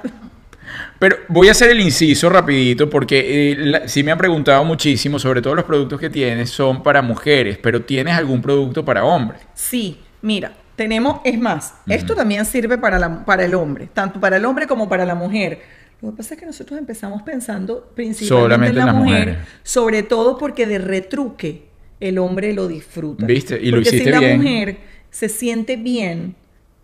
Pero 0.98 1.16
voy 1.28 1.48
a 1.48 1.50
hacer 1.50 1.70
el 1.70 1.80
inciso 1.80 2.30
rapidito 2.30 2.88
porque 2.88 3.52
eh, 3.52 3.56
la- 3.56 3.88
sí 3.88 4.02
me 4.02 4.12
han 4.12 4.18
preguntado 4.18 4.64
muchísimo, 4.64 5.18
sobre 5.18 5.42
todo 5.42 5.54
los 5.54 5.64
productos 5.64 6.00
que 6.00 6.08
tienes 6.08 6.50
son 6.50 6.82
para 6.82 7.02
mujeres, 7.02 7.58
pero 7.58 7.82
¿tienes 7.82 8.14
algún 8.14 8.40
producto 8.40 8.84
para 8.84 9.04
hombres? 9.04 9.42
Sí, 9.54 9.98
mira, 10.22 10.52
tenemos, 10.76 11.20
es 11.24 11.38
más, 11.38 11.74
esto 11.88 12.14
también 12.14 12.44
sirve 12.46 12.78
para, 12.78 12.98
la, 12.98 13.24
para 13.24 13.44
el 13.44 13.54
hombre, 13.54 13.88
tanto 13.92 14.18
para 14.20 14.36
el 14.36 14.44
hombre 14.46 14.66
como 14.66 14.88
para 14.88 15.04
la 15.04 15.14
mujer. 15.14 15.60
Lo 16.00 16.10
que 16.12 16.16
pasa 16.18 16.34
es 16.34 16.40
que 16.40 16.46
nosotros 16.46 16.78
empezamos 16.78 17.22
pensando 17.22 17.90
principalmente 17.94 18.42
Solamente 18.42 18.80
en 18.80 18.86
la 18.86 18.92
en 18.92 18.96
mujer, 18.98 19.18
mujeres. 19.28 19.48
sobre 19.62 20.02
todo 20.04 20.38
porque 20.38 20.66
de 20.66 20.78
retruque 20.78 21.64
el 22.02 22.18
hombre 22.18 22.52
lo 22.52 22.68
disfruta. 22.68 23.24
¿Viste? 23.24 23.58
Y 23.62 23.70
lo 23.70 23.76
porque 23.76 23.88
hiciste 23.90 24.04
si 24.06 24.10
la 24.10 24.18
bien. 24.18 24.36
mujer 24.38 24.76
se 25.10 25.28
siente 25.28 25.76
bien, 25.76 26.34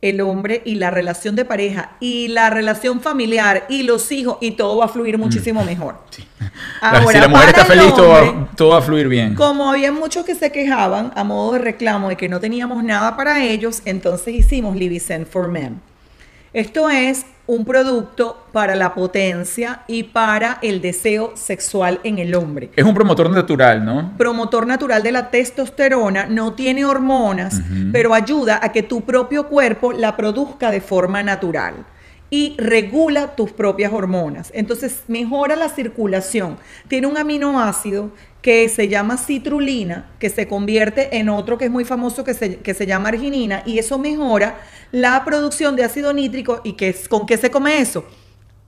el 0.01 0.21
hombre 0.21 0.63
y 0.65 0.77
la 0.77 0.93
relación 0.93 1.35
de 1.35 1.45
pareja 1.45 1.97
y 1.99 2.29
la 2.29 2.51
relación 2.51 3.01
familiar 3.01 3.67
y 3.69 3.83
los 3.83 4.13
hijos 4.13 4.39
y 4.41 4.53
todo 4.53 4.77
va 4.77 4.85
a 4.85 4.89
fluir 4.89 5.19
muchísimo 5.19 5.65
mejor. 5.65 5.97
Mm. 6.81 6.81
si 6.81 7.07
Ahora, 7.07 7.21
la 7.21 7.29
mujer 7.29 7.49
está 7.49 7.65
feliz, 7.65 7.95
todo 7.95 8.09
va, 8.09 8.49
todo 8.57 8.69
va 8.71 8.79
a 8.79 8.83
fluir 8.83 9.09
bien. 9.09 9.35
como 9.35 9.71
había 9.71 9.91
muchos 9.93 10.25
que 10.25 10.35
se 10.35 10.51
quejaban 10.53 11.13
a 11.15 11.25
modo 11.25 11.53
de 11.53 11.59
reclamo 11.59 12.09
de 12.09 12.17
que 12.17 12.29
no 12.29 12.39
teníamos 12.41 12.83
nada 12.85 13.17
para 13.17 13.45
ellos, 13.45 13.83
entonces 13.85 14.35
hicimos 14.35 14.77
Libicen 14.77 15.27
for 15.27 15.49
Men. 15.49 15.81
Esto 16.53 16.89
es 16.89 17.27
un 17.47 17.65
producto 17.65 18.47
para 18.53 18.75
la 18.75 18.95
potencia 18.95 19.83
y 19.87 20.05
para 20.05 20.59
el 20.63 20.81
deseo 20.81 21.33
sexual 21.35 22.01
en 22.05 22.19
el 22.19 22.35
hombre. 22.35 22.71
Es 22.75 22.85
un 22.85 22.95
promotor 22.95 23.31
natural, 23.31 23.85
¿no? 23.85 24.13
Promotor 24.17 24.67
natural 24.67 25.03
de 25.03 25.13
la 25.13 25.31
testosterona, 25.31 26.27
no 26.27 26.55
tiene 26.55 26.85
hormonas, 26.85 27.61
pero 27.93 28.15
ayuda 28.15 28.61
a 28.63 28.73
que 28.73 28.83
tu 28.83 29.03
propio 29.03 29.49
cuerpo 29.49 29.93
la 29.93 30.17
produzca 30.17 30.71
de 30.71 30.81
forma 30.81 31.23
natural 31.23 31.75
y 32.31 32.55
regula 32.59 33.35
tus 33.37 33.53
propias 33.53 33.93
hormonas. 33.93 34.51
Entonces 34.55 35.03
mejora 35.09 35.57
la 35.57 35.69
circulación. 35.69 36.59
Tiene 36.89 37.07
un 37.07 37.17
aminoácido 37.17 38.11
que 38.43 38.69
se 38.69 38.89
llama 38.89 39.17
citrulina, 39.17 40.11
que 40.19 40.31
se 40.31 40.47
convierte 40.47 41.19
en 41.19 41.29
otro 41.29 41.59
que 41.59 41.67
es 41.67 41.71
muy 41.71 41.85
famoso 41.85 42.25
que 42.25 42.35
se, 42.35 42.57
que 42.57 42.75
se 42.75 42.87
llama 42.87 43.09
arginina, 43.09 43.63
y 43.67 43.79
eso 43.79 43.99
mejora 43.99 44.61
la 44.93 45.25
producción 45.25 45.75
de 45.77 45.85
ácido 45.85 46.13
nítrico. 46.13 46.61
¿Y 46.65 46.75
que 46.75 46.91
es, 46.91 47.09
con 47.09 47.27
qué 47.27 47.37
se 47.37 47.51
come 47.51 47.81
eso? 47.81 48.05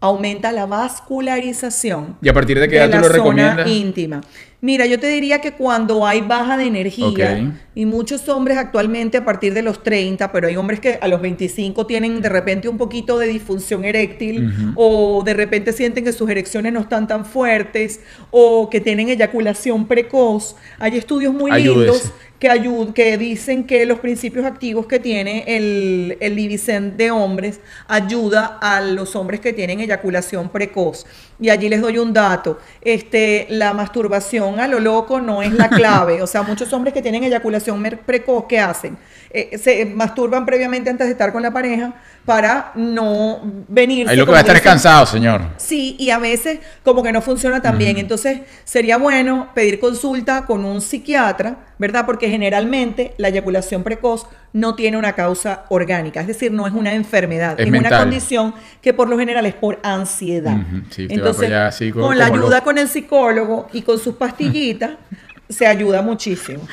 Aumenta 0.03 0.51
la 0.51 0.65
vascularización 0.65 2.17
¿Y 2.23 2.31
a 2.31 2.33
partir 2.33 2.59
de 2.59 2.69
qué 2.69 2.79
edad 2.79 2.87
tú 2.87 2.93
la 2.93 3.01
lo 3.01 3.09
zona 3.09 3.17
recomiendas? 3.17 3.69
íntima. 3.69 4.21
Mira, 4.63 4.85
yo 4.85 5.01
te 5.01 5.07
diría 5.07 5.41
que 5.41 5.53
cuando 5.53 6.07
hay 6.07 6.21
baja 6.21 6.59
de 6.59 6.65
energía, 6.65 7.55
y 7.75 7.87
muchos 7.87 8.29
hombres 8.29 8.59
actualmente 8.59 9.17
a 9.17 9.25
partir 9.25 9.55
de 9.55 9.63
los 9.63 9.83
30, 9.83 10.31
pero 10.33 10.49
hay 10.49 10.57
hombres 10.57 10.81
que 10.81 10.99
a 11.01 11.09
los 11.09 11.23
25 11.23 11.87
tienen 11.87 12.21
de 12.21 12.29
repente 12.29 12.69
un 12.69 12.77
poquito 12.77 13.19
de 13.19 13.29
disfunción 13.29 13.85
eréctil, 13.87 14.75
o 14.77 15.23
de 15.25 15.33
repente 15.33 15.73
sienten 15.73 16.05
que 16.05 16.13
sus 16.13 16.29
erecciones 16.29 16.75
no 16.75 16.81
están 16.81 17.09
tan 17.09 17.25
fuertes, 17.25 18.01
o 18.31 18.69
que 18.69 18.81
tienen 18.81 19.09
eyaculación 19.09 19.87
precoz. 19.87 20.57
Hay 20.79 20.99
estudios 20.99 21.33
muy 21.33 21.51
Ayúdese. 21.51 21.81
lindos 21.81 22.13
que, 22.41 22.51
ayud- 22.51 22.93
que 22.95 23.17
dicen 23.19 23.65
que 23.65 23.87
los 23.87 24.01
principios 24.01 24.45
activos 24.47 24.87
que 24.87 24.99
tiene 24.99 25.45
el, 25.47 26.17
el 26.21 26.35
Libicen 26.35 26.97
de 26.97 27.11
hombres 27.13 27.61
ayuda 27.87 28.59
a 28.61 28.81
los 28.81 29.15
hombres 29.15 29.41
que 29.41 29.53
tienen 29.53 29.79
eyaculación 29.81 30.49
precoz. 30.49 31.05
y 31.39 31.49
allí 31.51 31.69
les 31.69 31.81
doy 31.81 31.99
un 31.99 32.13
dato. 32.13 32.59
Este, 32.83 33.47
la 33.51 33.73
masturbación 33.75 34.59
a 34.61 34.67
lo 34.69 34.81
loco 34.81 35.21
no 35.21 35.43
es 35.43 35.53
la 35.53 35.69
clave. 35.69 36.23
O 36.23 36.27
sea, 36.27 36.43
muchos 36.43 36.73
hombres 36.73 36.93
que 36.95 37.03
tienen 37.03 37.23
eyaculación 37.25 37.83
precoz, 38.07 38.45
¿qué 38.49 38.59
hacen? 38.59 38.97
Eh, 39.33 39.59
se 39.59 39.85
masturban 39.85 40.45
previamente 40.45 40.91
antes 40.91 41.07
de 41.07 41.13
estar 41.13 41.33
con 41.33 41.43
la 41.43 41.53
pareja 41.53 41.95
para 42.25 42.73
no 42.75 43.41
venir. 43.69 44.09
Ahí 44.09 44.17
lo 44.17 44.25
que 44.27 44.33
va 44.33 44.39
a 44.39 44.41
estar 44.41 44.57
es 44.57 44.63
cansado, 44.63 45.07
señor. 45.07 45.43
Sí, 45.57 45.95
y 45.99 46.11
a 46.11 46.19
veces 46.19 46.59
como 46.83 47.03
que 47.03 47.13
no 47.13 47.21
funciona 47.23 47.63
tan 47.63 47.79
bien. 47.79 47.97
Entonces, 47.99 48.41
sería 48.65 48.97
bueno 48.99 49.51
pedir 49.55 49.79
consulta 49.79 50.47
con 50.47 50.65
un 50.65 50.81
psiquiatra, 50.81 51.57
¿verdad? 51.79 52.07
Porque 52.07 52.29
generalmente 52.31 53.15
la 53.19 53.29
eyaculación 53.29 53.83
precoz 53.83 54.27
no 54.53 54.75
tiene 54.75 54.97
una 54.97 55.13
causa 55.13 55.65
orgánica, 55.69 56.21
es 56.21 56.27
decir, 56.27 56.51
no 56.53 56.67
es 56.67 56.73
una 56.73 56.95
enfermedad, 56.95 57.59
Es 57.61 57.67
es, 57.67 57.73
una 57.73 57.99
condición 57.99 58.55
que 58.81 58.93
por 58.95 59.09
lo 59.09 59.19
general 59.19 59.47
es 59.47 59.55
por 59.55 59.79
ansiedad. 59.83 60.57
Sí, 60.91 61.07
Entonces, 61.09 61.53
así 61.53 61.93
con 61.93 62.17
la 62.19 62.27
ayuda 62.27 62.63
con 62.63 62.79
el 62.79 62.89
psicólogo 62.89 63.69
y 63.73 63.83
con 63.83 63.99
sus 63.99 64.17
pastillitas, 64.17 64.93
se 65.49 65.67
ayuda 65.67 66.03
muchísimo. 66.03 66.67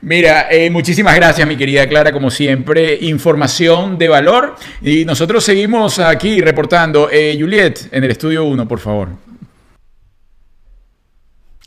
Mira, 0.00 0.46
eh, 0.50 0.70
muchísimas 0.70 1.16
gracias, 1.16 1.46
mi 1.48 1.56
querida 1.56 1.88
Clara, 1.88 2.12
como 2.12 2.30
siempre, 2.30 2.98
información 3.00 3.98
de 3.98 4.06
valor. 4.08 4.54
Y 4.80 5.04
nosotros 5.04 5.42
seguimos 5.42 5.98
aquí 5.98 6.40
reportando. 6.40 7.08
Eh, 7.10 7.36
Juliet, 7.38 7.88
en 7.90 8.04
el 8.04 8.12
estudio 8.12 8.44
1, 8.44 8.68
por 8.68 8.78
favor. 8.78 9.08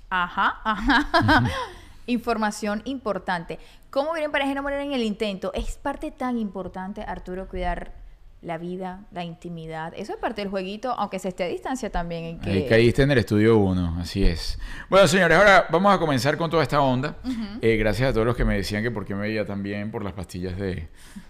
Ajá, 0.10 0.62
ajá. 0.64 1.50
Información 2.12 2.82
importante. 2.86 3.57
¿Cómo 3.89 4.12
vivir 4.14 4.26
en 4.26 4.32
pareja 4.32 4.53
no 4.53 4.64
morir 4.64 4.80
en 4.80 4.93
el 4.93 5.03
intento? 5.03 5.51
Es 5.53 5.78
parte 5.78 6.12
tan 6.12 6.38
importante, 6.38 7.01
Arturo, 7.01 7.47
cuidar 7.47 7.93
la 8.41 8.57
vida, 8.57 9.05
la 9.12 9.24
intimidad. 9.24 9.93
Eso 9.95 10.14
es 10.14 10.20
parte 10.20 10.41
del 10.41 10.49
jueguito, 10.49 10.91
aunque 10.97 11.20
se 11.20 11.30
esté 11.30 11.43
a 11.43 11.47
distancia 11.47 11.91
también. 11.91 12.26
En 12.26 12.39
que... 12.39 12.49
Ahí 12.49 12.68
caíste 12.68 13.03
en 13.03 13.12
el 13.12 13.20
estudio 13.20 13.57
1, 13.57 13.97
así 13.99 14.24
es. 14.24 14.57
Bueno, 14.89 15.07
señores, 15.07 15.38
ahora 15.38 15.68
vamos 15.70 15.93
a 15.93 15.99
comenzar 15.99 16.38
con 16.38 16.49
toda 16.49 16.64
esta 16.64 16.82
onda. 16.82 17.18
Eh, 17.62 17.78
gracias 17.78 18.09
a 18.09 18.14
todos 18.14 18.26
los 18.26 18.36
que 18.36 18.43
me 18.43 18.55
decían 18.55 18.82
que 18.82 18.89
por 18.89 19.05
qué 19.05 19.14
me 19.14 19.22
veía 19.22 19.45
tan 19.45 19.62
bien 19.62 19.91
por 19.91 20.03
las 20.03 20.14
pastillas 20.14 20.57
de, 20.57 20.88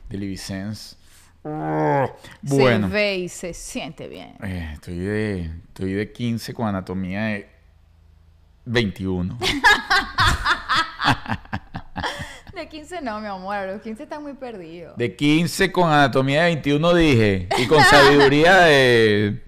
de 0.09 0.17
Livisense. 0.17 0.95
Bueno, 1.43 2.87
Se 2.87 2.93
ve 2.93 3.17
y 3.17 3.27
se 3.29 3.53
siente 3.53 4.07
bien. 4.07 4.35
eh, 4.43 4.71
estoy, 4.73 4.97
de, 4.99 5.51
estoy 5.67 5.93
de 5.93 6.11
15 6.11 6.53
con 6.53 6.67
anatomía 6.67 7.23
de 7.23 7.49
21. 8.65 9.37
De 12.53 12.67
15 12.67 13.01
no, 13.01 13.19
mi 13.21 13.27
amor, 13.27 13.55
a 13.55 13.65
los 13.65 13.81
15 13.81 14.03
están 14.03 14.21
muy 14.21 14.33
perdidos. 14.33 14.95
De 14.97 15.15
15 15.15 15.71
con 15.71 15.89
anatomía 15.91 16.41
de 16.43 16.47
21 16.49 16.93
dije. 16.93 17.47
Y 17.57 17.65
con 17.67 17.81
sabiduría 17.83 18.55
de 18.61 19.43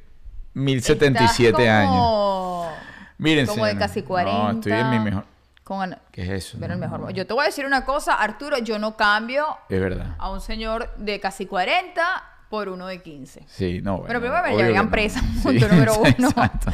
1077 0.53 1.49
Estás 1.49 1.67
años. 1.67 1.91
como... 1.91 2.69
Miren, 3.17 3.45
como 3.45 3.65
de 3.65 3.77
casi 3.77 4.01
40. 4.03 4.41
No, 4.43 4.51
estoy 4.51 4.71
en 4.71 4.89
mi 4.89 4.99
mejor. 4.99 5.25
Con 5.63 5.95
¿Qué 6.11 6.23
es 6.23 6.29
eso? 6.29 6.57
Pero 6.59 6.73
el 6.73 6.79
No, 6.79 6.85
mejor. 6.85 6.99
no, 7.01 7.09
Yo 7.11 7.27
te 7.27 7.33
voy 7.33 7.43
a 7.43 7.45
decir 7.47 7.65
una 7.65 7.85
cosa, 7.85 8.15
Arturo, 8.15 8.57
yo 8.59 8.79
no 8.79 8.97
cambio 8.97 9.45
Es 9.69 9.79
verdad. 9.79 10.15
a 10.17 10.29
un 10.31 10.41
señor 10.41 10.93
de 10.97 11.19
casi 11.19 11.45
40 11.45 12.01
por 12.49 12.67
uno 12.69 12.87
de 12.87 13.01
15. 13.01 13.43
Sí, 13.47 13.79
no. 13.81 13.93
Bueno, 13.99 14.07
Pero 14.07 14.19
primero 14.21 14.43
me 14.43 14.55
llevarían 14.55 14.89
presa, 14.89 15.21
punto 15.43 15.67
número 15.69 15.95
uno. 15.99 16.09
exacto. 16.29 16.71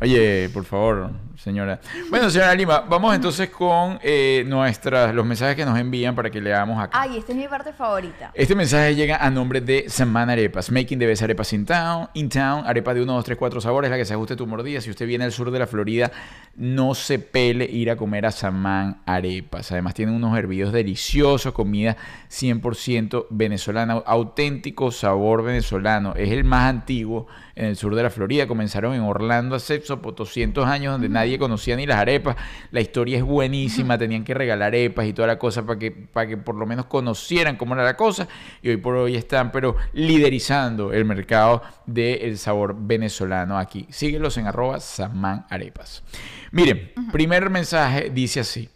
Oye, 0.00 0.48
por 0.52 0.64
favor, 0.64 1.10
señora. 1.38 1.80
Bueno, 2.10 2.30
señora 2.30 2.54
Lima, 2.54 2.80
vamos 2.80 3.14
entonces 3.14 3.50
con 3.50 3.98
eh, 4.02 4.44
nuestras, 4.46 5.14
los 5.14 5.24
mensajes 5.24 5.56
que 5.56 5.64
nos 5.64 5.78
envían 5.78 6.14
para 6.14 6.30
que 6.30 6.40
leamos 6.40 6.82
acá. 6.82 7.00
Ay, 7.00 7.18
esta 7.18 7.32
es 7.32 7.38
mi 7.38 7.48
parte 7.48 7.72
favorita. 7.72 8.30
Este 8.34 8.54
mensaje 8.54 8.94
llega 8.94 9.16
a 9.16 9.30
nombre 9.30 9.60
de 9.60 9.86
Samán 9.88 10.30
Arepas. 10.30 10.70
Making 10.70 10.98
the 10.98 11.06
best 11.06 11.22
arepas 11.22 11.52
in 11.52 11.66
town. 11.66 12.08
In 12.14 12.28
town, 12.28 12.64
arepa 12.66 12.94
de 12.94 13.02
1, 13.02 13.12
2, 13.12 13.24
3, 13.24 13.38
4 13.38 13.60
sabores, 13.60 13.90
la 13.90 13.96
que 13.96 14.04
se 14.04 14.14
ajuste 14.14 14.36
tu 14.36 14.46
mordida. 14.46 14.80
Si 14.80 14.90
usted 14.90 15.06
viene 15.06 15.24
al 15.24 15.32
sur 15.32 15.50
de 15.50 15.58
la 15.58 15.66
Florida, 15.66 16.10
no 16.56 16.94
se 16.94 17.18
pele 17.18 17.64
ir 17.64 17.90
a 17.90 17.96
comer 17.96 18.26
a 18.26 18.30
Samán 18.30 19.02
Arepas. 19.06 19.72
Además, 19.72 19.94
tienen 19.94 20.14
unos 20.14 20.36
hervidos 20.38 20.72
deliciosos, 20.72 21.52
comida 21.52 21.96
100% 22.30 23.26
venezolana, 23.30 23.94
auténtico 24.06 24.90
sabor 24.90 25.42
venezolano. 25.42 26.14
Es 26.14 26.30
el 26.30 26.44
más 26.44 26.68
antiguo 26.70 27.26
en 27.56 27.64
el 27.64 27.76
sur 27.76 27.94
de 27.94 28.02
la 28.02 28.10
Florida. 28.10 28.46
Comenzaron 28.46 28.94
en 28.94 29.00
Orlando 29.00 29.56
hace 29.56 29.80
por 29.80 30.14
200 30.14 30.66
años, 30.66 30.92
donde 30.92 31.08
nadie 31.08 31.38
conocía 31.38 31.74
ni 31.74 31.86
las 31.86 31.98
arepas. 31.98 32.36
La 32.70 32.80
historia 32.80 33.18
es 33.18 33.24
buenísima. 33.24 33.98
Tenían 33.98 34.22
que 34.22 34.34
regalar 34.34 34.68
arepas 34.68 35.06
y 35.06 35.12
toda 35.12 35.26
la 35.26 35.38
cosa 35.38 35.64
para 35.64 35.78
que, 35.78 35.90
para 35.90 36.28
que 36.28 36.36
por 36.36 36.54
lo 36.54 36.66
menos 36.66 36.86
conocieran 36.86 37.56
cómo 37.56 37.74
era 37.74 37.82
la 37.82 37.96
cosa. 37.96 38.28
Y 38.62 38.68
hoy 38.68 38.76
por 38.76 38.94
hoy 38.94 39.16
están, 39.16 39.50
pero 39.50 39.76
liderizando 39.94 40.92
el 40.92 41.04
mercado 41.04 41.62
del 41.86 42.36
sabor 42.38 42.76
venezolano 42.78 43.58
aquí. 43.58 43.86
Síguelos 43.90 44.36
en 44.36 44.46
arroba 44.46 44.78
Samán 44.78 45.46
Arepas. 45.48 46.04
Miren, 46.52 46.92
primer 47.10 47.48
mensaje 47.50 48.10
dice 48.10 48.40
así. 48.40 48.68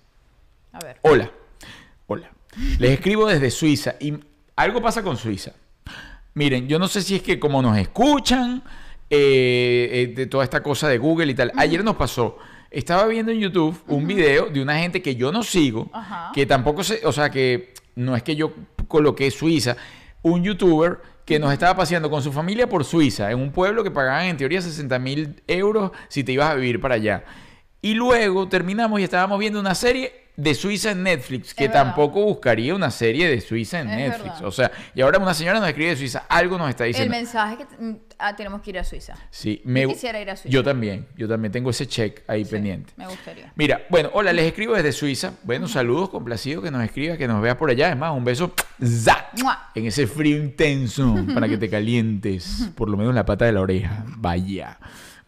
A 0.72 0.78
ver. 0.80 0.98
Hola, 1.02 1.30
hola. 2.06 2.30
Les 2.78 2.92
escribo 2.92 3.26
desde 3.26 3.50
Suiza 3.50 3.96
y 4.00 4.14
algo 4.56 4.80
pasa 4.80 5.02
con 5.02 5.16
Suiza. 5.16 5.52
Miren, 6.34 6.68
yo 6.68 6.78
no 6.78 6.88
sé 6.88 7.02
si 7.02 7.16
es 7.16 7.22
que 7.22 7.38
como 7.38 7.60
nos 7.60 7.76
escuchan 7.76 8.62
eh, 9.08 9.88
eh, 9.92 10.12
de 10.14 10.26
toda 10.26 10.44
esta 10.44 10.62
cosa 10.62 10.88
de 10.88 10.98
Google 10.98 11.32
y 11.32 11.34
tal. 11.34 11.52
Ayer 11.56 11.82
nos 11.82 11.96
pasó. 11.96 12.38
Estaba 12.70 13.06
viendo 13.06 13.32
en 13.32 13.40
YouTube 13.40 13.76
un 13.88 14.06
video 14.06 14.48
de 14.48 14.62
una 14.62 14.78
gente 14.78 15.02
que 15.02 15.16
yo 15.16 15.32
no 15.32 15.42
sigo, 15.42 15.90
Ajá. 15.92 16.30
que 16.32 16.46
tampoco 16.46 16.84
sé, 16.84 17.00
o 17.04 17.10
sea, 17.10 17.28
que 17.28 17.74
no 17.96 18.14
es 18.14 18.22
que 18.22 18.36
yo 18.36 18.52
coloqué 18.86 19.28
Suiza, 19.32 19.76
un 20.22 20.44
youtuber 20.44 20.98
que 21.24 21.40
nos 21.40 21.52
estaba 21.52 21.74
paseando 21.74 22.08
con 22.08 22.22
su 22.22 22.30
familia 22.30 22.68
por 22.68 22.84
Suiza, 22.84 23.32
en 23.32 23.40
un 23.40 23.50
pueblo 23.50 23.82
que 23.82 23.90
pagaban 23.90 24.26
en 24.26 24.36
teoría 24.36 24.62
60 24.62 24.98
mil 25.00 25.42
euros 25.48 25.90
si 26.08 26.22
te 26.22 26.30
ibas 26.30 26.50
a 26.50 26.54
vivir 26.54 26.80
para 26.80 26.94
allá. 26.94 27.24
Y 27.82 27.94
luego 27.94 28.48
terminamos 28.48 29.00
y 29.00 29.02
estábamos 29.02 29.40
viendo 29.40 29.58
una 29.58 29.74
serie 29.74 30.19
de 30.36 30.54
Suiza 30.54 30.92
en 30.92 31.02
Netflix, 31.02 31.52
que 31.54 31.68
tampoco 31.68 32.22
buscaría 32.24 32.74
una 32.74 32.90
serie 32.90 33.28
de 33.28 33.40
Suiza 33.40 33.80
en 33.80 33.90
Es 33.90 33.96
Netflix. 33.96 34.24
verdad. 34.34 34.44
O 34.46 34.50
sea, 34.52 34.70
y 34.94 35.00
ahora 35.02 35.18
una 35.18 35.34
señora 35.34 35.60
nos 35.60 35.68
escribe 35.68 35.90
de 35.90 35.96
Suiza, 35.96 36.24
algo 36.28 36.56
nos 36.56 36.70
está 36.70 36.84
El 36.86 36.92
diciendo. 36.92 37.14
mensaje 37.14 37.56
que 37.58 37.64
mm, 37.78 37.96
ah, 38.18 38.34
tenemos 38.36 38.62
que 38.62 38.70
ir 38.70 38.78
a 38.78 38.84
Suiza. 38.84 39.14
Sí, 39.30 39.60
me, 39.64 39.82
Yo 39.82 39.88
quisiera 39.90 40.20
ir 40.20 40.30
a 40.30 40.36
Suiza. 40.36 40.48
Yo 40.52 40.64
también, 40.64 41.06
yo 41.16 41.28
también 41.28 41.52
tengo 41.52 41.70
ese 41.70 41.86
check 41.86 42.22
ahí 42.26 42.44
Sí, 42.44 42.50
pendiente. 42.52 42.92
Me 42.96 43.06
gustaría. 43.06 43.52
Mira, 43.56 43.82
bueno, 43.90 44.10
hola, 44.14 44.32
les 44.32 44.46
escribo 44.46 44.74
desde 44.74 44.92
Suiza. 44.92 45.32
Bueno, 45.42 45.68
saludos, 45.68 46.08
complacido 46.08 46.62
que 46.62 46.70
nos 46.70 46.82
escriba, 46.84 47.16
que 47.18 47.28
nos 47.28 47.42
vea 47.42 47.58
por 47.58 47.68
allá. 47.70 47.90
Es 47.90 47.96
más, 47.98 48.16
un 48.16 48.24
beso 48.24 48.54
¡za! 48.82 49.28
En 49.74 49.86
ese 49.86 50.06
frío 50.06 50.36
intenso 50.36 51.16
para 51.34 51.48
que 51.48 51.58
te 51.58 51.68
calientes, 51.68 52.70
por 52.76 52.88
lo 52.88 52.96
menos 52.96 53.14
la 53.14 53.26
pata 53.26 53.44
de 53.44 53.52
la 53.52 53.60
oreja. 53.60 54.04
Vaya. 54.16 54.78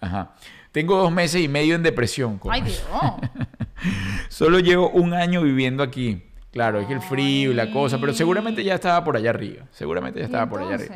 Ajá. 0.01 0.35
Tengo 0.73 0.97
dos 0.97 1.13
meses 1.13 1.43
y 1.43 1.49
medio 1.49 1.75
en 1.75 1.83
depresión. 1.83 2.41
Ay, 2.49 2.63
Dios. 2.63 2.83
Solo 4.33 4.61
llevo 4.61 4.89
un 4.89 5.13
año 5.13 5.43
viviendo 5.43 5.83
aquí. 5.83 6.23
Claro, 6.53 6.81
es 6.81 6.87
que 6.87 6.95
el 6.95 7.03
frío 7.03 7.51
y 7.51 7.55
la 7.55 7.71
cosa, 7.71 7.99
pero 8.01 8.15
seguramente 8.15 8.65
ya 8.65 8.77
estaba 8.77 9.05
por 9.05 9.15
allá 9.15 9.29
arriba. 9.29 9.67
Seguramente 9.73 10.21
ya 10.21 10.23
¿Y 10.23 10.25
estaba 10.25 10.49
por 10.49 10.63
allá 10.63 10.77
arriba. 10.77 10.95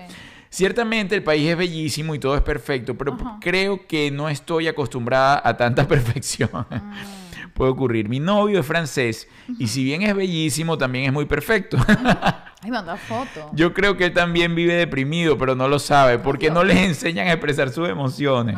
Ciertamente 0.49 1.15
el 1.15 1.23
país 1.23 1.47
es 1.51 1.55
bellísimo 1.55 2.15
y 2.15 2.19
todo 2.19 2.35
es 2.35 2.41
perfecto, 2.41 2.97
pero 2.97 3.15
creo 3.43 3.87
que 3.87 4.11
no 4.11 4.31
estoy 4.31 4.69
acostumbrada 4.69 5.43
a 5.45 5.55
tanta 5.55 5.87
perfección. 5.89 6.49
Ah. 6.55 6.95
Puede 7.53 7.73
ocurrir. 7.73 8.09
Mi 8.09 8.21
novio 8.21 8.61
es 8.61 8.67
francés 8.67 9.29
y 9.59 9.67
si 9.67 9.85
bien 9.85 10.01
es 10.01 10.17
bellísimo, 10.17 10.79
también 10.79 11.05
es 11.05 11.13
muy 11.13 11.27
perfecto. 11.27 11.77
Ay, 12.63 12.71
manda 12.71 12.97
foto. 12.97 13.51
Yo 13.53 13.75
creo 13.75 13.99
que 13.99 14.07
él 14.07 14.15
también 14.15 14.55
vive 14.55 14.73
deprimido, 14.73 15.37
pero 15.37 15.55
no 15.55 15.69
lo 15.69 15.79
sabe 15.79 16.19
porque 16.19 16.51
no 16.51 16.65
les 16.65 16.79
enseñan 16.87 17.29
a 17.29 17.33
expresar 17.33 17.69
sus 17.69 17.87
emociones. 17.87 18.57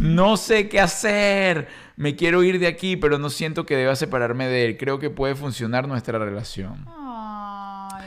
No 0.00 0.38
sé 0.38 0.70
qué 0.70 0.80
hacer. 0.80 1.68
Me 1.96 2.14
quiero 2.14 2.42
ir 2.42 2.58
de 2.58 2.66
aquí, 2.66 2.96
pero 2.96 3.18
no 3.18 3.30
siento 3.30 3.64
que 3.64 3.76
deba 3.76 3.96
separarme 3.96 4.46
de 4.48 4.66
él. 4.66 4.76
Creo 4.76 4.98
que 4.98 5.08
puede 5.10 5.34
funcionar 5.34 5.88
nuestra 5.88 6.18
relación. 6.18 6.84
Ay. 6.88 8.06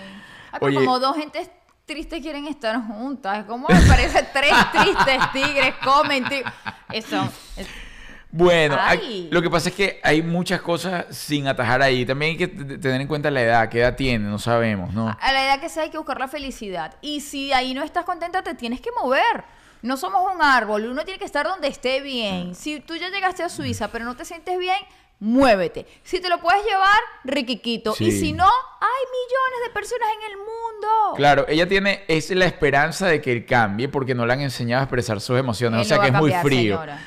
Ah, 0.52 0.58
pero 0.60 0.66
Oye. 0.68 0.76
como 0.76 1.00
dos 1.00 1.16
gentes 1.18 1.50
tristes 1.86 2.22
quieren 2.22 2.46
estar 2.48 2.80
juntas. 2.86 3.40
Es 3.40 3.46
como 3.46 3.68
me 3.68 3.82
parece 3.88 4.24
tres 4.32 4.54
tristes 4.72 5.20
tigres 5.34 5.74
comen. 5.84 6.24
Eso. 6.92 7.30
es- 7.58 7.68
Bueno, 8.32 8.78
hay- 8.80 9.28
lo 9.32 9.42
que 9.42 9.50
pasa 9.50 9.70
es 9.70 9.76
que 9.76 10.00
hay 10.04 10.22
muchas 10.22 10.62
cosas 10.62 11.06
sin 11.10 11.48
atajar 11.48 11.82
ahí. 11.82 12.06
También 12.06 12.34
hay 12.34 12.38
que 12.38 12.48
tener 12.48 13.02
en 13.02 13.08
cuenta 13.08 13.32
la 13.32 13.42
edad, 13.42 13.70
qué 13.70 13.80
edad 13.80 13.96
tiene, 13.96 14.30
no 14.30 14.38
sabemos, 14.38 14.94
¿no? 14.94 15.08
A 15.20 15.32
la 15.32 15.46
edad 15.46 15.60
que 15.60 15.68
sea 15.68 15.82
hay 15.82 15.90
que 15.90 15.98
buscar 15.98 16.20
la 16.20 16.28
felicidad. 16.28 16.94
Y 17.02 17.22
si 17.22 17.52
ahí 17.54 17.74
no 17.74 17.82
estás 17.82 18.06
contenta, 18.06 18.44
te 18.44 18.54
tienes 18.54 18.82
que 18.82 18.92
mover. 19.02 19.44
No 19.82 19.98
somos 19.98 20.22
un 20.34 20.42
árbol, 20.42 20.86
uno 20.86 21.04
tiene 21.06 21.20
que 21.20 21.26
estar 21.26 21.46
donde 21.46 21.68
esté 21.68 22.02
bien. 22.02 22.54
Si 22.56 22.80
tú 22.80 22.96
ya 22.96 23.10
llegaste 23.10 23.44
a 23.44 23.50
Suiza, 23.50 23.90
pero 23.90 24.06
no 24.06 24.16
te 24.16 24.26
sientes 24.26 24.58
bien, 24.58 24.78
muévete. 25.20 25.86
Si 26.04 26.20
te 26.20 26.30
lo 26.30 26.40
puedes 26.40 26.64
llevar, 26.64 27.00
riquiquito. 27.24 27.96
Y 28.00 28.12
si 28.12 28.34
no, 28.34 28.46
hay 28.46 29.06
millones 29.12 29.68
de 29.68 29.74
personas 29.74 30.08
en 30.18 30.32
el 30.32 30.38
mundo. 30.38 31.16
Claro, 31.16 31.46
ella 31.48 31.68
tiene, 31.68 32.04
es 32.08 32.30
la 32.32 32.46
esperanza 32.46 33.08
de 33.08 33.22
que 33.22 33.32
él 33.32 33.46
cambie 33.46 33.88
porque 33.88 34.16
no 34.16 34.26
le 34.26 34.34
han 34.34 34.42
enseñado 34.42 34.82
a 34.82 34.84
expresar 34.84 35.22
sus 35.22 35.40
emociones. 35.40 35.80
Él 35.80 35.86
o 35.86 35.88
sea 35.88 36.00
que 36.00 36.08
es 36.08 36.14
muy 36.14 36.32
frío. 36.32 36.78
señora. 36.78 37.00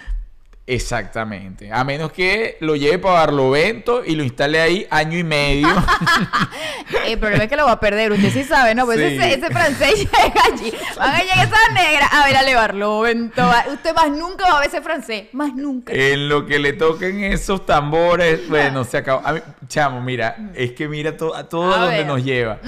Exactamente. 0.64 1.72
A 1.72 1.82
menos 1.82 2.12
que 2.12 2.56
lo 2.60 2.76
lleve 2.76 2.98
para 2.98 3.14
Barlovento 3.20 4.04
y 4.04 4.14
lo 4.14 4.22
instale 4.22 4.60
ahí 4.60 4.86
año 4.90 5.18
y 5.18 5.24
medio. 5.24 5.66
El 7.06 7.18
problema 7.18 7.44
es 7.44 7.50
que 7.50 7.56
lo 7.56 7.64
va 7.66 7.72
a 7.72 7.80
perder. 7.80 8.12
Usted 8.12 8.30
sí 8.32 8.44
sabe, 8.44 8.74
¿no? 8.74 8.84
Pues 8.86 8.98
Sí. 8.98 9.04
ese, 9.16 9.34
ese 9.34 9.50
francés 9.50 9.94
llega 9.98 10.42
allí. 10.52 10.72
Van 10.96 11.14
a 11.16 11.20
llegar 11.20 11.38
esas 11.46 11.72
negras. 11.74 12.08
A 12.12 12.24
ver, 12.26 12.36
a 12.36 12.54
Barlovento. 12.56 13.42
Usted 13.72 13.94
más 13.94 14.10
nunca 14.10 14.44
va 14.48 14.58
a 14.58 14.60
ver 14.60 14.68
ese 14.68 14.80
francés. 14.82 15.24
Más 15.32 15.52
nunca. 15.54 15.92
en 15.92 16.28
lo 16.28 16.46
que 16.46 16.58
le 16.60 16.72
toquen 16.74 17.24
esos 17.24 17.66
tambores, 17.66 18.48
bueno, 18.48 18.84
se 18.84 18.98
acabó. 18.98 19.26
A 19.26 19.32
mí- 19.32 19.40
chamo, 19.66 20.00
mira, 20.00 20.36
es 20.54 20.72
que 20.72 20.86
mira 20.88 21.16
to- 21.16 21.34
a 21.34 21.48
todo 21.48 21.72
A 21.74 21.78
donde 21.78 21.96
ver. 21.98 22.06
nos 22.06 22.22
lleva. 22.24 22.60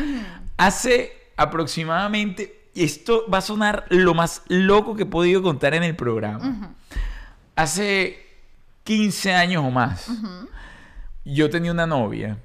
Hace 0.57 1.13
aproximadamente, 1.37 2.61
y 2.75 2.85
esto 2.85 3.25
va 3.33 3.39
a 3.39 3.43
sonar 3.43 3.85
lo 3.89 4.15
más 4.15 4.43
loco 4.49 4.97
que 4.97 5.05
he 5.05 5.07
podido 5.07 5.43
contar 5.43 5.75
en 5.75 5.85
el 5.85 5.95
programa. 5.95 6.75
Hace 7.57 8.25
15 8.85 9.33
años 9.33 9.65
o 9.65 9.71
más, 9.71 10.11
yo 11.25 11.49
tenía 11.51 11.73
una 11.73 11.87
novia 11.87 12.39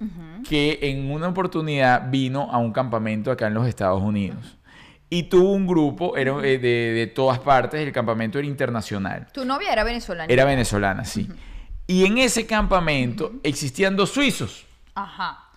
que 0.47 0.80
en 0.82 1.12
una 1.12 1.28
oportunidad 1.28 2.10
vino 2.10 2.49
a 2.51 2.57
un 2.57 2.72
campamento 2.72 3.32
acá 3.32 3.47
en 3.47 3.53
los 3.53 3.68
Estados 3.68 4.01
Unidos. 4.01 4.57
Y 5.12 5.24
tuvo 5.24 5.53
un 5.53 5.66
grupo 5.66 6.16
era, 6.18 6.34
eh, 6.45 6.60
de, 6.60 6.93
de 6.93 7.07
todas 7.07 7.39
partes, 7.39 7.82
el 7.82 7.91
campamento 7.91 8.38
era 8.38 8.47
internacional. 8.47 9.28
Tu 9.34 9.43
novia 9.43 9.74
era 9.74 9.84
venezolana. 9.84 10.32
Era 10.32 10.45
venezolana, 10.45 11.03
sí. 11.03 11.28
Y 11.88 12.05
en 12.05 12.20
ese 12.20 12.45
campamento 12.45 13.34
existían 13.41 13.95
dos 13.95 14.12
suizos. 14.12 14.68
Ajá. 14.93 15.49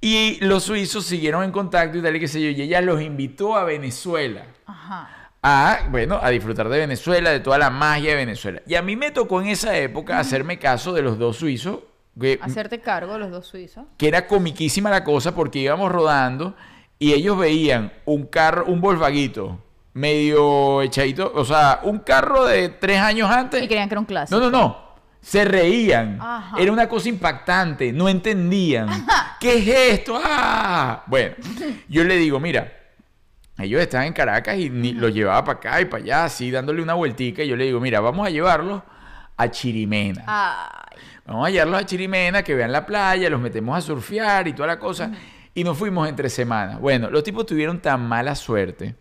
Y 0.00 0.44
los 0.44 0.64
suizos 0.64 1.06
siguieron 1.06 1.44
en 1.44 1.52
contacto 1.52 1.98
y 1.98 2.02
tal 2.02 2.16
y 2.16 2.18
qué 2.18 2.26
sé 2.26 2.42
yo. 2.42 2.48
Y 2.48 2.60
ella 2.62 2.80
los 2.80 3.00
invitó 3.00 3.54
a 3.54 3.62
Venezuela. 3.62 4.44
Ajá. 4.66 5.21
A, 5.42 5.88
bueno, 5.90 6.20
a 6.22 6.30
disfrutar 6.30 6.68
de 6.68 6.78
Venezuela, 6.78 7.30
de 7.30 7.40
toda 7.40 7.58
la 7.58 7.68
magia 7.70 8.10
de 8.10 8.16
Venezuela. 8.16 8.62
Y 8.66 8.76
a 8.76 8.82
mí 8.82 8.94
me 8.94 9.10
tocó 9.10 9.40
en 9.40 9.48
esa 9.48 9.76
época 9.76 10.18
hacerme 10.18 10.58
caso 10.58 10.92
de 10.92 11.02
los 11.02 11.18
dos 11.18 11.36
suizos. 11.36 11.80
Que, 12.18 12.38
Hacerte 12.40 12.80
cargo 12.80 13.14
de 13.14 13.18
los 13.18 13.30
dos 13.30 13.46
suizos. 13.46 13.86
que 13.96 14.06
era 14.06 14.26
comiquísima 14.28 14.90
la 14.90 15.02
cosa 15.02 15.34
porque 15.34 15.58
íbamos 15.60 15.90
rodando 15.90 16.54
y 16.98 17.12
ellos 17.14 17.38
veían 17.38 17.92
un 18.04 18.26
carro, 18.26 18.66
un 18.66 18.80
Volkswagen 18.80 19.58
medio 19.94 20.82
echadito, 20.82 21.32
o 21.34 21.44
sea, 21.44 21.80
un 21.82 21.98
carro 21.98 22.44
de 22.44 22.68
tres 22.68 22.98
años 23.00 23.30
antes. 23.30 23.62
Y 23.62 23.66
creían 23.66 23.88
que 23.88 23.94
era 23.94 24.00
un 24.00 24.06
clásico. 24.06 24.38
No, 24.38 24.50
no, 24.50 24.56
no. 24.56 24.92
Se 25.20 25.44
reían. 25.44 26.18
Ajá. 26.20 26.56
Era 26.58 26.72
una 26.72 26.88
cosa 26.88 27.08
impactante. 27.08 27.92
No 27.92 28.08
entendían. 28.08 28.88
¿Qué 29.40 29.58
es 29.58 29.68
esto? 29.98 30.20
¡Ah! 30.22 31.04
Bueno, 31.06 31.34
yo 31.88 32.04
le 32.04 32.16
digo, 32.16 32.40
mira, 32.40 32.72
ellos 33.62 33.80
están 33.80 34.04
en 34.04 34.12
Caracas 34.12 34.56
y 34.58 34.70
ni- 34.70 34.92
los 34.92 35.12
llevaba 35.14 35.44
para 35.44 35.58
acá 35.58 35.80
y 35.80 35.84
para 35.86 36.02
allá, 36.02 36.24
así 36.24 36.50
dándole 36.50 36.82
una 36.82 36.94
vueltica. 36.94 37.42
Y 37.42 37.48
yo 37.48 37.56
le 37.56 37.64
digo, 37.64 37.80
mira, 37.80 38.00
vamos 38.00 38.26
a 38.26 38.30
llevarlos 38.30 38.82
a 39.36 39.50
Chirimena. 39.50 40.24
Ay. 40.26 40.98
Vamos 41.26 41.46
a 41.46 41.50
llevarlos 41.50 41.80
a 41.80 41.86
Chirimena, 41.86 42.42
que 42.42 42.54
vean 42.54 42.72
la 42.72 42.84
playa, 42.84 43.30
los 43.30 43.40
metemos 43.40 43.76
a 43.76 43.80
surfear 43.80 44.48
y 44.48 44.52
toda 44.52 44.66
la 44.68 44.78
cosa. 44.78 45.10
Y 45.54 45.64
nos 45.64 45.76
fuimos 45.78 46.08
entre 46.08 46.28
semanas. 46.30 46.80
Bueno, 46.80 47.10
los 47.10 47.22
tipos 47.22 47.46
tuvieron 47.46 47.80
tan 47.80 48.06
mala 48.06 48.34
suerte 48.34 48.94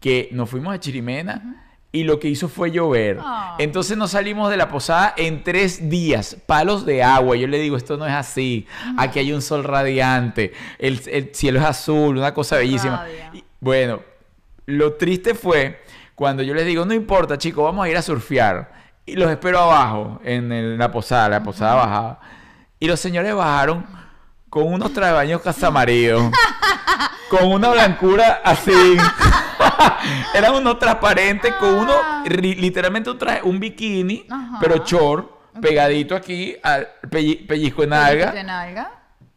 que 0.00 0.28
nos 0.32 0.48
fuimos 0.48 0.72
a 0.74 0.78
Chirimena 0.80 1.64
y 1.90 2.04
lo 2.04 2.20
que 2.20 2.28
hizo 2.28 2.48
fue 2.48 2.70
llover. 2.70 3.18
Entonces 3.58 3.96
nos 3.96 4.12
salimos 4.12 4.50
de 4.50 4.56
la 4.56 4.68
posada 4.68 5.14
en 5.16 5.42
tres 5.42 5.88
días, 5.90 6.36
palos 6.46 6.84
de 6.86 7.02
agua. 7.02 7.34
Yo 7.36 7.46
le 7.48 7.58
digo, 7.58 7.76
esto 7.76 7.96
no 7.96 8.06
es 8.06 8.12
así. 8.12 8.66
Aquí 8.96 9.18
hay 9.18 9.32
un 9.32 9.42
sol 9.42 9.64
radiante, 9.64 10.52
el, 10.78 11.00
el 11.10 11.34
cielo 11.34 11.58
es 11.60 11.64
azul, 11.66 12.16
una 12.18 12.32
cosa 12.34 12.56
bellísima. 12.56 12.98
Rabia. 12.98 13.44
Bueno, 13.60 14.00
lo 14.66 14.94
triste 14.94 15.34
fue 15.34 15.82
cuando 16.14 16.42
yo 16.42 16.54
les 16.54 16.66
digo, 16.66 16.84
no 16.84 16.94
importa, 16.94 17.38
chicos, 17.38 17.64
vamos 17.64 17.84
a 17.84 17.88
ir 17.88 17.96
a 17.96 18.02
surfear. 18.02 18.72
Y 19.06 19.14
los 19.16 19.30
espero 19.30 19.58
abajo, 19.60 20.20
en 20.24 20.52
el- 20.52 20.78
la 20.78 20.90
posada, 20.92 21.28
la 21.28 21.42
posada 21.42 21.74
bajaba. 21.74 22.20
Y 22.78 22.86
los 22.86 23.00
señores 23.00 23.34
bajaron 23.34 23.86
con 24.50 24.66
unos 24.72 24.92
baño 24.94 25.40
casamarido, 25.40 26.30
con 27.30 27.50
una 27.50 27.70
blancura 27.70 28.40
así. 28.44 28.72
Eran 30.34 30.54
unos 30.54 30.78
transparentes, 30.78 31.52
con 31.54 31.74
uno, 31.74 31.92
ri- 32.24 32.56
literalmente 32.56 33.10
un 33.10 33.18
traje, 33.18 33.40
un 33.42 33.58
bikini, 33.58 34.26
Ajá. 34.30 34.58
pero 34.60 34.84
short, 34.84 35.30
pegadito 35.60 36.14
aquí, 36.14 36.56
al 36.62 36.88
pelli- 37.10 37.46
pellizco 37.46 37.82
en 37.82 37.92
alga. 37.92 38.32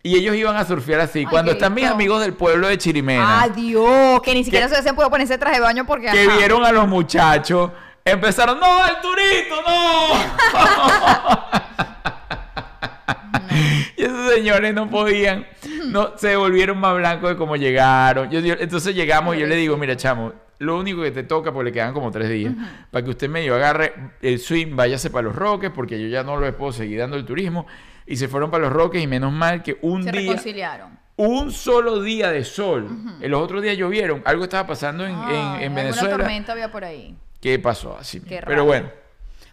Y 0.03 0.15
ellos 0.15 0.35
iban 0.35 0.55
a 0.55 0.65
surfear 0.65 1.01
así. 1.01 1.19
Ay, 1.19 1.25
Cuando 1.25 1.51
están 1.51 1.73
mis 1.73 1.85
amigos 1.85 2.21
del 2.21 2.33
pueblo 2.33 2.67
de 2.67 2.77
Chirimena. 2.77 3.43
Adiós. 3.43 4.21
Que 4.21 4.33
ni 4.33 4.43
siquiera 4.43 4.67
se 4.67 4.73
hubiesen 4.73 4.95
podido 4.95 5.09
poner 5.11 5.25
ese 5.25 5.37
traje 5.37 5.57
de 5.57 5.61
baño 5.61 5.85
porque. 5.85 6.07
que 6.07 6.23
ajá. 6.23 6.37
vieron 6.37 6.65
a 6.65 6.71
los 6.71 6.87
muchachos, 6.87 7.71
empezaron, 8.03 8.59
no, 8.59 8.85
el 8.87 8.95
turito, 9.01 9.61
no. 9.61 11.51
y 13.97 14.03
esos 14.03 14.33
señores 14.33 14.73
no 14.73 14.89
podían, 14.89 15.45
no, 15.87 16.17
se 16.17 16.35
volvieron 16.35 16.79
más 16.79 16.95
blancos 16.95 17.29
de 17.29 17.37
cómo 17.37 17.55
llegaron. 17.55 18.29
Yo, 18.31 18.39
yo- 18.39 18.55
entonces 18.59 18.95
llegamos 18.95 19.35
y 19.35 19.39
yo 19.39 19.47
le 19.47 19.55
digo, 19.55 19.77
mira, 19.77 19.95
chamo, 19.95 20.33
lo 20.59 20.77
único 20.79 21.01
que 21.01 21.11
te 21.11 21.23
toca, 21.23 21.51
porque 21.51 21.65
le 21.65 21.71
quedan 21.73 21.93
como 21.93 22.11
tres 22.11 22.29
días, 22.29 22.53
para 22.89 23.03
que 23.03 23.09
usted 23.11 23.29
medio 23.29 23.55
agarre 23.55 23.93
el 24.21 24.39
swing, 24.39 24.75
váyase 24.75 25.09
para 25.09 25.23
los 25.23 25.35
Roques, 25.35 25.71
porque 25.71 26.01
yo 26.01 26.07
ya 26.07 26.23
no 26.23 26.39
les 26.39 26.53
puedo 26.53 26.71
seguir 26.71 26.99
dando 26.99 27.17
el 27.17 27.25
turismo. 27.25 27.67
Y 28.05 28.17
se 28.17 28.27
fueron 28.27 28.49
para 28.51 28.63
los 28.65 28.73
Roques 28.73 29.01
y 29.01 29.07
menos 29.07 29.31
mal 29.31 29.63
que 29.63 29.77
un 29.81 30.03
Se 30.03 30.11
día 30.11 30.21
reconciliaron. 30.21 30.99
un 31.17 31.51
solo 31.51 32.01
día 32.01 32.31
de 32.31 32.43
sol. 32.43 32.87
En 33.21 33.31
los 33.31 33.41
otros 33.41 33.61
días 33.61 33.77
llovieron. 33.77 34.21
Algo 34.25 34.43
estaba 34.43 34.67
pasando 34.67 35.05
en, 35.05 35.11
en- 35.11 35.17
alguna 35.19 35.69
Venezuela. 35.69 36.17
tormenta 36.17 36.51
había 36.53 36.71
por 36.71 36.83
ahí. 36.83 37.15
¿Qué 37.39 37.57
pasó? 37.59 37.97
Así. 37.97 38.19
Qué 38.21 38.41
Pero 38.45 38.65
bueno. 38.65 38.89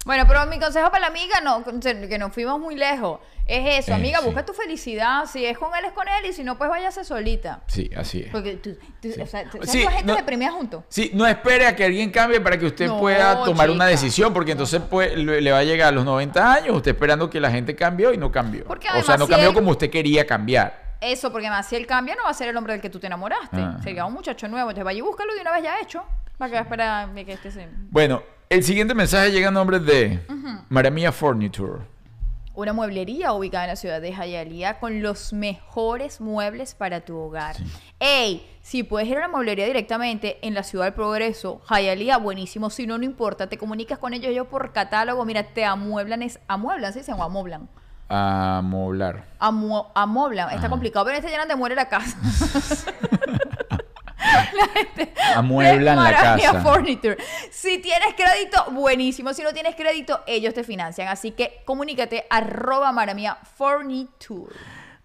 Bueno, 0.09 0.25
pero 0.27 0.47
mi 0.47 0.59
consejo 0.59 0.91
para 0.91 1.01
la 1.03 1.07
amiga, 1.09 1.43
no, 1.43 1.63
que 2.09 2.19
nos 2.19 2.33
fuimos 2.33 2.59
muy 2.59 2.77
lejos, 2.77 3.21
es 3.47 3.81
eso, 3.85 3.91
Eh, 3.93 3.95
amiga, 3.95 4.21
sí. 4.21 4.25
busca 4.25 4.43
tu 4.43 4.55
felicidad, 4.55 5.27
si 5.27 5.45
es 5.45 5.59
con 5.59 5.69
él 5.77 5.85
es 5.85 5.93
con 5.93 6.09
él 6.09 6.25
y 6.31 6.33
si 6.33 6.43
no, 6.45 6.57
pues 6.57 6.71
váyase 6.71 7.05
solita. 7.05 7.61
Sí, 7.67 7.91
así 7.95 8.23
es. 8.23 8.31
Porque 8.33 8.55
tú, 8.57 8.75
tú- 9.03 9.13
Sí. 9.13 9.21
o 9.21 9.27
sea, 9.27 9.45
tú- 9.51 9.59
Sí, 9.65 9.83
¿sabes 9.83 9.99
gente 9.99 10.05
no- 10.13 10.17
deprimida 10.17 10.51
juntos? 10.51 10.85
Sí, 10.89 11.11
no 11.13 11.27
espere 11.27 11.67
a 11.67 11.77
que 11.77 11.85
alguien 11.85 12.11
cambie 12.11 12.41
para 12.41 12.59
que 12.59 12.65
usted 12.65 12.87
No, 12.87 12.99
pueda 12.99 13.45
tomar 13.45 13.69
una 13.69 13.85
decisión, 13.85 14.33
porque 14.33 14.53
entonces 14.53 14.81
pues, 14.89 15.15
le, 15.15 15.43
le 15.43 15.53
va 15.53 15.59
a 15.59 15.65
llegar 15.65 15.89
a 15.89 15.93
los 15.93 16.07
90 16.07 16.55
años, 16.55 16.75
usted 16.75 16.93
esperando 16.93 17.29
que 17.29 17.39
la 17.39 17.51
gente 17.51 17.77
cambió 17.77 18.11
y 18.15 18.17
no 18.17 18.33
cambió. 18.33 18.65
Porque 18.65 18.89
o 18.89 18.93
sea, 18.93 19.01
además, 19.01 19.19
no 19.19 19.27
si 19.27 19.31
cambió 19.33 19.49
él- 19.51 19.55
como 19.55 19.71
usted 19.73 19.91
quería 19.91 20.27
cambiar. 20.27 20.97
Eso, 21.03 21.31
porque 21.31 21.51
más 21.51 21.69
si 21.69 21.77
él 21.77 21.87
cambia, 21.87 22.15
no 22.17 22.25
va 22.25 22.31
a 22.31 22.35
ser 22.35 22.49
el 22.49 22.57
hombre 22.57 22.73
del 22.73 22.81
que 22.81 22.89
tú 22.89 22.99
te 22.99 23.09
enamoraste. 23.09 23.59
Ah. 23.61 23.77
Sería 23.85 24.07
un 24.07 24.15
muchacho 24.15 24.49
nuevo. 24.49 24.71
Entonces 24.71 24.85
vaya 24.87 24.99
y 24.99 25.03
búscalo 25.03 25.35
de 25.35 25.43
una 25.43 25.53
vez 25.53 25.63
ya 25.65 25.79
hecho. 25.83 26.03
Para 26.39 26.49
que 26.49 26.55
va 26.55 26.61
a 26.61 26.63
esperar 26.63 27.13
de 27.15 27.25
que 27.27 27.33
este 27.35 27.51
se... 27.51 27.69
Bueno, 27.91 28.23
el 28.51 28.63
siguiente 28.65 28.95
mensaje 28.95 29.31
llega 29.31 29.49
a 29.49 29.51
nombre 29.51 29.79
de 29.81 30.21
Maramia 30.69 31.13
Furniture. 31.13 31.83
Una 32.55 32.73
mueblería 32.73 33.33
ubicada 33.35 33.65
en 33.65 33.71
la 33.71 33.77
ciudad 33.77 34.01
de 34.01 34.11
Hialeah 34.13 34.81
con 34.81 35.01
los 35.01 35.33
mejores 35.33 36.21
muebles 36.21 36.75
para 36.75 37.03
tu 37.03 37.17
hogar. 37.17 37.55
¡Ey! 38.01 38.45
Si 38.63 38.83
puedes 38.83 39.09
ir 39.09 39.15
a 39.17 39.21
una 39.21 39.29
mueblería 39.29 39.65
directamente 39.65 40.39
en 40.43 40.55
la 40.55 40.65
ciudad 40.65 40.87
del 40.87 40.95
Progreso, 40.95 41.61
Hialeah, 41.71 42.17
buenísimo. 42.19 42.69
Si 42.71 42.85
no, 42.87 42.99
no 42.99 43.05
importa. 43.05 43.49
Te 43.49 43.59
comunicas 43.59 43.99
con 43.99 44.13
ellos, 44.13 44.33
ellos 44.33 44.49
por 44.49 44.73
catálogo. 44.73 45.25
Mira, 45.25 45.45
te 45.45 45.65
amueblan, 45.65 46.23
es 46.23 46.41
amueblan, 46.49 46.93
¿sí? 46.93 47.03
Se 47.05 47.13
llama 47.13 47.27
amoblan. 47.27 47.69
A 48.09 48.61
moblar. 48.65 49.25
Amu- 49.39 49.87
amoblan. 49.95 50.49
Está 50.49 50.61
Ajá. 50.63 50.69
complicado, 50.71 51.05
pero 51.05 51.17
este 51.19 51.31
llenan 51.31 51.47
de 51.47 51.55
muere 51.57 51.77
la 51.77 51.89
casa. 51.89 52.17
Amueblan 55.37 56.03
la 56.03 56.13
casa. 56.13 56.63
Furniture. 56.63 57.17
Si 57.51 57.79
tienes 57.79 58.15
crédito, 58.15 58.71
buenísimo. 58.73 59.33
Si 59.35 59.43
no 59.43 59.53
tienes 59.53 59.75
crédito, 59.75 60.21
ellos 60.27 60.55
te 60.55 60.65
financian. 60.65 61.09
Así 61.09 61.33
que 61.33 61.63
comunícate 61.65 62.25
arroba 62.31 62.93
maravilla 62.93 63.39
Furniture. 63.57 64.55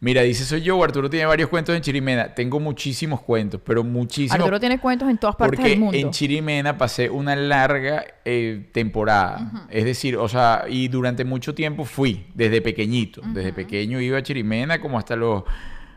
Mira, 0.03 0.21
dice 0.21 0.43
soy 0.43 0.61
yo, 0.61 0.83
Arturo 0.83 1.09
tiene 1.09 1.25
varios 1.25 1.47
cuentos 1.47 1.73
en 1.73 1.81
Chirimena. 1.81 2.35
Tengo 2.35 2.59
muchísimos 2.59 3.21
cuentos, 3.21 3.61
pero 3.63 3.85
muchísimos. 3.85 4.37
Arturo 4.37 4.59
tiene 4.59 4.77
cuentos 4.77 5.09
en 5.09 5.17
todas 5.17 5.37
partes 5.37 5.57
Porque 5.57 5.69
del 5.69 5.79
mundo. 5.79 5.97
en 5.97 6.11
Chirimena 6.11 6.77
pasé 6.77 7.09
una 7.09 7.37
larga 7.37 8.03
eh, 8.25 8.69
temporada. 8.73 9.67
Es 9.69 9.85
decir, 9.85 10.17
o 10.17 10.27
sea, 10.27 10.65
y 10.67 10.89
durante 10.89 11.23
mucho 11.23 11.55
tiempo 11.55 11.85
fui, 11.85 12.25
desde 12.33 12.61
pequeñito. 12.61 13.21
Desde 13.27 13.53
pequeño 13.53 14.01
iba 14.01 14.17
a 14.17 14.23
Chirimena 14.23 14.81
como 14.81 14.99
hasta 14.99 15.15
los 15.15 15.43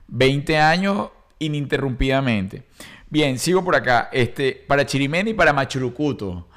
20 0.07 0.57
años 0.57 1.09
ininterrumpidamente. 1.39 2.67
Bien, 3.09 3.39
sigo 3.39 3.65
por 3.65 3.77
acá. 3.77 4.09
Este, 4.13 4.65
para 4.67 4.85
Chirimena 4.85 5.31
y 5.31 5.35
para 5.35 5.53
Machurucuto. 5.53 6.49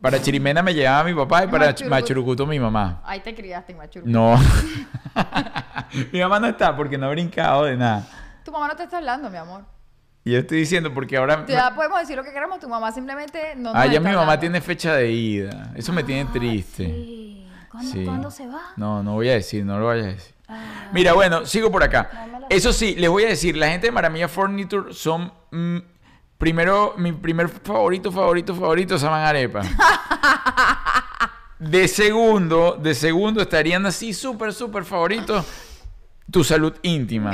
Para 0.00 0.20
Chirimena 0.20 0.62
me 0.62 0.74
llevaba 0.74 1.04
mi 1.04 1.14
papá 1.14 1.44
y 1.44 1.48
para 1.48 1.66
Machurucuto. 1.66 1.90
Machurucuto 1.90 2.46
mi 2.46 2.60
mamá. 2.60 3.02
Ahí 3.04 3.20
te 3.20 3.34
criaste 3.34 3.72
en 3.72 3.78
Machuruco. 3.78 4.10
No. 4.10 4.38
mi 6.12 6.20
mamá 6.20 6.38
no 6.40 6.46
está 6.48 6.76
porque 6.76 6.98
no 6.98 7.06
ha 7.06 7.10
brincado 7.10 7.64
de 7.64 7.76
nada. 7.76 8.06
Tu 8.44 8.52
mamá 8.52 8.68
no 8.68 8.76
te 8.76 8.84
está 8.84 8.98
hablando, 8.98 9.28
mi 9.30 9.36
amor. 9.38 9.64
Y 10.24 10.32
yo 10.32 10.38
estoy 10.40 10.58
diciendo 10.58 10.92
porque 10.92 11.16
ahora... 11.16 11.44
Ya 11.46 11.74
podemos 11.74 12.00
decir 12.00 12.16
lo 12.16 12.24
que 12.24 12.32
queramos. 12.32 12.58
Tu 12.60 12.68
mamá 12.68 12.90
simplemente 12.92 13.54
no 13.56 13.72
nos 13.72 13.76
Ah, 13.76 13.86
ya 13.86 14.00
mi 14.00 14.06
mamá 14.06 14.20
hablando. 14.22 14.40
tiene 14.40 14.60
fecha 14.60 14.94
de 14.94 15.10
ida. 15.10 15.72
Eso 15.76 15.92
me 15.92 16.02
tiene 16.02 16.24
triste. 16.32 16.84
Sí. 16.84 17.48
¿Cuándo, 17.70 17.92
Sí. 17.92 18.04
cuándo 18.04 18.30
se 18.30 18.46
va? 18.48 18.62
No, 18.76 19.02
no 19.02 19.14
voy 19.14 19.28
a 19.28 19.34
decir, 19.34 19.64
no 19.64 19.78
lo 19.78 19.86
vayas 19.86 20.06
a 20.06 20.08
decir. 20.10 20.34
Ah. 20.48 20.88
Mira, 20.92 21.12
bueno, 21.12 21.46
sigo 21.46 21.70
por 21.70 21.82
acá. 21.82 22.28
No 22.30 22.46
Eso 22.50 22.72
sí, 22.72 22.94
les 22.96 23.10
voy 23.10 23.24
a 23.24 23.28
decir, 23.28 23.56
la 23.56 23.68
gente 23.68 23.88
de 23.88 23.92
Maramilla 23.92 24.28
Furniture 24.28 24.92
son... 24.94 25.32
mm, 25.50 25.78
primero, 26.38 26.94
mi 26.96 27.12
primer 27.12 27.48
favorito, 27.48 28.12
favorito, 28.12 28.54
favorito, 28.54 28.98
Saman 28.98 29.24
Arepa. 29.24 29.62
De 31.58 31.88
segundo, 31.88 32.76
de 32.78 32.94
segundo 32.94 33.40
estarían 33.40 33.86
así 33.86 34.12
súper, 34.12 34.52
súper 34.52 34.84
favoritos 34.84 35.42
tu 36.30 36.44
salud 36.44 36.74
íntima. 36.82 37.32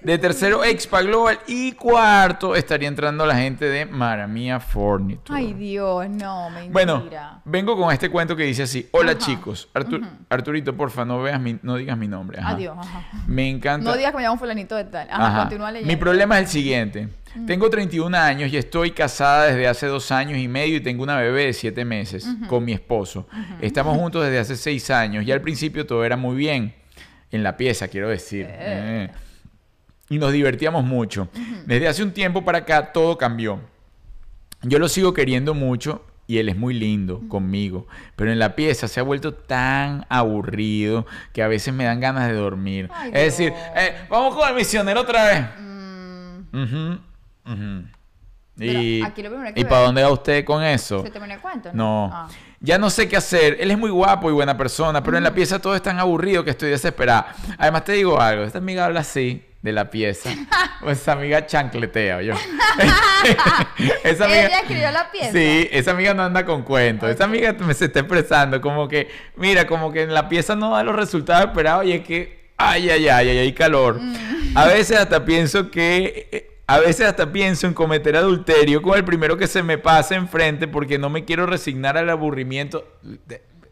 De 0.00 0.16
tercero, 0.16 0.62
Expa 0.62 1.02
Global. 1.02 1.40
Y 1.48 1.72
cuarto, 1.72 2.54
estaría 2.54 2.86
entrando 2.86 3.26
la 3.26 3.34
gente 3.34 3.64
de 3.64 3.84
Maramia 3.84 4.60
Furniture. 4.60 5.36
Ay, 5.36 5.54
Dios, 5.54 6.08
no, 6.08 6.48
mentira. 6.50 6.72
Bueno, 6.72 7.04
vengo 7.44 7.76
con 7.76 7.92
este 7.92 8.08
cuento 8.08 8.36
que 8.36 8.44
dice 8.44 8.62
así. 8.62 8.88
Hola 8.92 9.18
chicos, 9.18 9.68
Artur- 9.74 10.08
Arturito, 10.28 10.76
porfa, 10.76 11.04
no 11.04 11.20
veas 11.20 11.40
mi, 11.40 11.58
no 11.62 11.76
digas 11.76 11.98
mi 11.98 12.06
nombre. 12.06 12.38
Ajá. 12.38 12.50
Adiós, 12.50 12.76
ajá. 12.78 13.02
Me 13.26 13.48
encanta. 13.50 13.90
No 13.90 13.96
digas 13.96 14.12
que 14.12 14.18
me 14.18 14.22
llamo 14.22 14.38
fulanito 14.38 14.76
de 14.76 14.84
tal. 14.84 15.08
Ajá, 15.10 15.26
Ajá. 15.26 15.38
continúa 15.40 15.72
leyendo. 15.72 15.92
Mi 15.92 15.96
problema 15.96 16.36
es 16.38 16.42
el 16.44 16.48
siguiente. 16.48 17.08
Tengo 17.46 17.68
31 17.68 18.16
años 18.16 18.52
y 18.52 18.56
estoy 18.56 18.92
casada 18.92 19.46
desde 19.46 19.66
hace 19.68 19.86
dos 19.86 20.10
años 20.12 20.38
y 20.38 20.48
medio 20.48 20.76
y 20.76 20.80
tengo 20.80 21.02
una 21.02 21.16
bebé 21.16 21.46
de 21.46 21.52
7 21.52 21.84
meses 21.84 22.26
con 22.48 22.64
mi 22.64 22.72
esposo. 22.72 23.26
Estamos 23.60 23.96
juntos 23.98 24.24
desde 24.24 24.38
hace 24.38 24.56
6 24.56 24.90
años 24.90 25.24
y 25.24 25.32
al 25.32 25.40
principio 25.40 25.84
todo 25.86 26.04
era 26.04 26.16
muy 26.16 26.36
bien. 26.36 26.74
En 27.30 27.42
la 27.42 27.56
pieza, 27.56 27.88
quiero 27.88 28.08
decir. 28.08 28.46
Eh. 28.48 29.10
Y 30.10 30.18
nos 30.18 30.32
divertíamos 30.32 30.84
mucho. 30.84 31.28
Desde 31.66 31.88
hace 31.88 32.02
un 32.02 32.12
tiempo 32.12 32.44
para 32.44 32.58
acá 32.58 32.92
todo 32.92 33.18
cambió. 33.18 33.60
Yo 34.62 34.78
lo 34.78 34.88
sigo 34.88 35.12
queriendo 35.12 35.54
mucho 35.54 36.04
y 36.26 36.38
él 36.38 36.48
es 36.48 36.56
muy 36.56 36.74
lindo 36.74 37.22
conmigo, 37.28 37.86
pero 38.16 38.30
en 38.32 38.38
la 38.38 38.54
pieza 38.54 38.88
se 38.88 39.00
ha 39.00 39.02
vuelto 39.02 39.32
tan 39.34 40.04
aburrido 40.08 41.06
que 41.32 41.42
a 41.42 41.48
veces 41.48 41.72
me 41.72 41.84
dan 41.84 42.00
ganas 42.00 42.28
de 42.28 42.34
dormir. 42.34 42.90
Ay, 42.92 43.10
es 43.14 43.22
decir, 43.36 43.52
eh, 43.76 43.94
vamos 44.10 44.34
con 44.34 44.48
el 44.48 44.54
misionero 44.54 45.00
otra 45.00 45.24
vez. 45.24 45.44
Mm, 47.44 47.82
Y, 48.60 49.02
¿y 49.54 49.64
para 49.64 49.82
dónde 49.82 50.02
va 50.02 50.10
usted 50.10 50.44
con 50.44 50.62
eso? 50.64 51.02
¿Se 51.02 51.10
terminó 51.10 51.34
el 51.34 51.40
cuento? 51.40 51.70
No. 51.72 52.10
Ah. 52.12 52.28
Ya 52.60 52.78
no 52.78 52.90
sé 52.90 53.08
qué 53.08 53.16
hacer. 53.16 53.56
Él 53.60 53.70
es 53.70 53.78
muy 53.78 53.90
guapo 53.90 54.28
y 54.30 54.32
buena 54.32 54.56
persona, 54.56 55.02
pero 55.02 55.16
en 55.16 55.24
la 55.24 55.32
pieza 55.32 55.60
todo 55.60 55.76
es 55.76 55.82
tan 55.82 55.98
aburrido 56.00 56.44
que 56.44 56.50
estoy 56.50 56.70
desesperada. 56.70 57.34
Además, 57.56 57.84
te 57.84 57.92
digo 57.92 58.20
algo. 58.20 58.44
Esta 58.44 58.58
amiga 58.58 58.86
habla 58.86 59.00
así 59.00 59.44
de 59.62 59.72
la 59.72 59.90
pieza. 59.90 60.30
Pues 60.80 61.00
esa 61.00 61.12
amiga 61.12 61.44
chancletea, 61.44 62.22
yo. 62.22 62.34
esa 64.04 64.26
Ella 64.26 64.60
escribió 64.60 64.92
la 64.92 65.10
pieza. 65.10 65.32
Sí, 65.32 65.68
esa 65.72 65.90
amiga 65.90 66.14
no 66.14 66.22
anda 66.22 66.44
con 66.44 66.62
cuentos. 66.62 67.10
Esa 67.10 67.24
amiga 67.24 67.52
me 67.52 67.74
se 67.74 67.86
está 67.86 67.98
expresando 67.98 68.60
como 68.60 68.86
que, 68.86 69.08
mira, 69.34 69.66
como 69.66 69.92
que 69.92 70.02
en 70.02 70.14
la 70.14 70.28
pieza 70.28 70.54
no 70.54 70.76
da 70.76 70.84
los 70.84 70.94
resultados 70.94 71.46
esperados 71.46 71.84
y 71.84 71.92
es 71.94 72.06
que, 72.06 72.52
ay, 72.56 72.90
ay, 72.90 73.08
ay, 73.08 73.28
ay, 73.28 73.38
hay 73.38 73.52
calor. 73.52 74.00
Mm. 74.00 74.56
A 74.56 74.66
veces 74.66 74.98
hasta 74.98 75.24
pienso 75.24 75.68
que... 75.68 76.57
A 76.68 76.80
veces 76.80 77.06
hasta 77.06 77.32
pienso 77.32 77.66
en 77.66 77.72
cometer 77.72 78.14
adulterio 78.14 78.82
con 78.82 78.94
el 78.94 79.02
primero 79.02 79.38
que 79.38 79.46
se 79.46 79.62
me 79.62 79.78
pase 79.78 80.16
enfrente 80.16 80.68
porque 80.68 80.98
no 80.98 81.08
me 81.08 81.24
quiero 81.24 81.46
resignar 81.46 81.96
al 81.96 82.10
aburrimiento. 82.10 82.86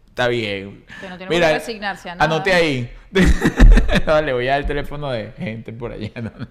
Está 0.08 0.28
bien. 0.28 0.82
Que 1.02 1.10
no 1.10 1.18
tiene 1.18 1.30
por 1.30 1.46
qué 1.46 1.52
resignarse 1.52 2.08
a 2.08 2.14
nada. 2.14 2.24
Anote 2.24 2.54
ahí. 2.54 2.90
no, 4.06 4.22
le 4.22 4.32
voy 4.32 4.48
a 4.48 4.52
dar 4.52 4.60
el 4.62 4.66
teléfono 4.66 5.10
de 5.10 5.30
gente 5.32 5.74
por 5.74 5.92
allá. 5.92 6.10
no, 6.16 6.32
no. 6.38 6.46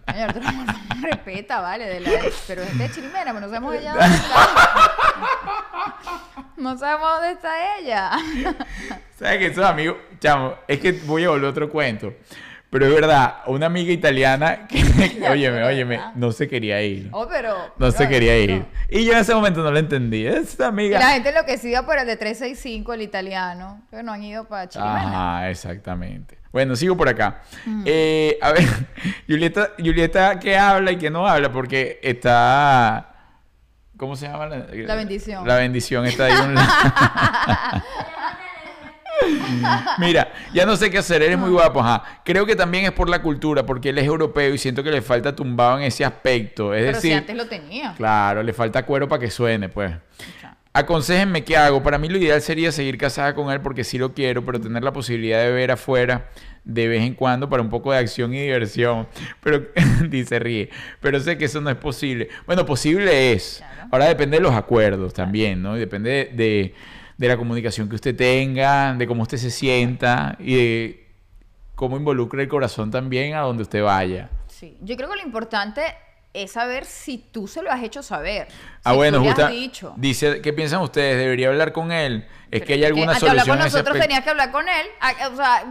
Respeta, 1.01 1.61
vale, 1.61 1.85
de 1.85 1.99
la, 1.99 2.11
pero 2.45 2.61
es 2.61 2.77
de 2.77 2.91
Chirimera, 2.91 3.33
pero 3.33 3.39
no 3.39 3.47
sabemos 3.47 3.75
ella 3.75 3.95
No 6.57 6.77
sabemos 6.77 7.09
dónde 7.15 7.31
está 7.31 7.77
ella. 7.79 8.11
¿Sabes 9.17 9.39
que 9.39 9.47
esos 9.47 9.65
amigos, 9.65 9.97
chamo, 10.19 10.53
es 10.67 10.79
que 10.79 10.91
voy 10.91 11.23
a 11.23 11.29
volver 11.29 11.47
a 11.47 11.49
otro 11.49 11.71
cuento. 11.71 12.13
Pero 12.75 12.87
es 12.87 12.93
verdad, 12.93 13.35
una 13.45 13.67
amiga 13.67 13.93
italiana 13.93 14.67
que, 14.67 14.83
óyeme, 15.29 15.63
óyeme, 15.63 16.01
no 16.15 16.33
se 16.33 16.49
quería 16.49 16.81
ir. 16.81 17.07
Oh, 17.13 17.25
pero. 17.25 17.55
No 17.77 17.89
se 17.89 18.05
quería 18.09 18.37
ir. 18.37 18.51
no. 18.51 18.65
Y 18.89 19.05
yo 19.05 19.13
en 19.13 19.19
ese 19.19 19.33
momento 19.33 19.63
no 19.63 19.71
lo 19.71 19.79
entendí. 19.79 20.27
Esta 20.27 20.65
Y 20.65 20.67
amiga. 20.67 20.99
la 20.99 21.11
gente 21.11 21.29
enloquecida 21.29 21.85
por 21.85 21.97
el 21.97 22.05
de 22.05 22.17
365, 22.17 22.93
el 22.93 23.01
italiano, 23.03 23.81
que 23.89 24.03
no 24.03 24.11
han 24.11 24.23
ido 24.23 24.43
para 24.43 24.67
Chirimena. 24.67 25.37
Ajá, 25.37 25.49
exactamente. 25.49 26.37
Bueno, 26.51 26.75
sigo 26.75 26.97
por 26.97 27.07
acá. 27.07 27.43
Eh, 27.85 28.37
a 28.41 28.51
ver, 28.51 28.65
Julieta, 29.25 29.69
Julieta, 29.77 30.37
¿qué 30.37 30.57
habla 30.57 30.91
y 30.91 30.97
qué 30.97 31.09
no 31.09 31.25
habla? 31.25 31.53
Porque 31.53 32.01
está. 32.03 33.13
¿Cómo 33.95 34.17
se 34.17 34.27
llama? 34.27 34.47
La, 34.47 34.65
La 34.73 34.95
bendición. 34.95 35.47
La 35.47 35.55
bendición 35.55 36.05
está 36.05 36.25
ahí. 36.25 36.33
un 36.45 36.55
lado. 36.55 36.67
Mira, 39.99 40.31
ya 40.53 40.65
no 40.65 40.75
sé 40.75 40.89
qué 40.89 40.97
hacer, 40.99 41.21
eres 41.21 41.37
muy 41.37 41.49
guapo, 41.49 41.79
ajá. 41.79 42.21
Creo 42.23 42.45
que 42.45 42.55
también 42.55 42.85
es 42.85 42.91
por 42.91 43.09
la 43.09 43.21
cultura, 43.21 43.65
porque 43.65 43.89
él 43.89 43.97
es 43.97 44.05
europeo 44.05 44.53
y 44.53 44.57
siento 44.57 44.83
que 44.83 44.91
le 44.91 45.01
falta 45.01 45.35
tumbado 45.35 45.77
en 45.79 45.83
ese 45.85 46.05
aspecto. 46.05 46.73
Es 46.73 46.85
pero 46.85 46.99
si 46.99 47.07
decir, 47.09 47.17
antes 47.19 47.35
lo 47.35 47.47
tenía. 47.47 47.93
claro, 47.95 48.43
le 48.43 48.53
falta 48.53 48.85
cuero 48.85 49.07
para 49.07 49.19
que 49.19 49.29
suene, 49.31 49.69
pues. 49.69 49.91
O 49.91 50.39
sea, 50.41 50.57
Aconséjenme 50.73 51.45
qué 51.45 51.55
hago. 51.55 51.81
Para 51.81 51.97
mí 51.97 52.09
lo 52.09 52.17
ideal 52.17 52.41
sería 52.41 52.69
seguir 52.69 52.97
casada 52.97 53.33
con 53.33 53.49
él 53.49 53.61
porque 53.61 53.85
sí 53.85 53.97
lo 53.97 54.13
quiero, 54.13 54.43
pero 54.43 54.59
tener 54.59 54.83
la 54.83 54.91
posibilidad 54.91 55.39
de 55.41 55.49
ver 55.49 55.71
afuera 55.71 56.29
de 56.65 56.89
vez 56.89 57.01
en 57.03 57.13
cuando 57.13 57.47
para 57.49 57.61
un 57.63 57.69
poco 57.69 57.93
de 57.93 57.99
acción 57.99 58.33
y 58.33 58.41
diversión. 58.41 59.07
Pero, 59.41 59.67
dice 60.09 60.37
ríe, 60.39 60.69
pero 60.99 61.19
sé 61.21 61.37
que 61.37 61.45
eso 61.45 61.61
no 61.61 61.69
es 61.69 61.77
posible. 61.77 62.27
Bueno, 62.45 62.65
posible 62.65 63.31
es. 63.31 63.57
Claro. 63.59 63.87
Ahora 63.91 64.05
depende 64.07 64.35
de 64.37 64.43
los 64.43 64.53
acuerdos 64.53 65.13
también, 65.13 65.61
¿no? 65.61 65.77
Y 65.77 65.79
depende 65.79 66.09
de, 66.09 66.25
de- 66.43 66.75
de 67.17 67.27
la 67.27 67.37
comunicación 67.37 67.87
que 67.89 67.95
usted 67.95 68.15
tenga, 68.15 68.93
de 68.93 69.07
cómo 69.07 69.23
usted 69.23 69.37
se 69.37 69.49
sienta 69.51 70.35
y 70.39 70.55
de 70.55 71.07
cómo 71.75 71.97
involucra 71.97 72.41
el 72.41 72.47
corazón 72.47 72.91
también 72.91 73.35
a 73.35 73.39
donde 73.41 73.63
usted 73.63 73.83
vaya. 73.83 74.29
Sí. 74.47 74.77
Yo 74.81 74.95
creo 74.97 75.09
que 75.09 75.15
lo 75.17 75.21
importante 75.21 75.81
es 76.33 76.51
saber 76.51 76.83
si 76.85 77.17
tú 77.17 77.47
se 77.47 77.61
lo 77.61 77.71
has 77.71 77.81
hecho 77.83 78.03
saber. 78.03 78.47
Ah, 78.83 78.91
Si 78.91 78.95
bueno, 78.97 79.17
tú 79.19 79.23
le 79.23 79.29
has 79.29 79.35
justa- 79.35 79.49
dicho. 79.49 79.93
dice, 79.97 80.41
¿qué 80.41 80.51
piensan 80.51 80.81
ustedes? 80.81 81.17
¿Debería 81.17 81.47
hablar 81.47 81.71
con 81.71 81.91
él? 81.93 82.27
Es 82.51 82.61
que 82.63 82.73
hay 82.73 82.79
Porque 82.79 82.85
alguna 82.87 83.13
hablar 83.15 83.19
solución 83.19 83.57
con 83.57 83.65
nosotros 83.65 83.97
tenías 83.99 84.21
que 84.23 84.29
hablar 84.31 84.51
con 84.51 84.65
él. 84.67 84.87
O 85.31 85.35
sea. 85.37 85.63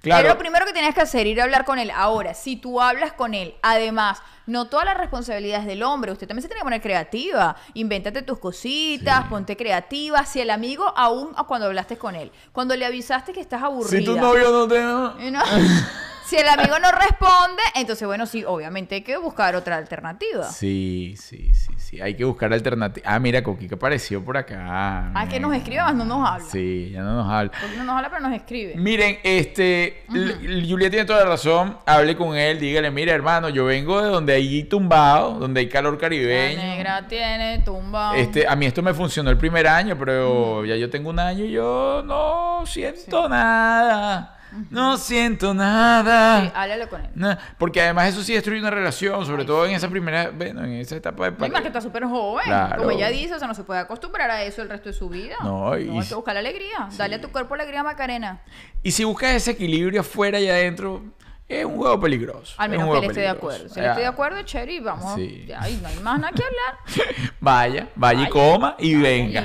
Claro. 0.00 0.20
Era 0.26 0.34
lo 0.34 0.38
primero 0.38 0.64
que 0.64 0.72
tenías 0.72 0.94
que 0.94 1.00
hacer, 1.00 1.26
ir 1.26 1.40
a 1.40 1.44
hablar 1.44 1.64
con 1.64 1.78
él. 1.78 1.90
Ahora, 1.90 2.32
si 2.34 2.56
tú 2.56 2.80
hablas 2.80 3.12
con 3.14 3.34
él, 3.34 3.54
además, 3.62 4.22
no 4.48 4.66
todas 4.66 4.84
las 4.86 4.96
responsabilidades 4.96 5.66
del 5.66 5.82
hombre, 5.82 6.10
usted 6.10 6.26
también 6.26 6.42
se 6.42 6.48
tiene 6.48 6.60
que 6.60 6.64
poner 6.64 6.80
creativa. 6.82 7.54
Invéntate 7.74 8.22
tus 8.22 8.38
cositas, 8.38 9.24
ponte 9.26 9.56
creativa. 9.56 10.24
Si 10.26 10.40
el 10.40 10.50
amigo, 10.50 10.92
aún 10.96 11.34
cuando 11.46 11.66
hablaste 11.66 11.96
con 11.96 12.14
él, 12.16 12.32
cuando 12.52 12.74
le 12.74 12.84
avisaste 12.84 13.32
que 13.32 13.40
estás 13.40 13.62
aburrida. 13.62 13.98
Si 14.00 14.04
tu 14.04 14.16
novio 14.16 14.50
no 14.50 14.66
te... 14.66 14.80
no- 15.30 15.42
si 16.26 16.36
el 16.36 16.46
amigo 16.46 16.78
no 16.78 16.90
responde, 16.92 17.62
entonces, 17.74 18.06
bueno, 18.06 18.26
sí, 18.26 18.44
obviamente 18.46 18.96
hay 18.96 19.00
que 19.00 19.16
buscar 19.16 19.56
otra 19.56 19.78
alternativa. 19.78 20.44
Sí, 20.44 21.14
sí, 21.18 21.54
sí, 21.54 21.72
sí. 21.78 22.02
Hay 22.02 22.16
que 22.16 22.24
buscar 22.26 22.52
alternativas. 22.52 23.10
Ah, 23.10 23.18
mira, 23.18 23.42
Coqui 23.42 23.66
que 23.66 23.76
apareció 23.76 24.22
por 24.22 24.36
acá. 24.36 25.10
Ah, 25.14 25.26
que 25.26 25.40
nos 25.40 25.54
escribe, 25.54 25.80
más 25.80 25.94
no 25.94 26.04
nos 26.04 26.28
habla. 26.28 26.44
Sí, 26.44 26.90
ya 26.92 27.00
no 27.00 27.14
nos 27.14 27.32
habla. 27.32 27.50
Porque 27.58 27.78
no 27.78 27.84
nos 27.84 27.96
habla, 27.96 28.10
pero 28.10 28.20
nos 28.20 28.34
escribe. 28.34 28.74
Miren, 28.76 29.18
este, 29.22 30.04
L- 30.12 30.68
Julia 30.68 30.90
tiene 30.90 31.06
toda 31.06 31.20
la 31.20 31.30
razón. 31.30 31.78
Hable 31.86 32.14
con 32.14 32.36
él, 32.36 32.60
dígale, 32.60 32.90
mira, 32.90 33.14
hermano, 33.14 33.48
yo 33.48 33.64
vengo 33.64 34.02
de 34.02 34.10
donde 34.10 34.34
hay 34.38 34.64
tumbado, 34.64 35.38
donde 35.38 35.60
hay 35.60 35.68
calor 35.68 35.94
La 35.94 35.98
caribeño. 36.00 36.60
negra 36.62 37.06
tiene 37.06 37.60
tumba. 37.60 38.16
Este, 38.16 38.46
a 38.46 38.54
mí 38.56 38.66
esto 38.66 38.82
me 38.82 38.94
funcionó 38.94 39.30
el 39.30 39.36
primer 39.36 39.66
año, 39.66 39.96
pero 39.98 40.64
ya 40.64 40.76
yo 40.76 40.88
tengo 40.90 41.10
un 41.10 41.18
año 41.18 41.44
y 41.44 41.50
yo 41.52 42.02
no 42.04 42.62
siento 42.66 43.28
nada. 43.28 44.34
No 44.70 44.96
siento 44.96 45.52
nada. 45.52 46.40
Sí, 46.44 46.50
háblalo 46.54 46.88
con 46.88 47.02
él. 47.04 47.10
Porque 47.58 47.82
además 47.82 48.08
eso 48.08 48.22
sí 48.22 48.32
destruye 48.32 48.58
una 48.58 48.70
relación, 48.70 49.26
sobre 49.26 49.44
todo 49.44 49.66
en 49.66 49.72
esa 49.72 49.90
primera, 49.90 50.30
bueno, 50.34 50.64
en 50.64 50.72
esa 50.72 50.96
etapa 50.96 51.30
de 51.30 51.36
No, 51.36 51.48
más 51.52 51.60
que 51.60 51.66
está 51.68 51.82
súper 51.82 52.04
joven. 52.04 52.46
Claro. 52.46 52.78
Como 52.78 52.90
ella 52.90 53.08
dice, 53.10 53.34
o 53.34 53.38
sea, 53.38 53.46
no 53.46 53.54
se 53.54 53.64
puede 53.64 53.80
acostumbrar 53.80 54.30
a 54.30 54.42
eso 54.42 54.62
el 54.62 54.70
resto 54.70 54.88
de 54.88 54.94
su 54.94 55.10
vida. 55.10 55.36
No, 55.42 55.78
y- 55.78 55.90
hay 55.90 56.06
que 56.08 56.14
buscar 56.14 56.32
la 56.32 56.40
alegría. 56.40 56.88
Dale 56.96 57.16
a 57.16 57.20
tu 57.20 57.30
cuerpo 57.30 57.54
alegría, 57.54 57.82
Macarena. 57.82 58.40
Y 58.82 58.92
si 58.92 59.04
buscas 59.04 59.32
ese 59.34 59.50
equilibrio 59.50 60.00
afuera 60.00 60.40
y 60.40 60.48
adentro, 60.48 61.02
es 61.48 61.64
un 61.64 61.76
juego 61.76 61.98
peligroso. 62.00 62.54
Al 62.58 62.72
es 62.72 62.78
menos 62.78 62.86
un 62.86 62.92
que 62.92 62.98
él 62.98 62.98
juego 62.98 63.10
esté 63.10 63.20
de 63.20 63.28
acuerdo. 63.28 63.68
Si 63.68 63.80
él 63.80 63.86
esté 63.86 64.00
de 64.00 64.06
acuerdo, 64.06 64.42
chévere, 64.42 64.72
y 64.74 64.80
vamos. 64.80 65.14
Sí. 65.14 65.48
Ahí 65.58 65.78
no 65.82 65.88
hay 65.88 65.96
más 66.00 66.20
nada 66.20 66.32
que 66.32 66.42
hablar. 66.44 67.32
Vaya, 67.40 67.88
vaya 67.94 68.22
y 68.24 68.28
coma 68.28 68.76
y 68.78 68.94
venga. 68.94 69.44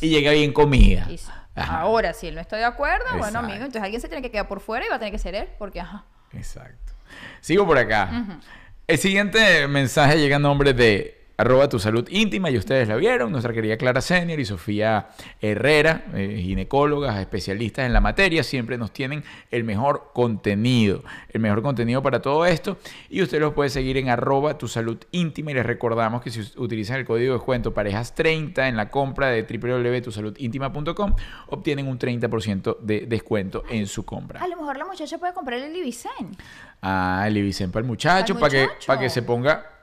y 0.00 0.08
llega 0.08 0.32
bien 0.32 0.52
comida. 0.52 1.06
Sí. 1.08 1.20
Ahora, 1.54 2.12
si 2.12 2.26
él 2.26 2.34
no 2.34 2.40
está 2.40 2.56
de 2.56 2.64
acuerdo, 2.64 3.04
bueno, 3.16 3.38
amigo, 3.38 3.58
entonces 3.58 3.82
alguien 3.82 4.00
se 4.00 4.08
tiene 4.08 4.22
que 4.22 4.30
quedar 4.30 4.48
por 4.48 4.60
fuera 4.60 4.84
y 4.84 4.88
va 4.88 4.96
a 4.96 4.98
tener 4.98 5.12
que 5.12 5.18
ser 5.18 5.36
él, 5.36 5.48
porque 5.58 5.80
ajá. 5.80 6.04
Exacto. 6.32 6.92
Sigo 7.40 7.64
por 7.64 7.78
acá. 7.78 8.40
El 8.86 8.98
siguiente 8.98 9.68
mensaje 9.68 10.18
llega 10.18 10.36
a 10.36 10.40
nombre 10.40 10.72
de 10.72 11.23
arroba 11.36 11.68
tu 11.68 11.78
salud 11.78 12.06
íntima 12.10 12.50
y 12.50 12.56
ustedes 12.56 12.88
la 12.88 12.96
vieron, 12.96 13.32
nuestra 13.32 13.52
querida 13.52 13.76
Clara 13.76 14.00
Senior 14.00 14.38
y 14.38 14.44
Sofía 14.44 15.08
Herrera, 15.40 16.04
eh, 16.14 16.40
ginecólogas, 16.42 17.18
especialistas 17.18 17.86
en 17.86 17.92
la 17.92 18.00
materia, 18.00 18.42
siempre 18.44 18.78
nos 18.78 18.92
tienen 18.92 19.24
el 19.50 19.64
mejor 19.64 20.10
contenido, 20.14 21.02
el 21.30 21.40
mejor 21.40 21.62
contenido 21.62 22.02
para 22.02 22.20
todo 22.22 22.46
esto 22.46 22.78
y 23.10 23.22
usted 23.22 23.40
los 23.40 23.52
puede 23.54 23.70
seguir 23.70 23.96
en 23.96 24.08
arroba 24.08 24.58
tu 24.58 24.68
salud 24.68 24.98
íntima 25.10 25.50
y 25.50 25.54
les 25.54 25.66
recordamos 25.66 26.22
que 26.22 26.30
si 26.30 26.40
utilizan 26.56 26.98
el 26.98 27.04
código 27.04 27.32
de 27.32 27.38
descuento 27.38 27.74
parejas30 27.74 28.68
en 28.68 28.76
la 28.76 28.90
compra 28.90 29.28
de 29.28 29.42
www.tusaludintima.com 29.42 31.14
obtienen 31.48 31.88
un 31.88 31.98
30% 31.98 32.78
de 32.80 33.06
descuento 33.06 33.64
en 33.68 33.86
su 33.86 34.04
compra. 34.04 34.40
A 34.40 34.48
lo 34.48 34.56
mejor 34.56 34.76
la 34.76 34.84
muchacha 34.84 35.18
puede 35.18 35.32
comprar 35.34 35.58
el 35.58 35.74
Ibicen. 35.74 36.36
Ah, 36.80 37.24
el 37.26 37.36
Ibicen 37.36 37.70
para 37.70 37.80
el 37.80 37.86
muchacho, 37.86 38.38
para 38.38 38.50
que, 38.50 38.62
muchacho. 38.66 38.86
para 38.86 39.00
que 39.00 39.10
se 39.10 39.22
ponga 39.22 39.73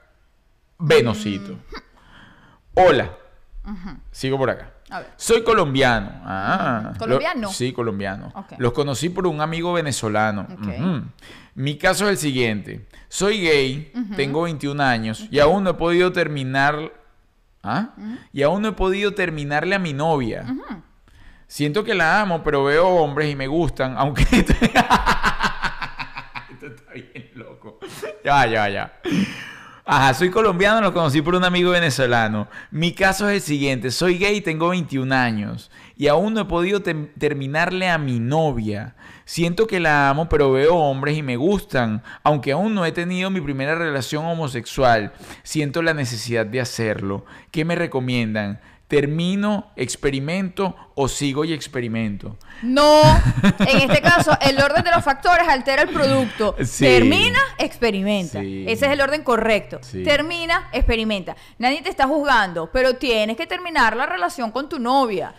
venosito. 0.82 1.58
Hola. 2.74 3.10
Sigo 4.10 4.36
por 4.38 4.50
acá. 4.50 4.72
A 4.90 4.98
ver. 5.00 5.10
Soy 5.16 5.42
colombiano. 5.42 6.10
Ah. 6.24 6.92
¿Colombiano? 6.98 7.42
Lo- 7.42 7.48
sí, 7.48 7.72
colombiano. 7.72 8.32
Los 8.58 8.72
conocí 8.72 9.08
por 9.08 9.26
un 9.26 9.40
amigo 9.40 9.72
venezolano. 9.72 10.46
Mi 11.54 11.76
caso 11.78 12.04
es 12.06 12.10
el 12.12 12.18
siguiente. 12.18 12.86
Soy 13.08 13.40
gay, 13.42 13.92
tengo 14.16 14.42
21 14.42 14.82
años 14.82 15.26
y 15.30 15.38
aún 15.38 15.64
no 15.64 15.70
he 15.70 15.74
podido 15.74 16.12
terminar... 16.12 16.92
¿Ah? 17.62 17.90
Y 18.32 18.42
aún 18.42 18.62
no 18.62 18.68
he 18.68 18.72
podido 18.72 19.14
terminarle 19.14 19.74
a 19.76 19.78
mi 19.78 19.92
novia. 19.92 20.44
Siento 21.46 21.84
que 21.84 21.94
la 21.94 22.20
amo, 22.22 22.42
pero 22.42 22.64
veo 22.64 22.88
hombres 22.88 23.30
y 23.30 23.36
me 23.36 23.46
gustan, 23.46 23.94
aunque... 23.98 24.22
Esto 24.22 24.52
está 26.66 26.92
bien 26.94 27.30
loco. 27.34 27.78
Ya, 28.24 28.46
ya, 28.46 28.68
ya. 28.68 28.92
Ajá, 29.94 30.14
soy 30.14 30.30
colombiano, 30.30 30.80
lo 30.80 30.94
conocí 30.94 31.20
por 31.20 31.34
un 31.34 31.44
amigo 31.44 31.72
venezolano. 31.72 32.48
Mi 32.70 32.92
caso 32.92 33.28
es 33.28 33.34
el 33.34 33.40
siguiente, 33.42 33.90
soy 33.90 34.16
gay, 34.16 34.40
tengo 34.40 34.70
21 34.70 35.14
años 35.14 35.70
y 35.98 36.06
aún 36.06 36.32
no 36.32 36.40
he 36.40 36.44
podido 36.46 36.80
terminarle 36.80 37.90
a 37.90 37.98
mi 37.98 38.18
novia. 38.18 38.94
Siento 39.26 39.66
que 39.66 39.80
la 39.80 40.08
amo, 40.08 40.30
pero 40.30 40.50
veo 40.50 40.76
hombres 40.76 41.18
y 41.18 41.22
me 41.22 41.36
gustan, 41.36 42.02
aunque 42.22 42.52
aún 42.52 42.74
no 42.74 42.86
he 42.86 42.92
tenido 42.92 43.28
mi 43.28 43.42
primera 43.42 43.74
relación 43.74 44.24
homosexual. 44.24 45.12
Siento 45.42 45.82
la 45.82 45.92
necesidad 45.92 46.46
de 46.46 46.62
hacerlo. 46.62 47.26
¿Qué 47.50 47.66
me 47.66 47.74
recomiendan? 47.74 48.60
¿Termino, 48.92 49.72
experimento 49.74 50.76
o 50.96 51.08
sigo 51.08 51.46
y 51.46 51.54
experimento? 51.54 52.36
No, 52.60 53.00
en 53.60 53.90
este 53.90 54.02
caso, 54.02 54.36
el 54.42 54.60
orden 54.60 54.84
de 54.84 54.90
los 54.90 55.02
factores 55.02 55.48
altera 55.48 55.80
el 55.80 55.88
producto. 55.88 56.54
Sí. 56.64 56.84
Termina, 56.84 57.38
experimenta. 57.56 58.40
Sí. 58.40 58.66
Ese 58.68 58.84
es 58.84 58.92
el 58.92 59.00
orden 59.00 59.22
correcto. 59.24 59.78
Sí. 59.80 60.02
Termina, 60.02 60.68
experimenta. 60.72 61.34
Nadie 61.56 61.80
te 61.80 61.88
está 61.88 62.06
juzgando, 62.06 62.70
pero 62.70 62.96
tienes 62.96 63.38
que 63.38 63.46
terminar 63.46 63.96
la 63.96 64.04
relación 64.04 64.50
con 64.50 64.68
tu 64.68 64.78
novia. 64.78 65.32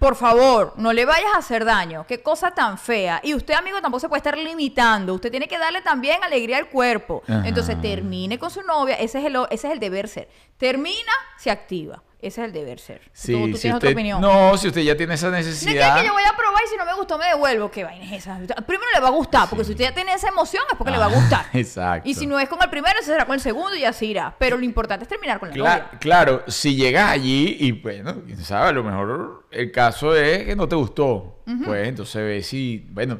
Por 0.00 0.16
favor, 0.16 0.74
no 0.76 0.92
le 0.92 1.04
vayas 1.04 1.34
a 1.36 1.38
hacer 1.38 1.64
daño. 1.64 2.04
Qué 2.08 2.20
cosa 2.20 2.50
tan 2.50 2.78
fea. 2.78 3.20
Y 3.22 3.34
usted, 3.34 3.54
amigo, 3.54 3.80
tampoco 3.80 4.00
se 4.00 4.08
puede 4.08 4.18
estar 4.18 4.36
limitando. 4.36 5.14
Usted 5.14 5.30
tiene 5.30 5.46
que 5.46 5.56
darle 5.56 5.82
también 5.82 6.24
alegría 6.24 6.58
al 6.58 6.68
cuerpo. 6.68 7.22
Ajá. 7.28 7.46
Entonces, 7.46 7.80
termine 7.80 8.40
con 8.40 8.50
su 8.50 8.62
novia. 8.62 8.96
Ese 8.96 9.20
es 9.20 9.26
el, 9.26 9.36
ese 9.50 9.68
es 9.68 9.72
el 9.72 9.78
deber 9.78 10.08
ser. 10.08 10.28
Termina, 10.58 11.12
se 11.38 11.48
activa. 11.48 12.02
Ese 12.22 12.40
es 12.40 12.46
el 12.46 12.52
deber 12.52 12.78
ser. 12.78 13.00
Sí, 13.12 13.32
tú, 13.32 13.38
tú 13.50 13.56
si 13.56 13.62
tienes 13.62 13.74
usted, 13.74 13.74
otra 13.74 13.90
opinión. 13.90 14.20
No, 14.20 14.56
si 14.56 14.68
usted 14.68 14.82
ya 14.82 14.96
tiene 14.96 15.14
esa 15.14 15.28
necesidad. 15.30 15.98
que 16.00 16.06
yo 16.06 16.12
voy 16.12 16.22
a 16.22 16.36
probar 16.36 16.62
y 16.64 16.68
si 16.70 16.76
no 16.76 16.84
me 16.86 16.94
gustó 16.94 17.18
me 17.18 17.26
devuelvo. 17.26 17.68
¿Qué 17.70 17.82
vaina 17.82 18.04
es 18.04 18.12
esa? 18.12 18.36
Primero 18.64 18.86
le 18.94 19.00
va 19.00 19.08
a 19.08 19.10
gustar, 19.10 19.48
porque 19.48 19.64
si 19.64 19.72
usted 19.72 19.84
ya 19.86 19.92
tiene 19.94 20.12
esa 20.14 20.28
emoción 20.28 20.62
es 20.70 20.78
porque 20.78 20.92
le 20.92 20.98
va 20.98 21.06
a 21.06 21.08
Ah, 21.08 21.14
gustar. 21.14 21.46
exacto. 21.52 22.08
Y 22.08 22.14
si 22.14 22.26
no 22.28 22.38
es 22.38 22.48
con 22.48 22.62
el 22.62 22.70
primero, 22.70 22.96
se 23.00 23.06
será 23.06 23.24
con 23.26 23.34
el 23.34 23.40
segundo 23.40 23.74
y 23.74 23.84
así 23.84 24.06
irá. 24.06 24.34
Pero 24.38 24.56
lo 24.56 24.64
importante 24.64 25.02
es 25.02 25.08
terminar 25.08 25.40
con 25.40 25.48
la 25.50 25.54
Cla- 25.56 25.58
novia. 25.84 25.90
claro, 25.98 26.44
si 26.46 26.76
llegas 26.76 27.10
allí 27.10 27.56
y 27.58 27.72
bueno, 27.72 28.22
quién 28.24 28.38
sabe, 28.38 28.68
a 28.68 28.72
lo 28.72 28.84
mejor 28.84 29.46
el 29.50 29.72
caso 29.72 30.14
es 30.14 30.44
que 30.44 30.54
no 30.54 30.68
te 30.68 30.76
gustó. 30.76 31.42
Pues 31.66 31.88
entonces 31.88 32.22
ve 32.22 32.42
si, 32.44 32.86
bueno, 32.90 33.18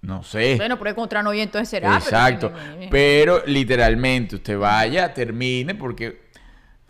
no 0.00 0.22
sé. 0.22 0.56
Bueno, 0.56 0.78
por 0.78 0.94
contra 0.94 1.22
novia 1.22 1.42
entonces 1.42 1.68
será. 1.68 1.88
pero- 1.90 1.98
Exacto. 2.04 2.52
Pero 2.90 3.42
literalmente 3.44 4.36
usted 4.36 4.56
vaya, 4.58 5.12
termine, 5.12 5.74
porque, 5.74 6.29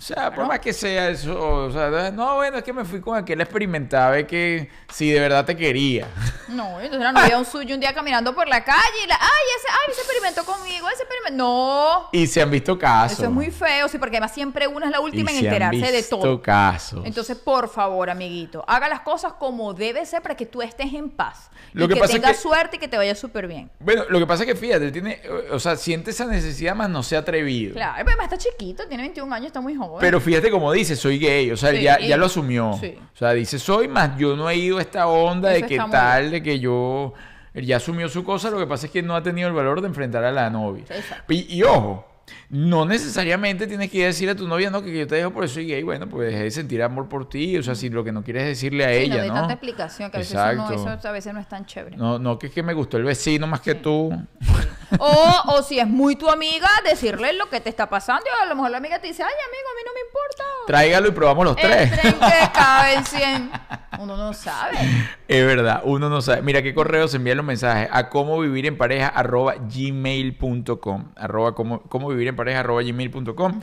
o 0.00 0.02
sea, 0.02 0.32
por 0.34 0.46
más 0.46 0.60
que 0.60 0.72
sea 0.72 1.10
eso, 1.10 1.38
o 1.38 1.70
sea, 1.70 2.10
no, 2.10 2.36
bueno, 2.36 2.56
es 2.56 2.64
que 2.64 2.72
me 2.72 2.86
fui 2.86 3.02
con 3.02 3.18
aquel 3.18 3.38
a 3.40 3.42
experimentar, 3.42 4.12
ve 4.12 4.26
que 4.26 4.70
si 4.90 5.10
de 5.10 5.20
verdad 5.20 5.44
te 5.44 5.54
quería. 5.54 6.08
No, 6.50 6.80
entonces 6.80 6.98
la 7.00 7.12
novia 7.12 7.38
un 7.38 7.44
suyo 7.44 7.76
un 7.76 7.80
día 7.80 7.94
caminando 7.94 8.34
por 8.34 8.48
la 8.48 8.64
calle 8.64 9.04
y 9.04 9.06
la, 9.06 9.14
ay, 9.14 9.46
ese, 9.56 9.68
ay, 9.70 9.92
ese 9.92 10.00
experimentó 10.00 10.44
conmigo, 10.44 10.88
ese 10.88 11.04
experimentó. 11.04 11.44
No. 11.44 12.08
Y 12.10 12.26
se 12.26 12.42
han 12.42 12.50
visto 12.50 12.76
casos. 12.76 13.18
Eso 13.20 13.26
es 13.26 13.30
muy 13.30 13.52
feo, 13.52 13.86
sí, 13.88 13.98
porque 13.98 14.16
además 14.16 14.34
siempre 14.34 14.66
una 14.66 14.86
es 14.86 14.90
la 14.90 14.98
Y 14.98 15.04
última 15.04 15.30
en 15.30 15.36
se 15.38 15.46
han 15.48 15.54
enterarse 15.54 15.92
de 15.92 15.98
visto 15.98 16.18
todo. 16.18 16.42
casos. 16.42 17.02
Entonces, 17.06 17.36
por 17.38 17.68
favor, 17.68 18.10
amiguito, 18.10 18.64
haga 18.66 18.88
las 18.88 19.02
cosas 19.02 19.34
como 19.34 19.74
debe 19.74 20.04
ser 20.06 20.22
para 20.22 20.34
que 20.36 20.44
tú 20.44 20.60
estés 20.60 20.92
en 20.92 21.08
paz. 21.08 21.50
Lo 21.72 21.84
y 21.84 21.88
que 21.88 21.94
que, 21.94 22.00
pasa 22.00 22.14
es 22.14 22.20
tengas 22.20 22.36
que- 22.38 22.42
suerte 22.42 22.76
y 22.76 22.78
que 22.80 22.88
te 22.88 22.96
vaya 22.96 23.14
súper 23.14 23.46
bien. 23.46 23.70
Bueno, 23.78 24.02
lo 24.08 24.18
que 24.18 24.26
pasa 24.26 24.42
es 24.42 24.48
que 24.48 24.56
fíjate, 24.56 24.90
tiene, 24.90 25.22
o 25.52 25.60
sea, 25.60 25.76
siente 25.76 26.10
esa 26.10 26.24
necesidad 26.24 26.74
más 26.74 26.90
no 26.90 27.04
se 27.04 27.14
ha 27.14 27.20
atrevido. 27.20 27.74
Claro, 27.74 27.92
además 27.94 28.16
está 28.24 28.38
chiquito, 28.38 28.88
tiene 28.88 29.04
21 29.04 29.32
años, 29.32 29.46
está 29.46 29.60
muy 29.60 29.76
joven. 29.76 29.89
Pero 29.98 30.20
fíjate 30.20 30.50
como 30.50 30.70
dice, 30.72 30.94
soy 30.96 31.18
gay, 31.18 31.50
o 31.50 31.56
sea, 31.56 31.70
él 31.70 31.78
Sí, 31.78 31.82
ya, 31.82 32.00
y- 32.00 32.08
ya 32.08 32.16
lo 32.16 32.26
asumió. 32.26 32.76
sí. 32.80 32.94
O 33.14 33.16
sea, 33.16 33.32
dice, 33.32 33.58
soy 33.58 33.88
más, 33.88 34.16
yo 34.18 34.36
no 34.36 34.48
he 34.48 34.56
ido 34.56 34.78
a 34.78 34.82
esta 34.82 35.06
onda 35.08 35.52
Eso 35.54 35.62
de 35.62 35.68
que 35.68 35.76
tal, 35.90 36.30
de 36.30 36.42
que 36.42 36.58
yo... 36.60 37.12
Él 37.52 37.66
ya 37.66 37.78
asumió 37.78 38.08
su 38.08 38.22
cosa, 38.22 38.48
lo 38.50 38.58
que 38.58 38.66
pasa 38.66 38.86
es 38.86 38.92
que 38.92 39.02
no 39.02 39.16
ha 39.16 39.22
tenido 39.24 39.48
el 39.48 39.54
valor 39.54 39.80
de 39.80 39.88
enfrentar 39.88 40.22
a 40.22 40.30
la 40.30 40.48
novia. 40.50 40.84
Exacto. 40.88 41.32
Y, 41.32 41.46
y 41.52 41.64
ojo, 41.64 42.06
no 42.48 42.84
necesariamente 42.86 43.66
tienes 43.66 43.90
que 43.90 43.98
ir 43.98 44.04
a 44.04 44.06
decir 44.06 44.30
a 44.30 44.36
tu 44.36 44.46
novia, 44.46 44.70
no, 44.70 44.82
que 44.84 44.96
yo 44.96 45.04
te 45.04 45.16
dejo 45.16 45.32
por 45.32 45.42
eso 45.44 45.54
soy 45.54 45.66
gay. 45.66 45.82
Bueno, 45.82 46.08
pues 46.08 46.30
deje 46.30 46.44
de 46.44 46.50
sentir 46.52 46.80
amor 46.80 47.08
por 47.08 47.28
ti. 47.28 47.58
O 47.58 47.62
sea, 47.64 47.74
si 47.74 47.88
lo 47.88 48.04
que 48.04 48.12
no 48.12 48.22
quieres 48.22 48.42
es 48.44 48.48
decirle 48.50 48.84
a 48.84 48.90
Sí, 48.90 48.94
ella, 48.98 49.22
no, 49.22 49.28
¿no? 49.28 49.34
tanta 49.34 49.52
explicación 49.54 50.12
que 50.12 50.18
a 50.18 50.20
veces, 50.20 50.34
eso 50.34 50.52
no, 50.54 50.62
Exacto. 50.70 50.92
eso 51.00 51.08
a 51.08 51.12
veces 51.12 51.34
no 51.34 51.40
es 51.40 51.48
tan 51.48 51.66
chévere. 51.66 51.96
No, 51.96 52.20
no, 52.20 52.38
que 52.38 52.46
es 52.46 52.52
que 52.52 52.62
me 52.62 52.72
gustó 52.72 52.98
el 52.98 53.02
vecino 53.02 53.48
más 53.48 53.60
que 53.62 53.74
tú. 53.74 54.10
O, 54.98 55.42
o 55.46 55.62
si 55.62 55.78
es 55.78 55.86
muy 55.86 56.16
tu 56.16 56.28
amiga, 56.28 56.68
decirle 56.84 57.32
lo 57.34 57.48
que 57.48 57.60
te 57.60 57.68
está 57.70 57.88
pasando 57.88 58.24
y 58.26 58.42
a 58.44 58.46
lo 58.48 58.54
mejor 58.56 58.70
la 58.72 58.78
amiga 58.78 58.98
te 58.98 59.06
dice, 59.06 59.22
ay, 59.22 59.30
amigo, 59.30 59.68
a 59.70 59.74
mí 59.76 59.82
no 59.86 59.92
me 59.94 60.00
importa. 60.00 60.44
Tráigalo 60.66 61.08
y 61.08 61.10
probamos 61.12 61.44
los 61.44 61.56
tres. 61.56 61.92
El 61.92 61.98
tren 61.98 62.14
que 62.14 62.52
caben 62.52 63.04
100. 63.04 63.50
Uno 64.00 64.16
no 64.16 64.32
sabe. 64.32 64.78
Es 65.28 65.46
verdad, 65.46 65.82
uno 65.84 66.08
no 66.08 66.20
sabe. 66.22 66.42
Mira 66.42 66.62
qué 66.62 66.74
correo 66.74 67.06
se 67.08 67.18
envían 67.18 67.36
los 67.36 67.46
mensajes 67.46 67.88
a 67.92 68.08
cómo 68.08 68.40
vivir 68.40 68.66
en 68.66 68.76
pareja 68.78 69.08
arroba 69.08 69.54
gmail.com. 69.58 71.12
Arroba 71.16 71.54
cómo, 71.54 71.82
cómo 71.82 72.08
vivir 72.08 72.28
en 72.28 72.36
pareja 72.36 72.60
arroba 72.60 72.82
gmail.com. 72.82 73.60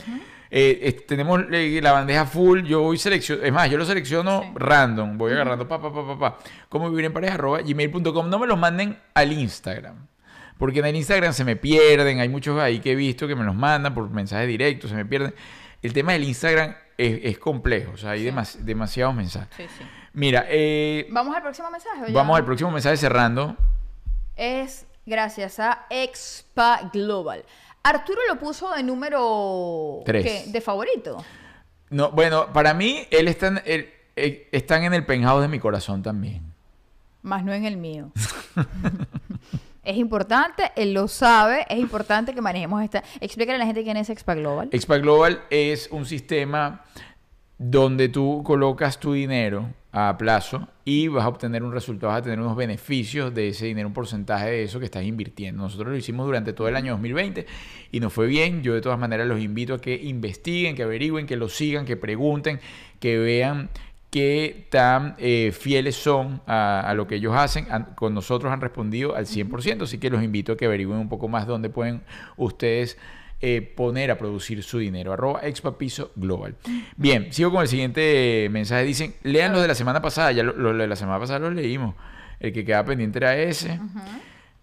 Eh, 0.50 0.80
eh, 0.82 0.92
tenemos 1.08 1.42
eh, 1.52 1.80
la 1.84 1.92
bandeja 1.92 2.26
full. 2.26 2.64
Yo 2.64 2.82
voy 2.82 2.98
selecciono, 2.98 3.44
es 3.44 3.52
más, 3.52 3.70
yo 3.70 3.78
lo 3.78 3.86
selecciono 3.86 4.42
Sí. 4.44 4.50
random. 4.56 5.18
Voy 5.18 5.34
agarrando 5.34 5.68
pa, 5.68 5.82
pa, 5.82 5.92
pa, 5.94 6.06
pa, 6.08 6.20
pa. 6.20 6.38
Cómo 6.70 6.90
vivir 6.90 7.06
en 7.06 7.14
pareja 7.14 7.34
arroba 7.36 7.60
gmail.com. 7.62 8.30
No 8.30 8.40
me 8.40 8.48
los 8.48 8.58
manden 8.58 8.98
al 9.14 9.34
Instagram. 9.34 10.08
Porque 10.58 10.80
en 10.80 10.86
el 10.86 10.96
Instagram 10.96 11.34
se 11.34 11.44
me 11.44 11.56
pierden. 11.56 12.20
Hay 12.20 12.30
muchos 12.30 12.60
ahí 12.60 12.80
que 12.80 12.92
he 12.92 12.96
visto 12.96 13.28
que 13.28 13.36
me 13.36 13.44
los 13.44 13.56
mandan 13.56 13.94
por 13.94 14.10
mensajes 14.10 14.48
directos, 14.48 14.90
se 14.90 14.96
me 14.96 15.06
pierden. 15.06 15.34
El 15.82 15.94
tema 15.94 16.14
del 16.14 16.24
Instagram 16.24 16.76
es, 16.98 17.20
es 17.24 17.38
complejo. 17.40 17.92
O 17.94 17.98
sea, 17.98 18.12
hay 18.12 18.20
Sí. 18.22 18.26
demas- 18.26 18.58
demasiados 18.66 19.14
mensajes. 19.14 19.50
Sí, 19.56 19.64
sí. 19.78 19.84
Mira, 20.14 20.46
eh, 20.50 21.08
Vamos 21.12 21.36
al 21.36 21.44
próximo 21.44 21.70
mensaje. 21.70 22.12
Vamos 22.12 22.38
al 22.38 22.46
próximo 22.46 22.72
mensaje 22.72 22.98
cerrando. 22.98 23.56
Es 24.36 24.86
gracias 25.06 25.60
a 25.60 25.86
Expa 25.92 26.90
Global. 26.92 27.44
Arturo 27.84 28.20
lo 28.28 28.40
puso 28.40 28.74
de 28.74 28.82
número 28.84 30.02
Tres. 30.06 30.24
¿qué? 30.26 30.52
de 30.52 30.60
favorito. 30.62 31.24
No, 31.90 32.12
bueno, 32.12 32.52
para 32.52 32.74
mí, 32.74 33.08
él 33.12 33.28
está 33.28 33.48
en, 33.48 33.62
él- 33.66 33.94
eh, 34.16 34.50
están 34.52 34.84
en 34.84 34.94
el 34.96 35.06
penthouse 35.06 35.44
de 35.44 35.48
mi 35.48 35.60
corazón 35.60 36.02
también. 36.04 36.42
Más 37.22 37.44
no 37.46 37.54
en 37.54 37.66
el 37.66 37.78
mío. 37.78 38.12
es 39.88 39.96
importante, 39.96 40.72
él 40.76 40.94
lo 40.94 41.08
sabe, 41.08 41.66
es 41.70 41.80
importante 41.80 42.34
que 42.34 42.42
manejemos 42.42 42.84
esta. 42.84 43.04
Explícale 43.22 43.56
a 43.56 43.60
la 43.60 43.66
gente 43.66 43.84
quién 43.84 43.96
es 43.96 44.10
Expa 44.10 44.36
Global. 44.36 44.68
Expa 44.74 44.98
Global 44.98 45.42
es 45.50 45.88
un 45.92 46.06
sistema 46.06 46.84
donde 47.58 48.10
tú 48.10 48.44
colocas 48.46 49.00
tu 49.00 49.14
dinero 49.14 49.74
a 49.94 50.18
plazo 50.18 50.68
y 50.84 51.08
vas 51.08 51.24
a 51.24 51.30
obtener 51.30 51.64
un 51.64 51.72
resultado, 51.72 52.12
vas 52.12 52.20
a 52.20 52.24
tener 52.24 52.40
unos 52.40 52.56
beneficios 52.56 53.34
de 53.34 53.48
ese 53.48 53.66
dinero, 53.66 53.88
un 53.88 53.94
porcentaje 53.94 54.48
de 54.48 54.64
eso 54.64 54.78
que 54.78 54.86
estás 54.86 55.04
invirtiendo. 55.04 55.64
Nosotros 55.64 55.90
lo 55.90 55.96
hicimos 55.96 56.26
durante 56.26 56.52
todo 56.52 56.68
el 56.68 56.76
año 56.76 56.92
2020 56.92 57.46
y 57.92 58.00
nos 58.02 58.12
fue 58.12 58.28
bien. 58.28 58.62
Yo 58.62 58.74
de 58.74 58.82
todas 58.82 59.00
maneras 59.00 59.26
los 59.26 59.40
invito 59.40 59.76
a 59.76 59.82
que 59.82 59.96
investiguen, 59.96 60.76
que 60.76 60.84
averigüen, 60.84 61.26
que 61.26 61.38
lo 61.38 61.48
sigan, 61.48 61.86
que 61.86 61.96
pregunten, 61.96 62.60
que 63.00 63.18
vean 63.18 63.70
qué 64.10 64.68
tan 64.70 65.16
eh, 65.18 65.52
fieles 65.58 65.96
son 65.96 66.42
a, 66.48 66.82
a 66.82 66.94
lo 66.94 67.08
que 67.08 67.16
ellos 67.16 67.36
hacen. 67.36 67.68
Con 67.96 68.14
nosotros 68.14 68.52
han 68.52 68.62
respondido 68.62 69.16
al 69.16 69.26
100%, 69.26 69.84
así 69.84 69.98
que 69.98 70.10
los 70.10 70.24
invito 70.24 70.54
a 70.54 70.58
que 70.58 70.66
averigüen 70.66 71.00
un 71.00 71.10
poco 71.10 71.28
más 71.28 71.48
dónde 71.48 71.70
pueden 71.70 72.02
ustedes 72.38 72.98
eh, 73.40 73.62
poner 73.62 74.10
a 74.10 74.18
producir 74.18 74.64
su 74.64 74.80
dinero. 74.80 75.14
Arroba 75.14 75.42
expapiso 75.42 76.12
global. 76.16 76.56
Bien, 76.96 77.32
sigo 77.32 77.52
con 77.52 77.62
el 77.62 77.68
siguiente 77.68 78.48
mensaje. 78.52 78.84
Dicen, 78.84 79.14
lean 79.22 79.52
los 79.52 79.62
de 79.62 79.68
la 79.68 79.76
semana 79.76 80.02
pasada. 80.02 80.32
Ya 80.32 80.42
lo, 80.42 80.54
lo 80.54 80.74
de 80.74 80.88
la 80.88 80.96
semana 80.96 81.20
pasada 81.20 81.40
los 81.40 81.54
leímos. 81.54 81.94
El 82.40 82.52
que 82.52 82.66
queda 82.66 82.84
pendiente 82.84 83.20
era 83.20 83.38
ese. 83.38 83.80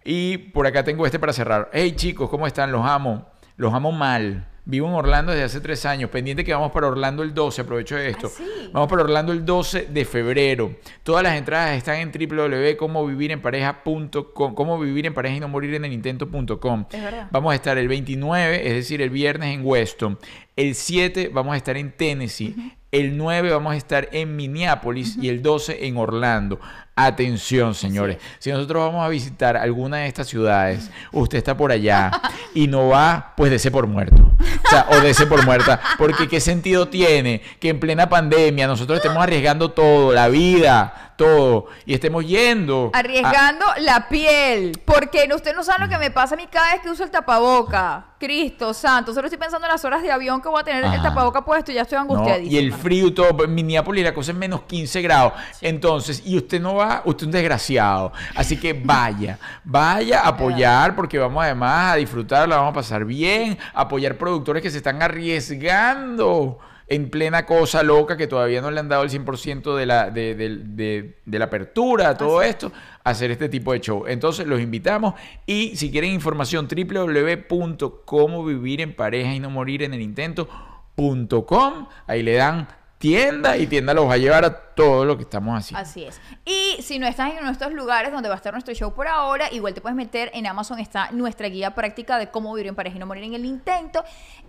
Y 0.04 0.38
por 0.38 0.66
acá 0.66 0.82
tengo 0.82 1.06
este 1.06 1.20
para 1.20 1.32
cerrar. 1.32 1.70
Hey 1.72 1.92
chicos, 1.92 2.28
¿cómo 2.28 2.46
están? 2.48 2.72
Los 2.72 2.84
amo. 2.84 3.28
Los 3.56 3.72
amo 3.72 3.92
mal. 3.92 4.48
Vivo 4.66 4.88
en 4.88 4.94
Orlando 4.94 5.32
desde 5.32 5.44
hace 5.44 5.60
tres 5.60 5.84
años. 5.84 6.08
Pendiente 6.08 6.42
que 6.42 6.54
vamos 6.54 6.72
para 6.72 6.86
Orlando 6.86 7.22
el 7.22 7.34
12. 7.34 7.60
Aprovecho 7.60 7.96
de 7.96 8.08
esto. 8.08 8.28
¿Ah, 8.28 8.36
sí? 8.36 8.44
Vamos 8.72 8.88
para 8.88 9.02
Orlando 9.02 9.32
el 9.32 9.44
12 9.44 9.88
de 9.90 10.06
febrero. 10.06 10.74
Todas 11.02 11.22
las 11.22 11.36
entradas 11.36 11.76
están 11.76 11.96
en 11.96 12.10
www.comovivirenpareja.com. 12.10 14.54
Cómo 14.54 14.78
vivir 14.78 15.04
en 15.04 15.12
pareja 15.12 15.36
y 15.36 15.40
no 15.40 15.48
morir 15.48 15.74
en 15.74 15.84
el 15.84 15.92
intento.com. 15.92 16.86
Vamos 17.30 17.52
a 17.52 17.54
estar 17.54 17.76
el 17.76 17.88
29, 17.88 18.66
es 18.66 18.72
decir, 18.74 19.02
el 19.02 19.10
viernes 19.10 19.54
en 19.54 19.66
Weston. 19.66 20.18
El 20.56 20.76
7 20.76 21.30
vamos 21.32 21.54
a 21.54 21.56
estar 21.56 21.76
en 21.76 21.90
Tennessee. 21.90 22.76
El 22.92 23.16
9 23.16 23.50
vamos 23.50 23.72
a 23.72 23.76
estar 23.76 24.08
en 24.12 24.36
Minneapolis 24.36 25.16
y 25.20 25.28
el 25.28 25.42
12 25.42 25.86
en 25.86 25.96
Orlando. 25.96 26.60
Atención, 26.94 27.74
señores. 27.74 28.18
Si 28.38 28.52
nosotros 28.52 28.84
vamos 28.86 29.04
a 29.04 29.08
visitar 29.08 29.56
alguna 29.56 29.96
de 29.96 30.06
estas 30.06 30.28
ciudades, 30.28 30.92
usted 31.10 31.38
está 31.38 31.56
por 31.56 31.72
allá 31.72 32.12
y 32.54 32.68
no 32.68 32.86
va, 32.86 33.32
pues 33.36 33.50
dese 33.50 33.72
por 33.72 33.88
muerto. 33.88 34.32
O 34.64 34.70
sea, 34.70 34.86
o 34.90 35.00
dese 35.00 35.26
por 35.26 35.44
muerta. 35.44 35.80
Porque 35.98 36.28
qué 36.28 36.38
sentido 36.38 36.86
tiene 36.86 37.42
que 37.58 37.70
en 37.70 37.80
plena 37.80 38.08
pandemia 38.08 38.68
nosotros 38.68 38.98
estemos 38.98 39.20
arriesgando 39.20 39.72
todo, 39.72 40.12
la 40.12 40.28
vida, 40.28 41.13
todo, 41.16 41.66
y 41.86 41.94
estemos 41.94 42.26
yendo. 42.26 42.90
a- 42.92 42.98
Arriesgando 42.98 43.64
la 43.80 44.08
piel. 44.08 44.72
Porque 44.84 45.26
no- 45.28 45.36
usted 45.36 45.54
no 45.54 45.62
sabe 45.62 45.84
lo 45.84 45.88
que 45.88 45.98
me 45.98 46.10
pasa 46.10 46.34
a 46.34 46.38
mí 46.38 46.46
cada 46.50 46.72
vez 46.72 46.80
que 46.82 46.90
uso 46.90 47.04
el 47.04 47.10
tapaboca. 47.10 48.06
Cristo 48.18 48.72
santo. 48.72 49.12
Solo 49.12 49.26
estoy 49.26 49.38
pensando 49.38 49.66
en 49.66 49.72
las 49.72 49.84
horas 49.84 50.00
de 50.00 50.10
avión 50.10 50.40
que 50.40 50.48
voy 50.48 50.58
a 50.58 50.64
tener 50.64 50.82
el 50.82 51.02
tapaboca 51.02 51.44
puesto 51.44 51.70
y 51.70 51.74
ya 51.74 51.82
estoy 51.82 51.96
No, 51.96 52.02
angustiadísima. 52.02 52.54
y 52.54 52.64
el 52.64 52.72
frío 52.72 53.12
todo, 53.12 53.44
en 53.44 53.54
Minneapolis 53.54 54.02
la 54.02 54.14
cosa 54.14 54.30
es 54.32 54.36
menos 54.38 54.62
15 54.62 55.02
grados. 55.02 55.34
Entonces, 55.60 56.22
y 56.24 56.36
usted 56.38 56.58
no 56.58 56.76
va, 56.76 57.02
usted 57.04 57.24
es 57.24 57.26
un 57.26 57.32
desgraciado. 57.32 58.12
Así 58.34 58.58
que 58.58 58.72
vaya, 58.72 59.38
vaya 59.62 60.22
a 60.22 60.28
apoyar 60.28 60.96
porque 60.96 61.18
vamos 61.18 61.44
además 61.44 61.92
a 61.92 61.96
disfrutar, 61.96 62.48
la 62.48 62.56
vamos 62.56 62.70
a 62.70 62.74
pasar 62.74 63.04
bien, 63.04 63.58
apoyar 63.74 64.16
productores 64.16 64.62
que 64.62 64.70
se 64.70 64.78
están 64.78 65.02
arriesgando 65.02 66.58
en 66.88 67.08
plena 67.10 67.46
cosa 67.46 67.82
loca 67.82 68.16
que 68.16 68.26
todavía 68.26 68.60
no 68.60 68.70
le 68.70 68.78
han 68.80 68.88
dado 68.88 69.04
el 69.04 69.10
100% 69.10 69.74
de 69.74 69.86
la, 69.86 70.10
de, 70.10 70.34
de- 70.34 70.56
de- 70.58 71.18
de 71.24 71.38
la 71.38 71.46
apertura, 71.46 72.16
todo 72.16 72.42
esto, 72.42 72.72
a 73.02 73.10
hacer 73.10 73.30
este 73.30 73.48
tipo 73.48 73.72
de 73.72 73.80
show. 73.80 74.04
Entonces 74.06 74.46
los 74.46 74.60
invitamos 74.60 75.14
y 75.46 75.76
si 75.76 75.90
quieren 75.90 76.10
información 76.12 76.68
www.cómo 76.68 78.44
vivir 78.44 78.80
en 78.80 78.94
pareja 78.94 79.34
y 79.34 79.40
no 79.40 79.48
morir 79.50 79.82
en 79.82 79.94
el 79.94 80.02
intento.com, 80.02 81.86
ahí 82.06 82.22
le 82.22 82.34
dan 82.34 82.68
tienda 83.04 83.58
y 83.58 83.66
tienda 83.66 83.92
los 83.92 84.08
va 84.08 84.14
a 84.14 84.16
llevar 84.16 84.46
a 84.46 84.54
todo 84.74 85.04
lo 85.04 85.16
que 85.18 85.24
estamos 85.24 85.58
haciendo. 85.58 85.82
Así 85.82 86.04
es. 86.04 86.18
Y 86.46 86.80
si 86.82 86.98
no 86.98 87.06
estás 87.06 87.32
en 87.34 87.44
nuestros 87.44 87.72
lugares 87.74 88.10
donde 88.10 88.30
va 88.30 88.34
a 88.34 88.38
estar 88.38 88.54
nuestro 88.54 88.72
show 88.72 88.94
por 88.94 89.06
ahora, 89.08 89.52
igual 89.52 89.74
te 89.74 89.82
puedes 89.82 89.94
meter 89.94 90.30
en 90.32 90.46
Amazon, 90.46 90.78
está 90.80 91.10
nuestra 91.12 91.48
guía 91.48 91.74
práctica 91.74 92.18
de 92.18 92.30
cómo 92.30 92.54
vivir 92.54 92.68
en 92.68 92.74
pareja 92.74 92.96
y 92.96 92.98
no 92.98 93.04
morir 93.06 93.24
en 93.24 93.34
el 93.34 93.44
intento. 93.44 94.02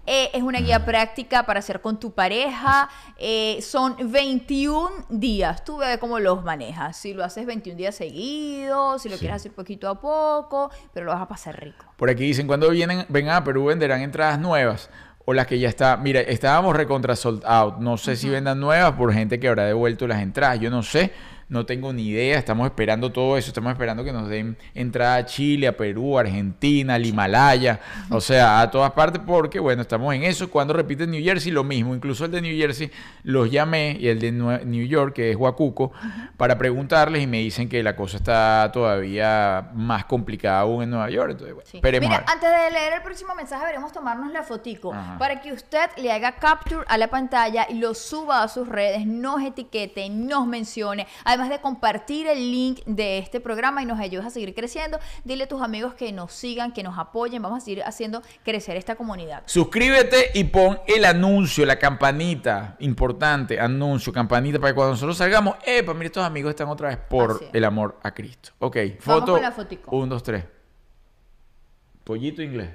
Eh, 0.07 0.29
es 0.33 0.41
una 0.41 0.59
guía 0.59 0.85
práctica 0.85 1.45
para 1.45 1.59
hacer 1.59 1.81
con 1.81 1.99
tu 1.99 2.13
pareja. 2.13 2.87
Eh, 3.17 3.59
son 3.61 3.97
21 4.11 4.89
días. 5.09 5.65
Tú 5.65 5.77
ve 5.77 5.97
cómo 5.99 6.19
los 6.19 6.43
manejas. 6.43 6.95
Si 6.95 7.13
lo 7.13 7.25
haces 7.25 7.45
21 7.45 7.75
días 7.77 7.95
seguidos, 7.95 9.01
si 9.01 9.09
lo 9.09 9.15
Sí. 9.15 9.19
quieres 9.19 9.35
hacer 9.37 9.51
poquito 9.51 9.89
a 9.89 9.99
poco, 9.99 10.71
pero 10.93 11.05
lo 11.07 11.11
vas 11.11 11.21
a 11.21 11.27
pasar 11.27 11.59
rico. 11.59 11.85
Por 11.97 12.09
aquí 12.09 12.23
dicen, 12.23 12.47
cuando 12.47 12.69
vienen, 12.69 13.05
vengan 13.09 13.35
a 13.35 13.43
Perú 13.43 13.65
venderán 13.65 14.01
entradas 14.01 14.39
nuevas 14.39 14.89
o 15.25 15.33
las 15.33 15.47
que 15.47 15.59
ya 15.59 15.69
está. 15.69 15.97
Mira, 15.97 16.21
estábamos 16.21 16.75
recontra 16.75 17.15
sold 17.15 17.43
out. 17.45 17.77
No 17.79 17.97
sé 17.97 18.15
si 18.15 18.29
vendan 18.29 18.59
nuevas 18.59 18.93
por 18.93 19.13
gente 19.13 19.39
que 19.39 19.47
habrá 19.47 19.65
devuelto 19.65 20.07
las 20.07 20.21
entradas. 20.21 20.59
Yo 20.59 20.69
no 20.69 20.83
sé. 20.83 21.11
No 21.47 21.65
tengo 21.65 21.93
ni 21.93 22.07
idea, 22.07 22.39
estamos 22.39 22.65
esperando 22.65 23.11
todo 23.11 23.37
eso, 23.37 23.49
estamos 23.49 23.71
esperando 23.71 24.03
que 24.03 24.11
nos 24.11 24.27
den 24.27 24.57
entrada 24.73 25.17
a 25.17 25.25
Chile, 25.25 25.67
a 25.67 25.77
Perú, 25.77 26.17
a 26.17 26.21
Argentina, 26.21 26.95
al 26.95 27.05
Himalaya, 27.05 27.79
o 28.09 28.19
sea, 28.19 28.61
a 28.61 28.71
todas 28.71 28.91
partes, 28.93 29.21
porque 29.25 29.59
bueno, 29.59 29.83
estamos 29.83 30.13
en 30.15 30.23
eso. 30.23 30.49
Cuando 30.49 30.73
repiten 30.73 31.11
New 31.11 31.23
Jersey, 31.23 31.51
lo 31.51 31.63
mismo, 31.63 31.93
incluso 31.93 32.25
el 32.25 32.31
de 32.31 32.41
New 32.41 32.57
Jersey 32.57 32.89
los 33.23 33.51
llamé 33.51 33.95
y 33.99 34.07
el 34.07 34.19
de 34.19 34.31
New 34.31 34.87
York, 34.87 35.13
que 35.13 35.31
es 35.31 35.37
Huacuco, 35.37 35.91
para 36.35 36.57
preguntarles 36.57 37.21
y 37.21 37.27
me 37.27 37.37
dicen 37.37 37.69
que 37.69 37.83
la 37.83 37.95
cosa 37.95 38.17
está 38.17 38.71
todavía 38.73 39.69
más 39.75 40.05
complicada 40.05 40.61
aún 40.61 40.83
en 40.83 40.89
Nueva 40.89 41.09
York. 41.09 41.31
Entonces, 41.31 41.53
bueno, 41.53 41.69
Sí. 41.69 41.77
esperemos. 41.77 42.09
Mira, 42.09 42.25
antes 42.27 42.49
de 42.49 42.71
leer 42.71 42.93
el 42.93 43.01
próximo 43.01 43.35
mensaje, 43.35 43.65
veremos 43.65 43.91
tomarnos 43.91 44.31
la 44.31 44.43
fotico 44.43 44.93
Ajá. 44.93 45.17
para 45.17 45.41
que 45.41 45.53
usted 45.53 45.89
le 45.97 46.11
haga 46.11 46.33
capture 46.37 46.83
a 46.87 46.97
la 46.97 47.07
pantalla 47.09 47.67
y 47.69 47.75
lo 47.75 47.93
suba 47.93 48.41
a 48.43 48.47
sus 48.47 48.67
redes, 48.67 49.05
nos 49.05 49.43
etiquete, 49.43 50.09
nos 50.09 50.47
mencione, 50.47 51.05
además 51.35 51.49
de 51.49 51.59
compartir 51.59 52.27
el 52.27 52.51
link 52.51 52.81
de 52.85 53.17
este 53.17 53.39
programa 53.39 53.83
y 53.83 53.85
nos 53.85 53.99
ayudes 53.99 54.25
a 54.25 54.29
seguir 54.29 54.53
creciendo. 54.53 54.99
Dile 55.23 55.43
a 55.43 55.47
tus 55.47 55.61
amigos 55.61 55.93
que 55.93 56.11
nos 56.11 56.31
sigan, 56.31 56.71
que 56.71 56.81
nos 56.81 56.97
apoyen, 56.97 57.41
vamos 57.41 57.57
a 57.57 57.65
seguir 57.65 57.83
haciendo 57.83 58.21
crecer 58.43 58.77
esta 58.77 58.95
comunidad. 58.95 59.43
Suscríbete 59.45 60.31
y 60.33 60.45
pon 60.45 60.79
el 60.87 61.05
anuncio, 61.05 61.65
la 61.65 61.77
campanita. 61.77 62.75
Importante, 62.79 63.59
anuncio, 63.59 64.13
campanita, 64.13 64.59
para 64.59 64.71
que 64.71 64.75
cuando 64.75 64.91
nosotros 64.93 65.17
salgamos, 65.17 65.55
epa, 65.65 65.93
mira, 65.93 66.05
estos 66.05 66.23
amigos 66.23 66.51
están 66.51 66.69
otra 66.69 66.89
vez 66.89 66.97
por 66.97 67.43
el 67.51 67.63
amor 67.65 67.99
a 68.01 68.13
Cristo. 68.13 68.51
Ok, 68.59 68.77
Vamos 68.77 69.03
foto. 69.03 69.33
con 69.33 69.41
la 69.41 69.51
fotico. 69.51 69.95
Un, 69.95 70.09
dos, 70.09 70.23
tres. 70.23 70.45
Pollito 72.03 72.41
inglés. 72.41 72.69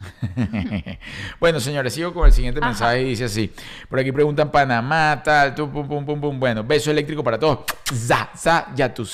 bueno, 1.40 1.60
señores, 1.60 1.92
sigo 1.92 2.12
con 2.14 2.26
el 2.26 2.32
siguiente 2.32 2.60
Ajá. 2.60 2.68
mensaje 2.68 3.02
y 3.02 3.04
dice 3.10 3.24
así. 3.24 3.52
Por 3.88 3.98
aquí 3.98 4.12
preguntan 4.12 4.50
Panamá, 4.50 5.20
tal, 5.22 5.54
tu, 5.54 5.70
pum, 5.70 5.86
pum, 5.86 6.04
pum, 6.04 6.20
pum. 6.20 6.40
Bueno, 6.40 6.64
beso 6.64 6.90
eléctrico 6.90 7.22
para 7.22 7.38
todos. 7.38 7.60
Za, 7.92 8.30
za, 8.36 8.68
ya 8.74 8.92
tú. 8.92 9.08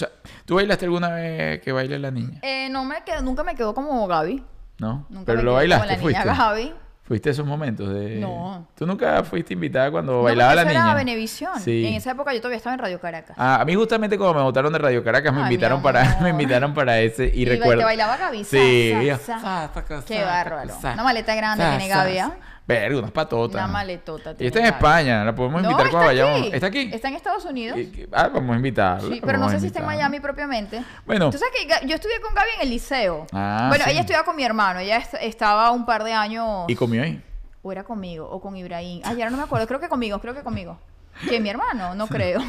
¿Tú 0.45 0.55
bailaste 0.55 0.85
alguna 0.85 1.11
vez 1.11 1.61
que 1.61 1.73
baile 1.73 1.99
la 1.99 2.11
niña? 2.11 2.39
Eh, 2.43 2.69
no 2.71 2.85
me 2.85 3.03
quedo, 3.05 3.23
nunca 3.23 3.43
me 3.43 3.55
quedo 3.55 3.75
como 3.75 4.07
Gaby. 4.07 4.43
¿No? 4.79 5.07
Nunca 5.09 5.27
Pero 5.27 5.39
me 5.39 5.45
lo 5.45 5.53
bailaste, 5.55 5.97
como 5.97 6.11
la 6.11 6.19
niña 6.19 6.23
fuiste. 6.23 6.39
Gaby. 6.39 6.75
¿Fuiste 7.07 7.29
a 7.29 7.33
esos 7.33 7.47
momentos 7.47 7.89
de...? 7.95 8.17
No. 8.17 8.67
¿Tú 8.75 8.85
nunca 8.85 9.23
fuiste 9.23 9.55
invitada 9.55 9.93
cuando 9.93 10.15
No, 10.15 10.23
bailaba 10.25 10.57
la 10.57 10.65
niña? 10.65 10.83
era 10.87 10.95
Venevisión. 10.95 11.61
Sí. 11.61 11.87
En 11.87 11.95
esa 11.95 12.11
época 12.11 12.35
yo 12.35 12.41
todavía 12.41 12.57
estaba 12.57 12.75
en 12.75 12.81
Radio 12.81 12.99
Caracas. 13.01 13.37
Ah, 13.39 13.61
a 13.61 13.65
mí 13.65 13.75
justamente 13.77 14.19
cuando 14.19 14.35
me 14.35 14.43
votaron 14.43 14.73
de 14.73 14.79
Radio 14.81 15.05
Caracas 15.05 15.33
me 15.33 15.39
Ay, 15.39 15.45
invitaron 15.45 15.81
para 15.83 16.19
me 16.21 16.31
invitaron 16.31 16.75
para 16.75 16.99
ese 16.99 17.31
y, 17.33 17.43
Y 17.43 17.45
recuerdo 17.45 17.79
te 17.79 17.85
bailaba 17.85 18.17
Gaby, 18.17 18.43
sa, 18.43 18.51
Sí, 18.51 18.91
sa, 18.93 19.03
yo, 19.03 19.17
sa. 19.19 19.41
sa, 19.41 19.71
sa, 19.73 20.01
sa, 20.01 20.05
Qué 20.05 20.25
bárbaro. 20.25 20.75
sa, 20.81 20.95
Una 20.95 21.05
maleta 21.05 21.35
grande 21.37 21.63
sa, 21.63 21.71
tiene 21.79 21.89
Gaby. 21.89 22.19
¿ah? 22.19 22.33
Verga, 22.67 22.99
unas 22.99 23.13
patotas. 23.13 23.63
Una 23.63 23.73
maletota 23.73 24.35
Y 24.39 24.47
está 24.47 24.59
en. 24.59 24.65
España, 24.67 25.25
la 25.25 25.33
podemos 25.35 25.63
No, 25.63 25.71
invitar 25.71 25.89
cuando 25.91 26.11
está 26.11 26.25
vayamos. 26.25 26.41
aquí. 26.49 26.55
¿Está 26.55 26.67
aquí? 26.67 26.91
Está 26.93 27.09
en 27.09 27.15
Estados 27.15 27.45
Unidos. 27.45 27.79
Ah, 28.13 28.29
vamos 28.35 28.55
a 28.55 28.57
invitarla. 28.57 29.09
Sí, 29.09 29.21
pero 29.25 29.39
no 29.39 29.49
sé 29.49 29.61
si 29.61 29.67
está 29.69 29.79
en. 29.81 29.87
Miami 29.87 30.19
propiamente. 30.19 30.83
Bueno. 31.07 31.31
Tú 31.31 31.39
sabes 31.39 31.55
que 31.55 31.87
yo 31.87 31.95
estudié 31.95 32.21
con 32.21 32.35
Gaby 32.35 32.49
en 32.57 32.63
el 32.63 32.71
liceo. 32.71 33.27
Ah, 33.33 33.67
bueno, 33.69 33.85
sí. 33.85 33.91
ella 33.93 34.01
estudiaba 34.01 34.25
con 34.25 34.35
mi 34.35 34.43
hermano. 34.43 34.81
Ella 34.81 34.97
est- 34.97 35.15
estaba 35.21 35.71
un 35.71 35.87
par 35.87 36.03
de 36.03 36.13
años. 36.13 36.65
¿Y 36.67 36.75
comió 36.75 37.03
ahí? 37.05 37.23
O 37.63 37.71
era 37.71 37.85
conmigo, 37.85 38.29
o 38.29 38.41
con 38.41 38.57
Ibrahim. 38.57 39.01
Ay, 39.05 39.15
ahora 39.23 39.31
no 39.31 39.37
me 39.37 39.43
acuerdo. 39.45 39.67
Creo 39.69 39.79
que 39.81 39.89
conmigo, 39.89 40.19
creo 40.21 40.35
que 40.35 40.43
conmigo. 40.43 40.79
¿Que 41.29 41.39
mi 41.41 41.49
hermano? 41.49 41.95
No 41.95 42.09
creo. 42.09 42.41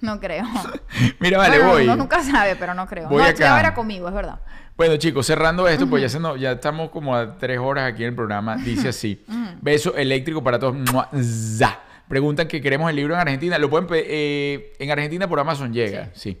No 0.00 0.18
creo. 0.18 0.44
Mira, 1.20 1.38
vale, 1.38 1.58
Bueno, 1.58 1.72
voy. 1.72 1.84
Uno 1.84 1.96
nunca 1.96 2.22
sabe, 2.22 2.56
pero 2.56 2.72
no 2.72 2.86
creo. 2.86 3.08
Voy 3.08 3.22
no, 3.22 3.28
acá. 3.28 3.60
era 3.60 3.74
conmigo, 3.74 4.08
es 4.08 4.14
verdad. 4.14 4.38
Bueno, 4.78 4.96
chicos, 4.96 5.26
cerrando 5.26 5.66
esto, 5.68 5.86
pues 5.90 6.00
ya, 6.02 6.08
se 6.08 6.20
nos- 6.20 6.40
ya 6.40 6.52
estamos 6.52 6.90
como 6.90 7.14
a 7.14 7.36
tres 7.36 7.58
horas 7.58 7.92
aquí 7.92 8.04
en 8.04 8.10
el 8.10 8.14
programa. 8.14 8.56
Dice 8.56 8.88
así: 8.88 9.22
Beso 9.60 9.94
eléctrico 9.96 10.42
para 10.42 10.58
todos. 10.58 10.76
Za. 11.20 11.80
Preguntan 12.08 12.46
que 12.48 12.60
queremos 12.62 12.88
el 12.88 12.96
libro 12.96 13.12
en 13.14 13.20
Argentina. 13.20 13.58
Lo 13.58 13.68
pueden 13.68 13.86
eh, 13.92 14.72
en 14.78 14.90
Argentina 14.90 15.28
por 15.28 15.40
Amazon 15.40 15.72
llega, 15.72 16.10
sí. 16.14 16.38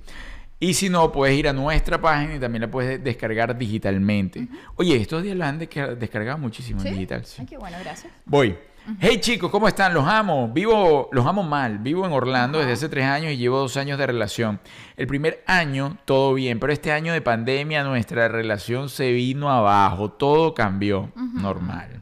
Y 0.60 0.74
si 0.74 0.88
no, 0.88 1.12
puedes 1.12 1.36
ir 1.36 1.46
a 1.48 1.52
nuestra 1.52 2.00
página 2.00 2.36
y 2.36 2.38
también 2.40 2.62
la 2.62 2.70
puedes 2.70 3.02
descargar 3.02 3.56
digitalmente. 3.58 4.48
Oye, 4.76 4.96
estos 4.96 5.22
días 5.22 5.36
la 5.36 5.48
han 5.48 5.60
desca- 5.60 5.94
descargado 5.96 6.38
muchísimo 6.38 6.80
¿Sí? 6.80 6.88
en 6.88 6.94
digital. 6.94 7.24
sí. 7.24 7.36
Ay, 7.40 7.46
qué 7.46 7.58
bueno, 7.58 7.76
gracias. 7.80 8.12
Voy. 8.24 8.56
Hey 9.00 9.18
chicos, 9.20 9.50
¿cómo 9.50 9.68
están? 9.68 9.92
Los 9.92 10.06
amo. 10.06 10.48
Vivo, 10.48 11.10
los 11.12 11.26
amo 11.26 11.42
mal. 11.42 11.78
Vivo 11.78 12.06
en 12.06 12.12
Orlando 12.12 12.58
desde 12.58 12.72
hace 12.72 12.88
tres 12.88 13.04
años 13.04 13.32
y 13.32 13.36
llevo 13.36 13.58
dos 13.58 13.76
años 13.76 13.98
de 13.98 14.06
relación. 14.06 14.60
El 14.96 15.06
primer 15.06 15.44
año 15.46 15.98
todo 16.06 16.32
bien, 16.32 16.58
pero 16.58 16.72
este 16.72 16.90
año 16.90 17.12
de 17.12 17.20
pandemia 17.20 17.84
nuestra 17.84 18.28
relación 18.28 18.88
se 18.88 19.12
vino 19.12 19.50
abajo. 19.50 20.10
Todo 20.10 20.54
cambió. 20.54 21.12
Normal. 21.34 22.00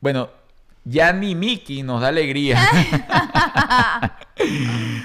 Bueno, 0.00 0.30
ya 0.84 1.12
ni 1.12 1.34
Mickey 1.34 1.82
nos 1.82 2.00
da 2.00 2.08
alegría. 2.08 2.58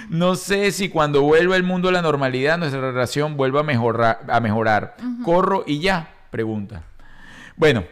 no 0.10 0.36
sé 0.36 0.72
si 0.72 0.88
cuando 0.88 1.22
vuelva 1.24 1.58
el 1.58 1.64
mundo 1.64 1.90
a 1.90 1.92
la 1.92 2.02
normalidad 2.02 2.58
nuestra 2.58 2.80
relación 2.80 3.36
vuelva 3.36 3.60
a 3.60 3.64
mejorar. 3.64 4.22
A 4.30 4.40
mejorar. 4.40 4.96
Corro 5.26 5.66
y 5.68 5.80
ya. 5.80 6.14
Pregunta. 6.32 6.84
Bueno, 7.58 7.84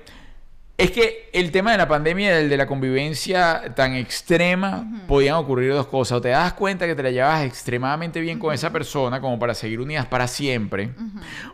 es 0.78 0.92
que 0.92 1.30
el 1.34 1.52
tema 1.52 1.72
de 1.72 1.80
la 1.80 1.88
pandemia 1.88 2.40
y 2.40 2.44
el 2.44 2.50
de 2.50 2.58
la 2.58 2.68
convivencia 2.68 3.74
tan 3.76 3.96
extrema 3.96 4.88
podían 5.08 5.36
ocurrir 5.36 5.74
dos 5.74 5.88
cosas. 5.88 6.20
O 6.20 6.22
te 6.22 6.30
das 6.30 6.54
cuenta 6.54 6.86
que 6.86 6.94
te 6.94 7.02
la 7.02 7.10
llevas 7.10 7.44
extremadamente 7.46 8.22
bien 8.22 8.38
con 8.38 8.54
esa 8.54 8.72
persona 8.72 9.20
como 9.20 9.40
para 9.40 9.56
seguir 9.56 9.80
unidas 9.80 10.06
para 10.06 10.28
siempre. 10.28 10.92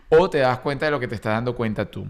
O 0.10 0.30
te 0.30 0.40
das 0.40 0.60
cuenta 0.60 0.86
de 0.86 0.92
lo 0.92 1.00
que 1.00 1.08
te 1.08 1.16
estás 1.16 1.34
dando 1.34 1.56
cuenta 1.56 1.90
tú. 1.90 2.06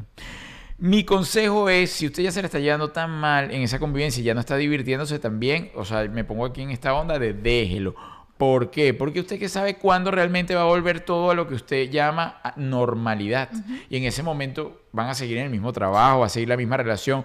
Mi 0.79 1.03
consejo 1.03 1.69
es, 1.69 1.91
si 1.91 2.07
usted 2.07 2.23
ya 2.23 2.31
se 2.31 2.41
la 2.41 2.47
está 2.47 2.57
llevando 2.57 2.89
tan 2.89 3.11
mal 3.11 3.51
en 3.51 3.61
esa 3.61 3.77
convivencia 3.77 4.19
y 4.19 4.23
ya 4.23 4.33
no 4.33 4.39
está 4.39 4.57
divirtiéndose 4.57 5.19
tan 5.19 5.39
bien, 5.39 5.71
o 5.75 5.85
sea, 5.85 6.05
me 6.05 6.23
pongo 6.23 6.45
aquí 6.45 6.63
en 6.63 6.71
esta 6.71 6.95
onda 6.95 7.19
de 7.19 7.33
déjelo. 7.33 7.95
¿Por 8.43 8.71
qué? 8.71 8.93
Porque 8.93 9.21
usted 9.21 9.39
que 9.39 9.47
sabe 9.47 9.77
cuándo 9.77 10.11
realmente 10.11 10.53
va 10.53 10.63
a 10.63 10.65
volver 10.65 10.99
todo 10.99 11.31
a 11.31 11.33
lo 11.33 11.47
que 11.47 11.55
usted 11.55 11.89
llama 11.89 12.41
normalidad. 12.57 13.49
Y 13.89 13.95
en 13.95 14.03
ese 14.03 14.21
momento 14.21 14.81
van 14.91 15.07
a 15.07 15.13
seguir 15.13 15.37
en 15.37 15.45
el 15.45 15.49
mismo 15.49 15.71
trabajo, 15.71 16.25
a 16.25 16.29
seguir 16.29 16.49
la 16.49 16.57
misma 16.57 16.75
relación. 16.75 17.23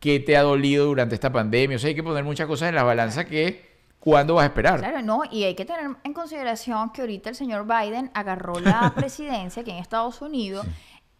¿Qué 0.00 0.18
te 0.18 0.36
ha 0.36 0.42
dolido 0.42 0.86
durante 0.86 1.14
esta 1.14 1.30
pandemia? 1.30 1.76
O 1.76 1.78
sea, 1.78 1.86
hay 1.86 1.94
que 1.94 2.02
poner 2.02 2.24
muchas 2.24 2.48
cosas 2.48 2.68
en 2.68 2.74
la 2.74 2.82
balanza 2.82 3.26
que 3.26 3.70
¿cuándo 4.00 4.34
vas 4.34 4.42
a 4.42 4.46
esperar? 4.46 4.80
Claro, 4.80 5.02
no, 5.02 5.22
y 5.30 5.44
hay 5.44 5.54
que 5.54 5.64
tener 5.64 5.88
en 6.02 6.12
consideración 6.12 6.90
que 6.90 7.02
ahorita 7.02 7.30
el 7.30 7.36
señor 7.36 7.64
Biden 7.64 8.10
agarró 8.12 8.58
la 8.58 8.92
presidencia 8.96 9.62
aquí 9.62 9.70
en 9.70 9.76
Estados 9.76 10.20
Unidos 10.20 10.66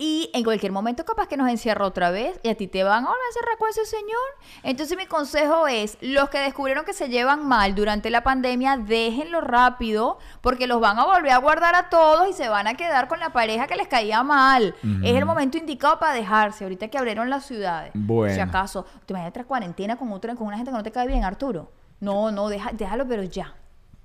Y 0.03 0.31
en 0.33 0.45
cualquier 0.45 0.73
momento 0.73 1.05
capaz 1.05 1.29
que 1.29 1.37
nos 1.37 1.47
encierra 1.51 1.85
otra 1.85 2.11
vez 2.11 2.41
y 2.43 2.49
a 2.49 2.55
ti 2.55 2.69
te 2.69 2.83
van 2.85 3.05
a 3.05 3.09
volver 3.09 3.21
a 3.23 3.29
encerrar 3.29 3.59
con 3.59 3.69
ese 3.69 3.85
señor. 3.85 4.19
Entonces 4.63 4.97
mi 4.97 5.05
consejo 5.05 5.69
es, 5.69 5.99
los 6.01 6.31
que 6.31 6.39
descubrieron 6.39 6.87
que 6.87 6.95
se 6.95 7.11
llevan 7.11 7.47
mal 7.47 7.75
durante 7.75 8.09
la 8.09 8.23
pandemia, 8.23 8.79
déjenlo 8.79 9.43
rápido 9.43 10.17
porque 10.41 10.67
los 10.67 10.81
van 10.81 10.99
a 10.99 11.05
volver 11.05 11.33
a 11.33 11.37
guardar 11.37 11.75
a 11.75 11.91
todos 11.91 12.27
y 12.31 12.33
se 12.33 12.49
van 12.49 12.67
a 12.67 12.75
quedar 12.75 13.09
con 13.09 13.21
la 13.21 13.35
pareja 13.35 13.67
que 13.67 13.77
les 13.77 13.89
caía 13.89 14.23
mal. 14.23 14.75
Es 15.05 15.15
el 15.17 15.27
momento 15.27 15.59
indicado 15.59 15.99
para 15.99 16.15
dejarse, 16.15 16.65
ahorita 16.65 16.89
que 16.89 16.97
abrieron 16.97 17.29
las 17.29 17.45
ciudades. 17.45 17.91
Bueno. 17.93 18.35
Si 18.35 18.41
acaso, 18.41 18.87
te 19.05 19.13
imaginas 19.13 19.31
otra 19.33 19.45
cuarentena 19.45 19.97
con, 19.97 20.11
otra, 20.13 20.35
con 20.35 20.47
una 20.47 20.57
gente 20.57 20.71
que 20.71 20.77
no 20.79 20.83
te 20.83 20.93
cae 20.93 21.07
bien, 21.09 21.25
Arturo. 21.25 21.71
No, 22.01 22.31
no, 22.31 22.49
deja- 22.49 22.71
déjalo, 22.73 23.07
pero 23.07 23.23
ya. 23.25 23.55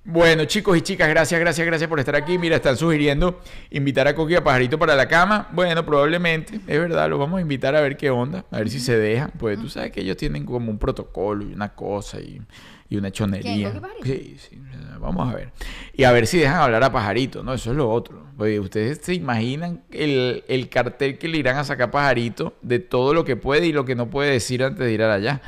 Bueno, 0.08 0.44
chicos 0.44 0.78
y 0.78 0.82
chicas, 0.82 1.08
gracias, 1.08 1.40
gracias, 1.40 1.66
gracias 1.66 1.90
por 1.90 1.98
estar 1.98 2.14
aquí. 2.14 2.38
Mira, 2.38 2.54
están 2.54 2.76
sugiriendo 2.76 3.40
invitar 3.70 4.06
a 4.06 4.14
Coqui 4.14 4.36
a 4.36 4.44
Pajarito 4.44 4.78
para 4.78 4.94
la 4.94 5.08
cama. 5.08 5.48
Bueno, 5.50 5.84
probablemente, 5.84 6.60
es 6.64 6.78
verdad, 6.78 7.10
los 7.10 7.18
vamos 7.18 7.38
a 7.38 7.40
invitar 7.40 7.74
a 7.74 7.80
ver 7.80 7.96
qué 7.96 8.10
onda, 8.10 8.44
a 8.52 8.58
ver 8.58 8.70
si 8.70 8.78
se 8.78 8.96
dejan. 8.96 9.32
Pues 9.36 9.60
tú 9.60 9.68
sabes 9.68 9.90
que 9.90 10.02
ellos 10.02 10.16
tienen 10.16 10.46
como 10.46 10.70
un 10.70 10.78
protocolo 10.78 11.44
y 11.44 11.52
una 11.52 11.74
cosa 11.74 12.20
y, 12.20 12.40
y 12.88 12.96
una 12.96 13.10
chonería. 13.10 13.72
Sí, 14.04 14.36
sí, 14.38 14.62
vamos 15.00 15.28
a 15.28 15.34
ver. 15.34 15.50
Y 15.92 16.04
a 16.04 16.12
ver 16.12 16.28
si 16.28 16.38
dejan 16.38 16.60
hablar 16.60 16.84
a 16.84 16.92
Pajarito, 16.92 17.42
¿no? 17.42 17.52
Eso 17.52 17.72
es 17.72 17.76
lo 17.76 17.90
otro. 17.90 18.26
Oye, 18.38 18.60
ustedes 18.60 19.00
se 19.02 19.12
imaginan 19.12 19.82
el, 19.90 20.44
el 20.46 20.68
cartel 20.68 21.18
que 21.18 21.26
le 21.26 21.38
irán 21.38 21.56
a 21.56 21.64
sacar 21.64 21.88
a 21.88 21.90
Pajarito 21.90 22.54
de 22.62 22.78
todo 22.78 23.12
lo 23.12 23.24
que 23.24 23.34
puede 23.34 23.66
y 23.66 23.72
lo 23.72 23.84
que 23.84 23.96
no 23.96 24.08
puede 24.08 24.30
decir 24.30 24.62
antes 24.62 24.86
de 24.86 24.92
ir 24.92 25.02
allá. 25.02 25.42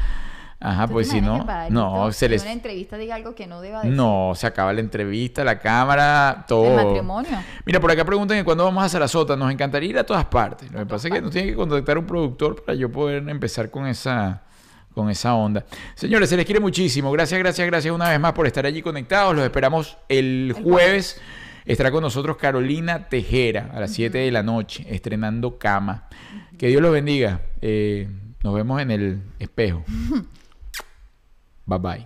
Ajá, 0.60 0.82
¿Tú 0.82 0.88
te 0.88 0.92
pues 0.94 1.08
si 1.08 1.20
no, 1.20 1.46
no, 1.70 2.10
se 2.10 2.28
les... 2.28 2.42
una 2.42 2.52
entrevista 2.52 2.96
diga 2.96 3.14
algo 3.14 3.32
que 3.36 3.46
no 3.46 3.60
deba 3.60 3.82
decir. 3.82 3.96
No, 3.96 4.32
se 4.34 4.44
acaba 4.44 4.72
la 4.72 4.80
entrevista, 4.80 5.44
la 5.44 5.60
cámara, 5.60 6.44
todo. 6.48 6.80
El 6.80 6.84
matrimonio. 6.84 7.30
Mira, 7.64 7.78
por 7.78 7.92
acá 7.92 8.04
preguntan 8.04 8.38
que 8.38 8.44
cuándo 8.44 8.64
vamos 8.64 8.82
a 8.82 8.88
Sarasota. 8.88 9.36
Nos 9.36 9.52
encantaría 9.52 9.90
ir 9.90 9.98
a 9.98 10.04
todas 10.04 10.24
partes. 10.24 10.70
Lo 10.72 10.80
que 10.80 10.86
pasa 10.86 11.06
es 11.06 11.14
que 11.14 11.22
nos 11.22 11.30
tiene 11.30 11.50
que 11.50 11.54
contactar 11.54 11.96
un 11.96 12.06
productor 12.06 12.64
para 12.64 12.76
yo 12.76 12.90
poder 12.90 13.28
empezar 13.28 13.70
con 13.70 13.86
esa, 13.86 14.42
con 14.92 15.08
esa 15.10 15.34
onda. 15.34 15.64
Señores, 15.94 16.28
se 16.28 16.36
les 16.36 16.44
quiere 16.44 16.60
muchísimo. 16.60 17.12
Gracias, 17.12 17.38
gracias, 17.38 17.64
gracias 17.64 17.94
una 17.94 18.08
vez 18.08 18.18
más 18.18 18.32
por 18.32 18.48
estar 18.48 18.66
allí 18.66 18.82
conectados. 18.82 19.36
Los 19.36 19.44
esperamos 19.44 19.96
el 20.08 20.56
jueves. 20.60 21.20
Estará 21.66 21.92
con 21.92 22.02
nosotros 22.02 22.36
Carolina 22.36 23.08
Tejera 23.08 23.70
a 23.74 23.78
las 23.78 23.92
7 23.92 24.18
de 24.18 24.30
la 24.32 24.42
noche, 24.42 24.84
estrenando 24.88 25.56
cama. 25.56 26.08
Que 26.58 26.66
Dios 26.66 26.82
los 26.82 26.90
bendiga. 26.90 27.42
Eh, 27.60 28.08
nos 28.42 28.54
vemos 28.54 28.80
en 28.82 28.90
el 28.90 29.22
espejo. 29.38 29.84
Bye 31.68 31.76
bye. 31.76 32.04